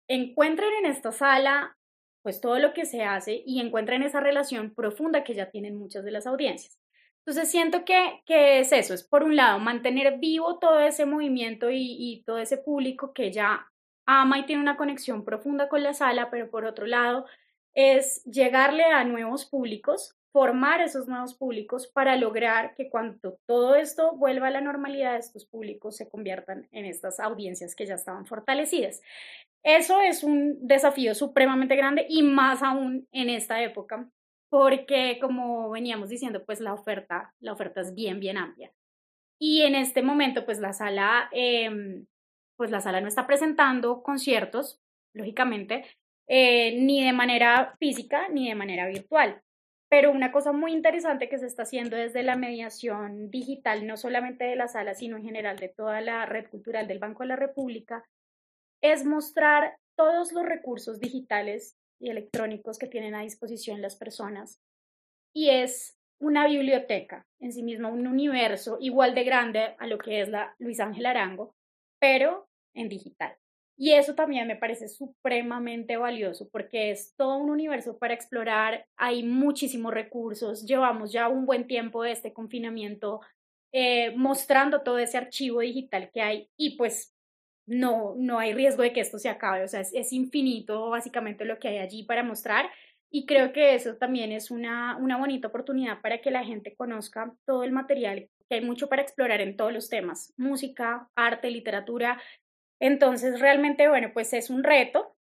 encuentren 0.08 0.70
en 0.80 0.86
esta 0.90 1.12
sala 1.12 1.76
pues 2.22 2.40
todo 2.40 2.58
lo 2.58 2.72
que 2.72 2.86
se 2.86 3.02
hace 3.02 3.42
y 3.44 3.60
encuentren 3.60 4.02
esa 4.02 4.18
relación 4.18 4.72
profunda 4.74 5.24
que 5.24 5.34
ya 5.34 5.50
tienen 5.50 5.76
muchas 5.76 6.04
de 6.04 6.10
las 6.10 6.26
audiencias. 6.26 6.80
Entonces 7.18 7.50
siento 7.50 7.84
que, 7.84 8.22
que 8.24 8.60
es 8.60 8.72
eso, 8.72 8.94
es 8.94 9.04
por 9.04 9.24
un 9.24 9.36
lado 9.36 9.58
mantener 9.58 10.18
vivo 10.18 10.58
todo 10.58 10.80
ese 10.80 11.04
movimiento 11.04 11.70
y, 11.70 11.96
y 11.98 12.22
todo 12.24 12.38
ese 12.38 12.56
público 12.56 13.12
que 13.12 13.30
ya 13.30 13.66
ama 14.06 14.38
y 14.38 14.46
tiene 14.46 14.62
una 14.62 14.78
conexión 14.78 15.24
profunda 15.24 15.68
con 15.68 15.82
la 15.82 15.92
sala, 15.92 16.30
pero 16.30 16.50
por 16.50 16.64
otro 16.64 16.86
lado 16.86 17.26
es 17.74 18.22
llegarle 18.24 18.84
a 18.84 19.04
nuevos 19.04 19.46
públicos, 19.46 20.16
formar 20.32 20.80
esos 20.80 21.06
nuevos 21.06 21.34
públicos 21.34 21.86
para 21.86 22.16
lograr 22.16 22.74
que 22.74 22.88
cuando 22.88 23.38
todo 23.46 23.76
esto 23.76 24.16
vuelva 24.16 24.48
a 24.48 24.50
la 24.50 24.60
normalidad, 24.60 25.16
estos 25.16 25.46
públicos 25.46 25.96
se 25.96 26.08
conviertan 26.08 26.68
en 26.72 26.84
estas 26.84 27.20
audiencias 27.20 27.74
que 27.76 27.86
ya 27.86 27.94
estaban 27.94 28.26
fortalecidas. 28.26 29.00
Eso 29.62 30.00
es 30.00 30.24
un 30.24 30.66
desafío 30.66 31.14
supremamente 31.14 31.76
grande 31.76 32.06
y 32.08 32.22
más 32.22 32.62
aún 32.62 33.06
en 33.12 33.30
esta 33.30 33.62
época, 33.62 34.08
porque 34.50 35.18
como 35.20 35.70
veníamos 35.70 36.08
diciendo, 36.08 36.44
pues 36.44 36.60
la 36.60 36.74
oferta, 36.74 37.32
la 37.40 37.52
oferta 37.52 37.80
es 37.80 37.94
bien, 37.94 38.18
bien 38.20 38.36
amplia. 38.36 38.72
Y 39.38 39.62
en 39.62 39.74
este 39.74 40.02
momento, 40.02 40.44
pues 40.44 40.58
la 40.58 40.72
sala 40.72 41.28
em, 41.32 42.06
pues 42.56 42.70
la 42.70 42.80
sala 42.80 43.00
no 43.00 43.08
está 43.08 43.26
presentando 43.26 44.02
conciertos, 44.02 44.80
lógicamente, 45.12 45.84
eh, 46.26 46.80
ni 46.80 47.04
de 47.04 47.12
manera 47.12 47.74
física 47.78 48.28
ni 48.28 48.48
de 48.48 48.54
manera 48.54 48.86
virtual. 48.86 49.42
Pero 49.88 50.10
una 50.10 50.32
cosa 50.32 50.52
muy 50.52 50.72
interesante 50.72 51.28
que 51.28 51.38
se 51.38 51.46
está 51.46 51.62
haciendo 51.62 51.96
desde 51.96 52.22
la 52.22 52.36
mediación 52.36 53.30
digital, 53.30 53.86
no 53.86 53.96
solamente 53.96 54.44
de 54.44 54.56
la 54.56 54.66
sala, 54.66 54.94
sino 54.94 55.16
en 55.16 55.24
general 55.24 55.56
de 55.56 55.68
toda 55.68 56.00
la 56.00 56.26
red 56.26 56.48
cultural 56.48 56.88
del 56.88 56.98
Banco 56.98 57.22
de 57.22 57.28
la 57.28 57.36
República, 57.36 58.04
es 58.82 59.04
mostrar 59.04 59.76
todos 59.96 60.32
los 60.32 60.44
recursos 60.44 60.98
digitales 60.98 61.76
y 62.00 62.10
electrónicos 62.10 62.78
que 62.78 62.88
tienen 62.88 63.14
a 63.14 63.22
disposición 63.22 63.82
las 63.82 63.96
personas. 63.96 64.60
Y 65.32 65.50
es 65.50 65.96
una 66.20 66.46
biblioteca 66.46 67.26
en 67.40 67.52
sí 67.52 67.62
misma, 67.62 67.88
un 67.88 68.06
universo 68.06 68.78
igual 68.80 69.14
de 69.14 69.24
grande 69.24 69.76
a 69.78 69.86
lo 69.86 69.98
que 69.98 70.20
es 70.20 70.28
la 70.28 70.54
Luis 70.58 70.80
Ángel 70.80 71.06
Arango, 71.06 71.54
pero 72.00 72.48
en 72.74 72.88
digital. 72.88 73.36
Y 73.76 73.92
eso 73.92 74.14
también 74.14 74.46
me 74.46 74.56
parece 74.56 74.88
supremamente 74.88 75.96
valioso 75.96 76.48
porque 76.50 76.90
es 76.90 77.14
todo 77.16 77.38
un 77.38 77.50
universo 77.50 77.98
para 77.98 78.14
explorar, 78.14 78.86
hay 78.96 79.24
muchísimos 79.24 79.92
recursos, 79.92 80.64
llevamos 80.64 81.12
ya 81.12 81.28
un 81.28 81.44
buen 81.44 81.66
tiempo 81.66 82.04
de 82.04 82.12
este 82.12 82.32
confinamiento 82.32 83.20
eh, 83.72 84.14
mostrando 84.16 84.82
todo 84.82 84.98
ese 84.98 85.18
archivo 85.18 85.58
digital 85.60 86.10
que 86.12 86.22
hay 86.22 86.48
y 86.56 86.76
pues 86.76 87.12
no, 87.66 88.14
no 88.16 88.38
hay 88.38 88.52
riesgo 88.54 88.82
de 88.84 88.92
que 88.92 89.00
esto 89.00 89.18
se 89.18 89.28
acabe, 89.28 89.64
o 89.64 89.68
sea, 89.68 89.80
es, 89.80 90.12
infinito 90.12 90.90
básicamente 90.90 91.44
lo 91.44 91.58
que 91.58 91.68
hay 91.68 91.78
allí 91.78 92.04
para 92.04 92.22
mostrar 92.22 92.70
y 93.10 93.26
creo 93.26 93.52
que 93.52 93.74
eso 93.74 93.96
también 93.96 94.30
es 94.30 94.52
una, 94.52 94.96
una 94.98 95.16
bonita 95.16 95.48
oportunidad 95.48 96.00
para 96.00 96.20
que 96.20 96.30
la 96.30 96.44
gente 96.44 96.76
conozca 96.76 97.34
todo 97.44 97.64
el 97.64 97.72
material, 97.72 98.28
que 98.48 98.56
hay 98.56 98.60
mucho 98.60 98.88
para 98.88 99.02
explorar 99.02 99.40
en 99.40 99.56
todos 99.56 99.72
los 99.72 99.88
temas, 99.88 100.32
música, 100.36 101.08
arte, 101.16 101.50
literatura. 101.50 102.20
Entonces, 102.80 103.40
realmente, 103.40 103.88
bueno, 103.88 104.10
pues 104.12 104.32
es 104.32 104.50
un 104.50 104.64
reto, 104.64 105.16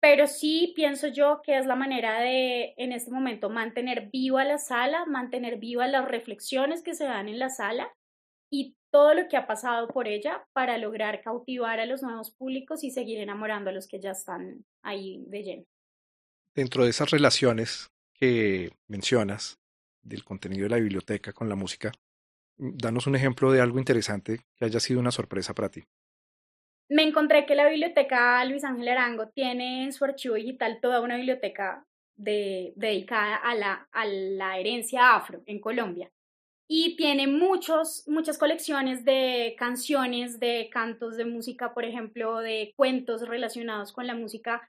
pero 0.00 0.26
sí 0.26 0.72
pienso 0.76 1.08
yo 1.08 1.40
que 1.42 1.58
es 1.58 1.66
la 1.66 1.76
manera 1.76 2.20
de, 2.20 2.74
en 2.76 2.92
este 2.92 3.10
momento, 3.10 3.50
mantener 3.50 4.10
viva 4.12 4.44
la 4.44 4.58
sala, 4.58 5.04
mantener 5.06 5.58
vivas 5.58 5.90
las 5.90 6.06
reflexiones 6.06 6.82
que 6.82 6.94
se 6.94 7.04
dan 7.04 7.28
en 7.28 7.38
la 7.38 7.48
sala 7.48 7.92
y 8.50 8.76
todo 8.90 9.14
lo 9.14 9.28
que 9.28 9.36
ha 9.36 9.46
pasado 9.46 9.88
por 9.88 10.08
ella 10.08 10.46
para 10.52 10.78
lograr 10.78 11.20
cautivar 11.22 11.80
a 11.80 11.86
los 11.86 12.02
nuevos 12.02 12.30
públicos 12.30 12.84
y 12.84 12.90
seguir 12.90 13.18
enamorando 13.18 13.70
a 13.70 13.72
los 13.72 13.88
que 13.88 14.00
ya 14.00 14.12
están 14.12 14.64
ahí 14.82 15.24
de 15.26 15.42
lleno. 15.42 15.64
Dentro 16.54 16.84
de 16.84 16.90
esas 16.90 17.10
relaciones 17.10 17.90
que 18.14 18.72
mencionas 18.86 19.58
del 20.02 20.24
contenido 20.24 20.64
de 20.64 20.70
la 20.70 20.76
biblioteca 20.76 21.32
con 21.32 21.48
la 21.48 21.56
música, 21.56 21.92
mm, 22.58 22.76
danos 22.76 23.06
un 23.06 23.16
ejemplo 23.16 23.52
de 23.52 23.60
algo 23.60 23.78
interesante 23.78 24.40
que 24.54 24.64
haya 24.64 24.80
sido 24.80 25.00
una 25.00 25.10
sorpresa 25.10 25.52
para 25.54 25.68
ti. 25.68 25.84
Me 26.88 27.02
encontré 27.02 27.46
que 27.46 27.54
la 27.54 27.68
biblioteca 27.68 28.44
Luis 28.44 28.64
Ángel 28.64 28.88
Arango 28.88 29.28
tiene 29.28 29.84
en 29.84 29.92
su 29.92 30.04
archivo 30.04 30.36
digital 30.36 30.78
toda 30.80 31.00
una 31.00 31.16
biblioteca 31.16 31.84
dedicada 32.16 33.36
a 33.36 33.54
la, 33.54 33.88
a 33.92 34.06
la 34.06 34.58
herencia 34.58 35.14
afro 35.14 35.42
en 35.46 35.60
Colombia 35.60 36.10
y 36.68 36.96
tiene 36.96 37.26
muchos, 37.26 38.04
muchas 38.08 38.38
colecciones 38.38 39.04
de 39.04 39.54
canciones, 39.58 40.40
de 40.40 40.68
cantos 40.72 41.16
de 41.16 41.24
música, 41.24 41.72
por 41.74 41.84
ejemplo, 41.84 42.38
de 42.38 42.72
cuentos 42.76 43.28
relacionados 43.28 43.92
con 43.92 44.06
la 44.06 44.14
música 44.14 44.68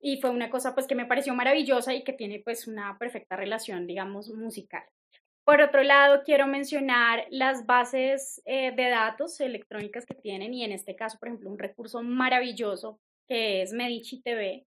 y 0.00 0.20
fue 0.20 0.30
una 0.30 0.50
cosa 0.50 0.74
pues 0.74 0.86
que 0.86 0.94
me 0.94 1.06
pareció 1.06 1.34
maravillosa 1.34 1.94
y 1.94 2.04
que 2.04 2.12
tiene 2.12 2.40
pues 2.44 2.66
una 2.66 2.98
perfecta 2.98 3.36
relación, 3.36 3.86
digamos, 3.86 4.30
musical. 4.30 4.84
Por 5.46 5.60
otro 5.60 5.84
lado, 5.84 6.24
quiero 6.24 6.48
mencionar 6.48 7.24
las 7.30 7.66
bases 7.66 8.42
eh, 8.46 8.72
de 8.74 8.88
datos 8.88 9.38
electrónicas 9.38 10.04
que 10.04 10.16
tienen 10.16 10.52
y 10.52 10.64
en 10.64 10.72
este 10.72 10.96
caso, 10.96 11.20
por 11.20 11.28
ejemplo, 11.28 11.48
un 11.48 11.58
recurso 11.60 12.02
maravilloso 12.02 12.98
que 13.28 13.62
es 13.62 13.72
Medici 13.72 14.20
TV, 14.20 14.66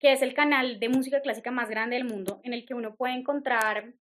que 0.00 0.12
es 0.12 0.22
el 0.22 0.34
canal 0.34 0.80
de 0.80 0.88
música 0.88 1.20
clásica 1.20 1.52
más 1.52 1.70
grande 1.70 1.94
del 1.94 2.06
mundo 2.06 2.40
en 2.42 2.54
el 2.54 2.66
que 2.66 2.74
uno 2.74 2.96
puede 2.96 3.14
encontrar 3.14 3.94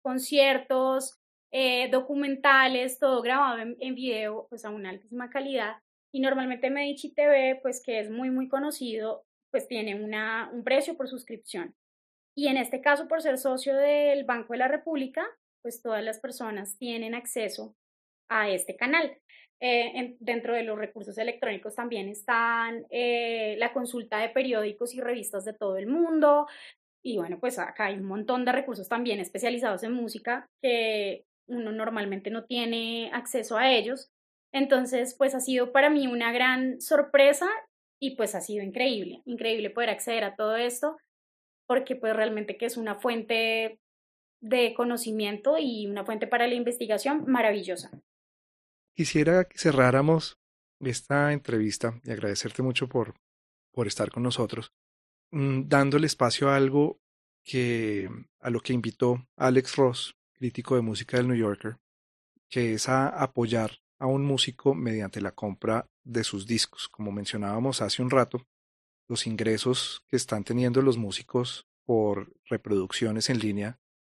conciertos, 0.00 1.18
eh, 1.50 1.90
documentales, 1.90 3.00
todo 3.00 3.20
grabado 3.20 3.58
en, 3.58 3.76
en, 3.80 3.96
video, 3.96 4.46
pues 4.50 4.64
a 4.64 4.70
una 4.70 4.90
altísima 4.90 5.28
calidad. 5.28 5.78
Y 6.12 6.20
normalmente 6.20 6.70
Medici 6.70 7.12
TV, 7.12 7.58
pues 7.62 7.82
que 7.84 7.98
es 7.98 8.10
muy, 8.10 8.30
muy 8.30 8.46
conocido, 8.46 9.24
pues 9.50 9.66
tiene 9.66 9.96
una, 9.96 10.50
un 10.52 10.62
precio 10.62 10.96
por 10.96 11.08
suscripción. 11.08 11.74
Y 12.36 12.46
en 12.46 12.58
este 12.58 12.80
caso, 12.80 13.08
por 13.08 13.22
ser 13.22 13.38
socio 13.38 13.76
del 13.76 14.22
Banco 14.22 14.52
de 14.52 14.60
la 14.60 14.68
República, 14.68 15.26
pues 15.68 15.82
todas 15.82 16.02
las 16.02 16.18
personas 16.18 16.78
tienen 16.78 17.14
acceso 17.14 17.76
a 18.30 18.48
este 18.48 18.74
canal. 18.74 19.18
Eh, 19.60 20.16
dentro 20.18 20.54
de 20.54 20.62
los 20.62 20.78
recursos 20.78 21.18
electrónicos 21.18 21.74
también 21.74 22.08
están 22.08 22.86
eh, 22.88 23.54
la 23.58 23.74
consulta 23.74 24.18
de 24.18 24.30
periódicos 24.30 24.94
y 24.94 25.00
revistas 25.02 25.44
de 25.44 25.52
todo 25.52 25.76
el 25.76 25.86
mundo. 25.86 26.46
Y 27.04 27.18
bueno, 27.18 27.38
pues 27.38 27.58
acá 27.58 27.86
hay 27.86 27.96
un 27.96 28.06
montón 28.06 28.46
de 28.46 28.52
recursos 28.52 28.88
también 28.88 29.20
especializados 29.20 29.82
en 29.82 29.92
música 29.92 30.46
que 30.62 31.24
uno 31.46 31.70
normalmente 31.70 32.30
no 32.30 32.44
tiene 32.46 33.10
acceso 33.12 33.58
a 33.58 33.70
ellos. 33.70 34.08
Entonces, 34.54 35.14
pues 35.18 35.34
ha 35.34 35.40
sido 35.40 35.70
para 35.70 35.90
mí 35.90 36.06
una 36.06 36.32
gran 36.32 36.80
sorpresa 36.80 37.46
y 38.00 38.16
pues 38.16 38.34
ha 38.34 38.40
sido 38.40 38.64
increíble, 38.64 39.20
increíble 39.26 39.68
poder 39.68 39.90
acceder 39.90 40.24
a 40.24 40.34
todo 40.34 40.56
esto, 40.56 40.96
porque 41.66 41.94
pues 41.94 42.16
realmente 42.16 42.56
que 42.56 42.64
es 42.64 42.78
una 42.78 42.94
fuente 42.94 43.78
de 44.40 44.74
conocimiento 44.74 45.56
y 45.58 45.86
una 45.86 46.04
fuente 46.04 46.26
para 46.26 46.46
la 46.46 46.54
investigación 46.54 47.24
maravillosa. 47.26 47.90
Quisiera 48.94 49.44
que 49.44 49.58
cerráramos 49.58 50.38
esta 50.80 51.32
entrevista 51.32 52.00
y 52.04 52.10
agradecerte 52.10 52.62
mucho 52.62 52.88
por, 52.88 53.14
por 53.72 53.86
estar 53.86 54.10
con 54.10 54.22
nosotros, 54.22 54.72
mm, 55.30 55.68
dándole 55.68 56.06
espacio 56.06 56.48
a 56.48 56.56
algo 56.56 57.00
que 57.44 58.08
a 58.40 58.50
lo 58.50 58.60
que 58.60 58.72
invitó 58.72 59.26
Alex 59.36 59.76
Ross 59.76 60.14
crítico 60.34 60.76
de 60.76 60.82
música 60.82 61.16
del 61.16 61.28
New 61.28 61.36
Yorker, 61.36 61.78
que 62.48 62.74
es 62.74 62.88
a 62.88 63.08
apoyar 63.08 63.78
a 63.98 64.06
un 64.06 64.24
músico 64.24 64.74
mediante 64.74 65.20
la 65.20 65.32
compra 65.32 65.86
de 66.04 66.22
sus 66.24 66.46
discos. 66.46 66.88
Como 66.88 67.10
mencionábamos 67.10 67.82
hace 67.82 68.02
un 68.02 68.10
rato, 68.10 68.46
los 69.08 69.26
ingresos 69.26 70.04
que 70.06 70.16
están 70.16 70.44
teniendo 70.44 70.82
los 70.82 70.96
músicos 70.96 71.66
por 71.84 72.32
reproducciones 72.44 73.30
en 73.30 73.38
línea 73.38 73.78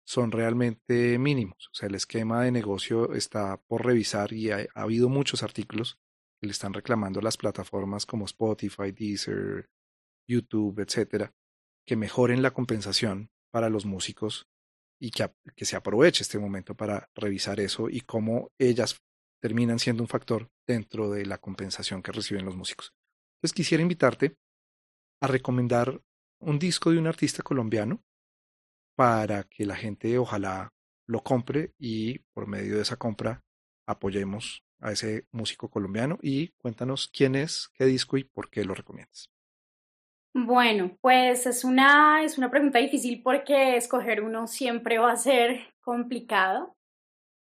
son 0.10 0.32
realmente 0.32 1.20
mínimos. 1.20 1.70
O 1.72 1.76
sea, 1.76 1.88
el 1.88 1.94
esquema 1.94 2.42
de 2.44 2.52
negocio 2.52 3.14
está 3.14 3.62
por 3.68 3.86
revisar 3.86 4.34
y 4.34 4.50
ha, 4.50 4.68
ha 4.74 4.82
habido 4.82 5.08
muchos 5.08 5.44
artículos 5.44 6.00
que 6.42 6.48
le 6.48 6.52
están 6.52 6.74
reclamando 6.74 7.22
las 7.22 7.38
plataformas 7.38 8.08
como 8.08 8.26
Spotify, 8.26 8.92
Deezer, 8.92 9.70
YouTube, 10.28 10.80
etcétera, 10.80 11.32
que 11.86 11.96
mejoren 11.96 12.42
la 12.42 12.56
compensación 12.56 13.30
para 13.52 13.70
los 13.70 13.86
músicos 13.86 14.48
y 15.00 15.12
que, 15.12 15.32
que 15.56 15.66
se 15.66 15.76
aproveche 15.76 16.24
este 16.24 16.40
momento 16.40 16.74
para 16.74 17.12
revisar 17.14 17.60
eso 17.60 17.88
y 17.88 18.02
cómo 18.02 18.50
ellas 18.58 19.00
terminan 19.40 19.78
siendo 19.78 20.02
un 20.02 20.10
factor 20.10 20.50
dentro 20.66 21.12
de 21.12 21.28
la 21.28 21.38
compensación 21.38 22.02
que 22.02 22.12
reciben 22.12 22.46
los 22.46 22.56
músicos. 22.56 22.96
Entonces 23.38 23.54
quisiera 23.54 23.84
invitarte 23.84 24.36
a 25.22 25.28
recomendar 25.28 26.02
un 26.40 26.58
disco 26.58 26.90
de 26.90 26.98
un 26.98 27.06
artista 27.06 27.44
colombiano 27.44 28.02
para 29.00 29.44
que 29.44 29.66
la 29.66 29.78
gente 29.78 30.18
ojalá 30.18 30.74
lo 31.08 31.24
compre 31.24 31.72
y 31.80 32.20
por 32.34 32.48
medio 32.48 32.76
de 32.76 32.82
esa 32.82 32.98
compra 32.98 33.46
apoyemos 33.88 34.66
a 34.82 34.92
ese 34.92 35.26
músico 35.32 35.70
colombiano 35.70 36.20
y 36.22 36.50
cuéntanos 36.58 37.08
quién 37.08 37.36
es, 37.36 37.70
qué 37.76 37.86
disco 37.86 38.18
y 38.18 38.26
por 38.26 38.50
qué 38.50 38.66
lo 38.66 38.74
recomiendas. 38.74 39.30
Bueno, 40.34 40.98
pues 41.00 41.46
es 41.46 41.64
una, 41.64 42.26
es 42.26 42.38
una 42.38 42.52
pregunta 42.52 42.80
difícil 42.80 43.22
porque 43.24 43.78
escoger 43.78 44.22
uno 44.22 44.48
siempre 44.48 44.98
va 44.98 45.14
a 45.14 45.16
ser 45.16 45.74
complicado, 45.80 46.76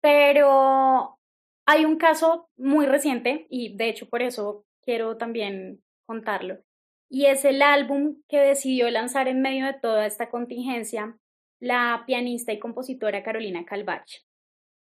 pero 0.01 1.19
hay 1.67 1.85
un 1.85 1.99
caso 1.99 2.49
muy 2.57 2.87
reciente 2.87 3.47
y 3.51 3.77
de 3.77 3.91
hecho 3.91 4.09
por 4.09 4.23
eso 4.23 4.65
quiero 4.83 5.19
también 5.19 5.83
contarlo, 6.07 6.65
y 7.11 7.27
es 7.27 7.45
el 7.45 7.61
álbum 7.61 8.23
que 8.27 8.39
decidió 8.39 8.89
lanzar 8.89 9.29
en 9.29 9.43
medio 9.43 9.67
de 9.67 9.75
toda 9.75 10.07
esta 10.07 10.31
contingencia 10.31 11.19
la 11.63 12.03
pianista 12.07 12.53
y 12.53 12.59
compositora 12.59 13.23
Carolina 13.23 13.65
Calvach. 13.65 14.25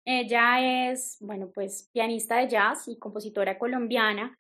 Ella 0.06 0.90
es, 0.90 1.18
bueno, 1.20 1.52
pues 1.54 1.90
pianista 1.92 2.38
de 2.38 2.48
jazz 2.48 2.88
y 2.88 2.98
compositora 2.98 3.60
colombiana, 3.60 4.40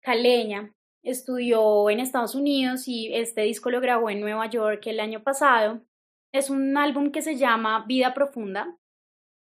caleña, 0.00 0.74
Estudió 1.02 1.88
en 1.88 1.98
Estados 1.98 2.34
Unidos 2.34 2.86
y 2.86 3.14
este 3.14 3.40
disco 3.42 3.70
lo 3.70 3.80
grabó 3.80 4.10
en 4.10 4.20
Nueva 4.20 4.50
York 4.50 4.86
el 4.86 5.00
año 5.00 5.22
pasado. 5.22 5.80
Es 6.30 6.50
un 6.50 6.76
álbum 6.76 7.10
que 7.10 7.22
se 7.22 7.36
llama 7.36 7.86
Vida 7.86 8.12
Profunda 8.12 8.76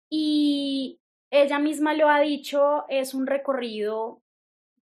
y 0.09 0.99
ella 1.31 1.59
misma 1.59 1.93
lo 1.93 2.09
ha 2.09 2.19
dicho, 2.19 2.83
es 2.89 3.13
un 3.13 3.25
recorrido 3.25 4.21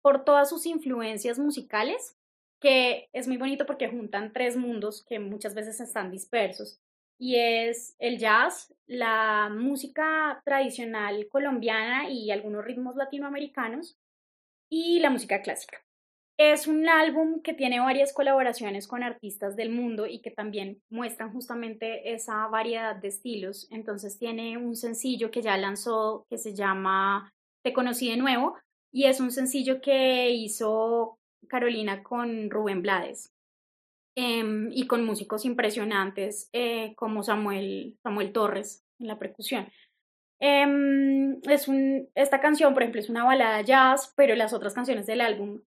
por 0.01 0.25
todas 0.25 0.49
sus 0.49 0.65
influencias 0.65 1.39
musicales, 1.39 2.17
que 2.59 3.11
es 3.13 3.29
muy 3.29 3.37
bonito 3.37 3.67
porque 3.67 3.89
juntan 3.89 4.33
tres 4.33 4.57
mundos 4.57 5.05
que 5.05 5.19
muchas 5.19 5.55
veces 5.55 5.81
están 5.81 6.11
dispersos. 6.11 6.81
Y 7.19 7.37
es 7.37 7.97
el 7.99 8.19
jazz, 8.19 8.75
la 8.87 9.49
música 9.51 10.41
tradicional 10.45 11.27
colombiana 11.31 12.11
y 12.11 12.31
algunos 12.31 12.65
ritmos 12.65 12.97
latinoamericanos, 12.97 13.99
y 14.69 14.99
la 14.99 15.11
música 15.11 15.43
clásica. 15.43 15.79
Es 16.39 16.67
un 16.67 16.87
álbum 16.87 17.41
que 17.41 17.55
tiene 17.55 17.81
varias 17.81 18.13
colaboraciones 18.13 18.87
con 18.87 19.03
artistas 19.03 19.57
del 19.57 19.71
mundo 19.71 20.07
y 20.07 20.21
que 20.21 20.31
también 20.31 20.83
muestran 20.91 21.33
justamente 21.33 22.13
esa 22.13 22.47
variedad 22.49 22.95
de 22.95 23.09
estilos. 23.09 23.67
Entonces 23.71 24.19
tiene 24.19 24.59
un 24.59 24.77
sencillo 24.77 25.31
que 25.31 25.41
ya 25.41 25.57
lanzó 25.57 26.27
que 26.29 26.37
se 26.37 26.55
llama 26.55 27.33
Te 27.63 27.73
conocí 27.73 28.11
de 28.11 28.19
nuevo 28.19 28.55
y 28.93 29.05
es 29.05 29.19
un 29.21 29.31
sencillo 29.31 29.81
que 29.81 30.31
hizo 30.31 31.19
Carolina 31.49 32.03
con 32.03 32.51
Rubén 32.51 32.83
Blades 32.83 33.33
em, 34.17 34.71
y 34.73 34.89
con 34.89 35.05
músicos 35.05 35.45
impresionantes 35.45 36.51
eh, 36.53 36.95
como 36.97 37.23
Samuel, 37.23 37.97
Samuel 38.03 38.33
Torres 38.33 38.85
en 38.99 39.07
la 39.07 39.19
percusión. 39.19 39.69
Em, 40.41 41.41
es 41.45 41.69
un, 41.69 42.09
esta 42.15 42.41
canción, 42.41 42.75
por 42.75 42.83
ejemplo, 42.83 43.01
es 43.01 43.09
una 43.09 43.25
balada 43.25 43.63
jazz, 43.63 44.13
pero 44.17 44.35
las 44.35 44.53
otras 44.53 44.75
canciones 44.75 45.07
del 45.07 45.21
álbum 45.21 45.61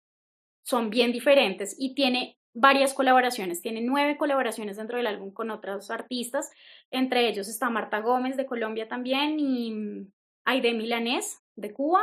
son 0.64 0.90
bien 0.90 1.12
diferentes 1.12 1.76
y 1.78 1.94
tiene 1.94 2.38
varias 2.52 2.94
colaboraciones, 2.94 3.60
tiene 3.60 3.82
nueve 3.82 4.16
colaboraciones 4.16 4.78
dentro 4.78 4.96
del 4.96 5.06
álbum 5.06 5.30
con 5.30 5.50
otros 5.50 5.90
artistas, 5.90 6.50
entre 6.90 7.28
ellos 7.28 7.48
está 7.48 7.68
Marta 7.68 8.00
Gómez 8.00 8.36
de 8.36 8.46
Colombia 8.46 8.88
también 8.88 9.38
y 9.38 10.08
Aide 10.46 10.72
Milanés 10.72 11.42
de 11.54 11.72
Cuba, 11.72 12.02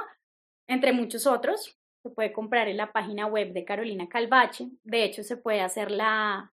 entre 0.67 0.93
muchos 0.93 1.25
otros. 1.25 1.77
Se 2.03 2.09
puede 2.09 2.33
comprar 2.33 2.67
en 2.67 2.77
la 2.77 2.91
página 2.91 3.25
web 3.25 3.53
de 3.53 3.65
Carolina 3.65 4.07
Calvache, 4.09 4.67
de 4.83 5.03
hecho 5.03 5.23
se 5.23 5.37
puede 5.37 5.61
hacer 5.61 5.91
la 5.91 6.51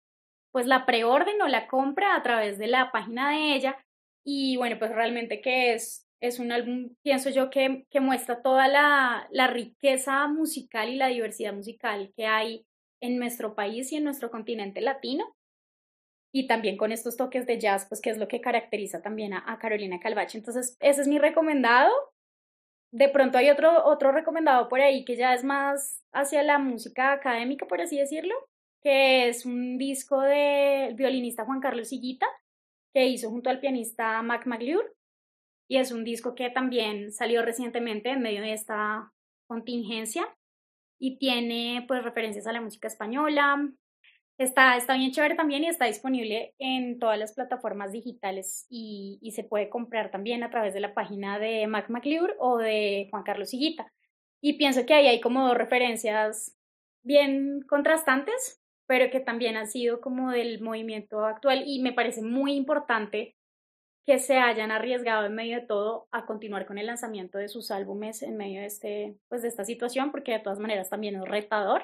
pues 0.53 0.67
la 0.67 0.85
preorden 0.85 1.41
o 1.43 1.47
la 1.47 1.69
compra 1.69 2.17
a 2.17 2.23
través 2.23 2.59
de 2.59 2.67
la 2.67 2.91
página 2.91 3.31
de 3.31 3.55
ella 3.55 3.77
y 4.25 4.57
bueno, 4.57 4.79
pues 4.79 4.93
realmente 4.93 5.41
que 5.41 5.75
es 5.75 6.11
es 6.21 6.39
un 6.39 6.53
álbum, 6.53 6.95
pienso 7.03 7.31
yo, 7.31 7.51
que, 7.51 7.87
que 7.91 8.01
muestra 8.01 8.43
toda 8.43 8.69
la, 8.69 9.27
la, 9.31 9.47
riqueza 9.47 10.27
musical 10.29 10.91
y 10.91 10.97
la 10.97 11.09
diversidad 11.09 11.55
musical 11.55 12.13
que 12.15 12.27
hay 12.27 12.67
en 13.01 13.19
nuestro 13.19 13.55
país 13.55 13.91
y 13.93 13.97
en 13.97 14.05
nuestro 14.05 14.31
continente 14.31 14.83
latino. 14.83 15.35
Y 16.33 16.47
también 16.47 16.77
con 16.77 16.93
estos 16.93 17.17
toques 17.17 17.47
de 17.47 17.59
jazz, 17.59 17.87
pues 17.89 18.01
que 18.01 18.11
es 18.11 18.19
lo 18.19 18.29
que 18.29 18.41
caracteriza 18.41 19.03
también 19.03 19.33
a, 19.33 19.59
Carolina 19.59 19.99
Calvache. 19.99 20.39
Entonces, 20.39 20.77
ese 20.79 21.01
es 21.01 21.09
mi 21.09 21.19
recomendado. 21.19 21.91
De 22.93 23.09
pronto 23.09 23.39
hay 23.39 23.51
otro, 23.51 23.85
otro 23.85 24.13
recomendado 24.13 24.69
por 24.69 24.81
ahí 24.81 25.05
que 25.05 25.17
ya 25.17 25.35
es 25.35 25.45
más 25.45 26.03
hacia 26.13 26.43
la 26.43 26.59
música 26.59 27.13
académica, 27.13 27.67
por 27.67 27.81
así 27.81 27.99
decirlo, 27.99 28.35
que 28.83 29.29
es 29.29 29.47
un 29.47 29.79
disco 29.79 30.21
del 30.21 30.95
violinista 30.95 31.45
Juan 31.45 31.61
Carlos 31.61 31.93
Higuita, 31.93 32.27
que 32.93 33.07
hizo 33.07 33.31
junto 33.31 33.51
al 33.51 33.61
pianista 33.61 34.21
Mac 34.23 34.47
McLure 34.47 34.89
y 35.71 35.77
es 35.77 35.93
un 35.93 36.03
disco 36.03 36.35
que 36.35 36.51
también 36.51 37.13
salió 37.13 37.43
recientemente 37.43 38.11
en 38.11 38.23
medio 38.23 38.43
de 38.43 38.53
esta 38.53 39.13
contingencia 39.47 40.27
y 40.99 41.17
tiene 41.19 41.85
pues 41.87 42.03
referencias 42.03 42.49
a 42.49 42.53
la 42.53 42.61
música 42.61 42.89
española. 42.89 43.57
Está, 44.41 44.79
está 44.79 44.95
bien 44.95 45.11
chévere 45.11 45.35
también 45.35 45.65
y 45.65 45.67
está 45.67 45.85
disponible 45.85 46.55
en 46.59 46.99
todas 46.99 47.19
las 47.19 47.35
plataformas 47.35 47.93
digitales 47.93 48.67
y, 48.71 49.21
se 49.37 49.45
puede 49.45 49.69
comprar 49.69 50.11
también 50.11 50.43
a 50.43 50.49
través 50.49 50.73
de 50.73 50.81
la 50.81 50.95
página 50.95 51.39
de 51.39 51.67
Mac 51.67 51.91
McClure 51.91 52.37
o 52.39 52.57
de 52.57 53.07
Juan 53.11 53.23
Carlos 53.23 53.53
Higuita. 53.53 53.93
Y 54.41 54.55
pienso 54.55 54.87
que 54.87 54.95
ahí 54.95 55.09
hay 55.09 55.21
como 55.21 55.47
dos 55.47 55.59
referencias 55.59 56.57
bien 57.03 57.61
contrastantes, 57.69 58.63
pero 58.87 59.11
que 59.11 59.21
también 59.21 59.59
han 59.59 59.67
sido 59.67 60.01
como 60.01 60.31
del 60.31 60.63
movimiento 60.63 61.27
actual 61.27 61.65
y 61.67 61.83
me 61.83 61.93
parece 61.93 62.23
muy 62.23 62.55
importante 62.55 63.37
que 64.07 64.19
se 64.19 64.39
hayan 64.39 64.71
arriesgado 64.71 65.27
en 65.27 65.35
medio 65.35 65.61
de 65.61 65.67
todo 65.67 66.09
a 66.13 66.25
continuar 66.25 66.65
con 66.65 66.79
el 66.79 66.87
lanzamiento 66.87 67.37
de 67.37 67.49
sus 67.49 67.71
álbumes 67.71 68.23
en 68.23 68.39
medio 68.39 68.61
de, 68.61 68.67
este, 68.69 69.19
pues 69.29 69.43
de 69.43 69.49
esta 69.49 69.67
situación, 69.67 70.11
porque 70.11 70.33
de 70.33 70.41
todas 70.41 70.61
maneras 70.61 70.89
también 70.89 71.17
es 71.17 71.29
retador. 71.29 71.83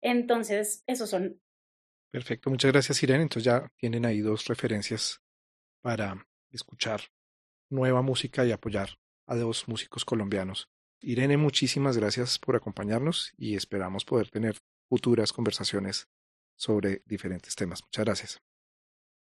Entonces, 0.00 0.82
esos 0.86 1.10
son. 1.10 1.38
Perfecto, 2.12 2.50
muchas 2.50 2.72
gracias 2.72 3.02
Irene. 3.02 3.22
Entonces 3.22 3.44
ya 3.44 3.72
tienen 3.78 4.04
ahí 4.04 4.20
dos 4.20 4.46
referencias 4.46 5.22
para 5.80 6.26
escuchar 6.50 7.00
nueva 7.70 8.02
música 8.02 8.44
y 8.44 8.52
apoyar 8.52 8.90
a 9.26 9.34
dos 9.34 9.66
músicos 9.66 10.04
colombianos. 10.04 10.68
Irene, 11.00 11.38
muchísimas 11.38 11.96
gracias 11.96 12.38
por 12.38 12.54
acompañarnos 12.54 13.32
y 13.38 13.56
esperamos 13.56 14.04
poder 14.04 14.28
tener 14.28 14.58
futuras 14.90 15.32
conversaciones 15.32 16.06
sobre 16.54 17.02
diferentes 17.06 17.56
temas. 17.56 17.82
Muchas 17.82 18.04
gracias. 18.04 18.42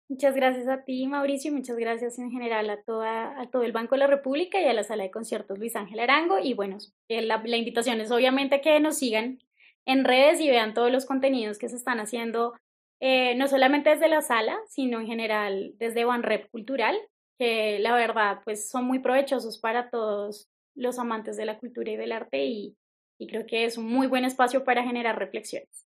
Muchas 0.09 0.35
gracias 0.35 0.67
a 0.69 0.85
ti, 0.85 1.07
Mauricio, 1.07 1.51
y 1.51 1.55
muchas 1.55 1.77
gracias 1.77 2.19
en 2.19 2.31
general 2.31 2.71
a, 2.71 2.83
toda, 2.83 3.39
a 3.39 3.51
todo 3.51 3.65
el 3.65 3.73
Banco 3.73 3.95
de 3.95 3.99
la 3.99 4.07
República 4.07 4.59
y 4.59 4.65
a 4.65 4.73
la 4.73 4.83
Sala 4.83 5.03
de 5.03 5.11
Conciertos 5.11 5.59
Luis 5.59 5.77
Ángel 5.77 6.01
Arango. 6.01 6.39
Y 6.39 6.55
bueno, 6.55 6.79
eh, 7.09 7.21
la, 7.21 7.43
la 7.45 7.57
invitación 7.59 8.01
es 8.01 8.11
obviamente 8.11 8.63
que 8.63 8.81
nos 8.81 8.97
sigan 8.97 9.41
en 9.85 10.05
redes 10.05 10.41
y 10.41 10.49
vean 10.49 10.73
todos 10.73 10.91
los 10.91 11.05
contenidos 11.05 11.59
que 11.59 11.69
se 11.69 11.77
están 11.77 12.01
haciendo, 12.01 12.55
eh, 13.01 13.35
no 13.37 13.49
solamente 13.49 13.91
desde 13.91 14.09
la 14.09 14.23
sala, 14.23 14.59
sino 14.69 15.01
en 15.01 15.07
general 15.07 15.73
desde 15.77 16.05
OneRep 16.05 16.51
Cultural, 16.51 16.97
que 17.39 17.79
la 17.79 17.95
verdad 17.95 18.41
pues 18.45 18.69
son 18.69 18.85
muy 18.85 18.99
provechosos 18.99 19.59
para 19.59 19.91
todos 19.91 20.49
los 20.75 20.99
amantes 20.99 21.37
de 21.37 21.47
la 21.47 21.59
cultura 21.59 21.91
y 21.93 21.97
del 21.97 22.13
arte 22.13 22.45
y, 22.47 22.77
y 23.19 23.27
creo 23.29 23.47
que 23.47 23.65
es 23.65 23.79
un 23.79 23.87
muy 23.87 24.07
buen 24.07 24.25
espacio 24.25 24.65
para 24.65 24.83
generar 24.85 25.19
reflexiones. 25.19 25.88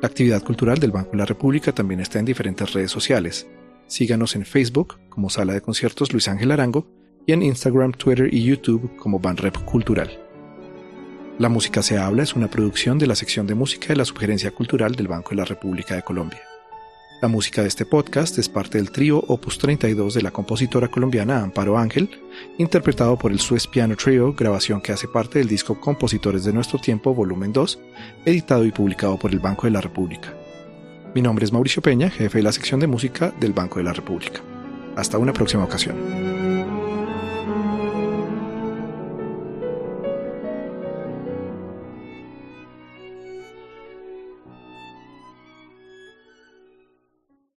La 0.00 0.08
actividad 0.08 0.42
cultural 0.42 0.78
del 0.78 0.92
Banco 0.92 1.10
de 1.12 1.18
la 1.18 1.26
República 1.26 1.72
también 1.72 2.00
está 2.00 2.18
en 2.18 2.24
diferentes 2.24 2.72
redes 2.72 2.90
sociales. 2.90 3.46
Síganos 3.86 4.34
en 4.34 4.46
Facebook 4.46 4.98
como 5.10 5.28
Sala 5.28 5.52
de 5.52 5.60
Conciertos 5.60 6.10
Luis 6.12 6.26
Ángel 6.28 6.52
Arango 6.52 6.86
y 7.26 7.32
en 7.32 7.42
Instagram, 7.42 7.92
Twitter 7.92 8.32
y 8.32 8.44
YouTube 8.44 8.96
como 8.96 9.20
Banrep 9.20 9.58
Cultural. 9.64 10.29
La 11.40 11.48
Música 11.48 11.82
se 11.82 11.96
habla 11.96 12.22
es 12.22 12.36
una 12.36 12.48
producción 12.48 12.98
de 12.98 13.06
la 13.06 13.14
sección 13.14 13.46
de 13.46 13.54
música 13.54 13.86
de 13.88 13.96
la 13.96 14.04
Sugerencia 14.04 14.50
Cultural 14.50 14.94
del 14.94 15.08
Banco 15.08 15.30
de 15.30 15.36
la 15.36 15.46
República 15.46 15.94
de 15.94 16.02
Colombia. 16.02 16.42
La 17.22 17.28
música 17.28 17.62
de 17.62 17.68
este 17.68 17.86
podcast 17.86 18.36
es 18.36 18.50
parte 18.50 18.76
del 18.76 18.90
trío 18.90 19.24
Opus 19.26 19.56
32 19.56 20.12
de 20.12 20.20
la 20.20 20.32
compositora 20.32 20.88
colombiana 20.88 21.42
Amparo 21.42 21.78
Ángel, 21.78 22.10
interpretado 22.58 23.16
por 23.16 23.32
el 23.32 23.40
Swiss 23.40 23.66
Piano 23.66 23.96
Trio, 23.96 24.34
grabación 24.34 24.82
que 24.82 24.92
hace 24.92 25.08
parte 25.08 25.38
del 25.38 25.48
disco 25.48 25.80
Compositores 25.80 26.44
de 26.44 26.52
Nuestro 26.52 26.78
Tiempo, 26.78 27.14
volumen 27.14 27.54
2, 27.54 27.78
editado 28.26 28.66
y 28.66 28.70
publicado 28.70 29.18
por 29.18 29.30
el 29.30 29.38
Banco 29.38 29.66
de 29.66 29.70
la 29.70 29.80
República. 29.80 30.34
Mi 31.14 31.22
nombre 31.22 31.46
es 31.46 31.52
Mauricio 31.54 31.80
Peña, 31.80 32.10
jefe 32.10 32.36
de 32.36 32.44
la 32.44 32.52
sección 32.52 32.80
de 32.80 32.86
música 32.86 33.32
del 33.40 33.54
Banco 33.54 33.78
de 33.78 33.84
la 33.84 33.94
República. 33.94 34.42
Hasta 34.94 35.16
una 35.16 35.32
próxima 35.32 35.64
ocasión. 35.64 36.39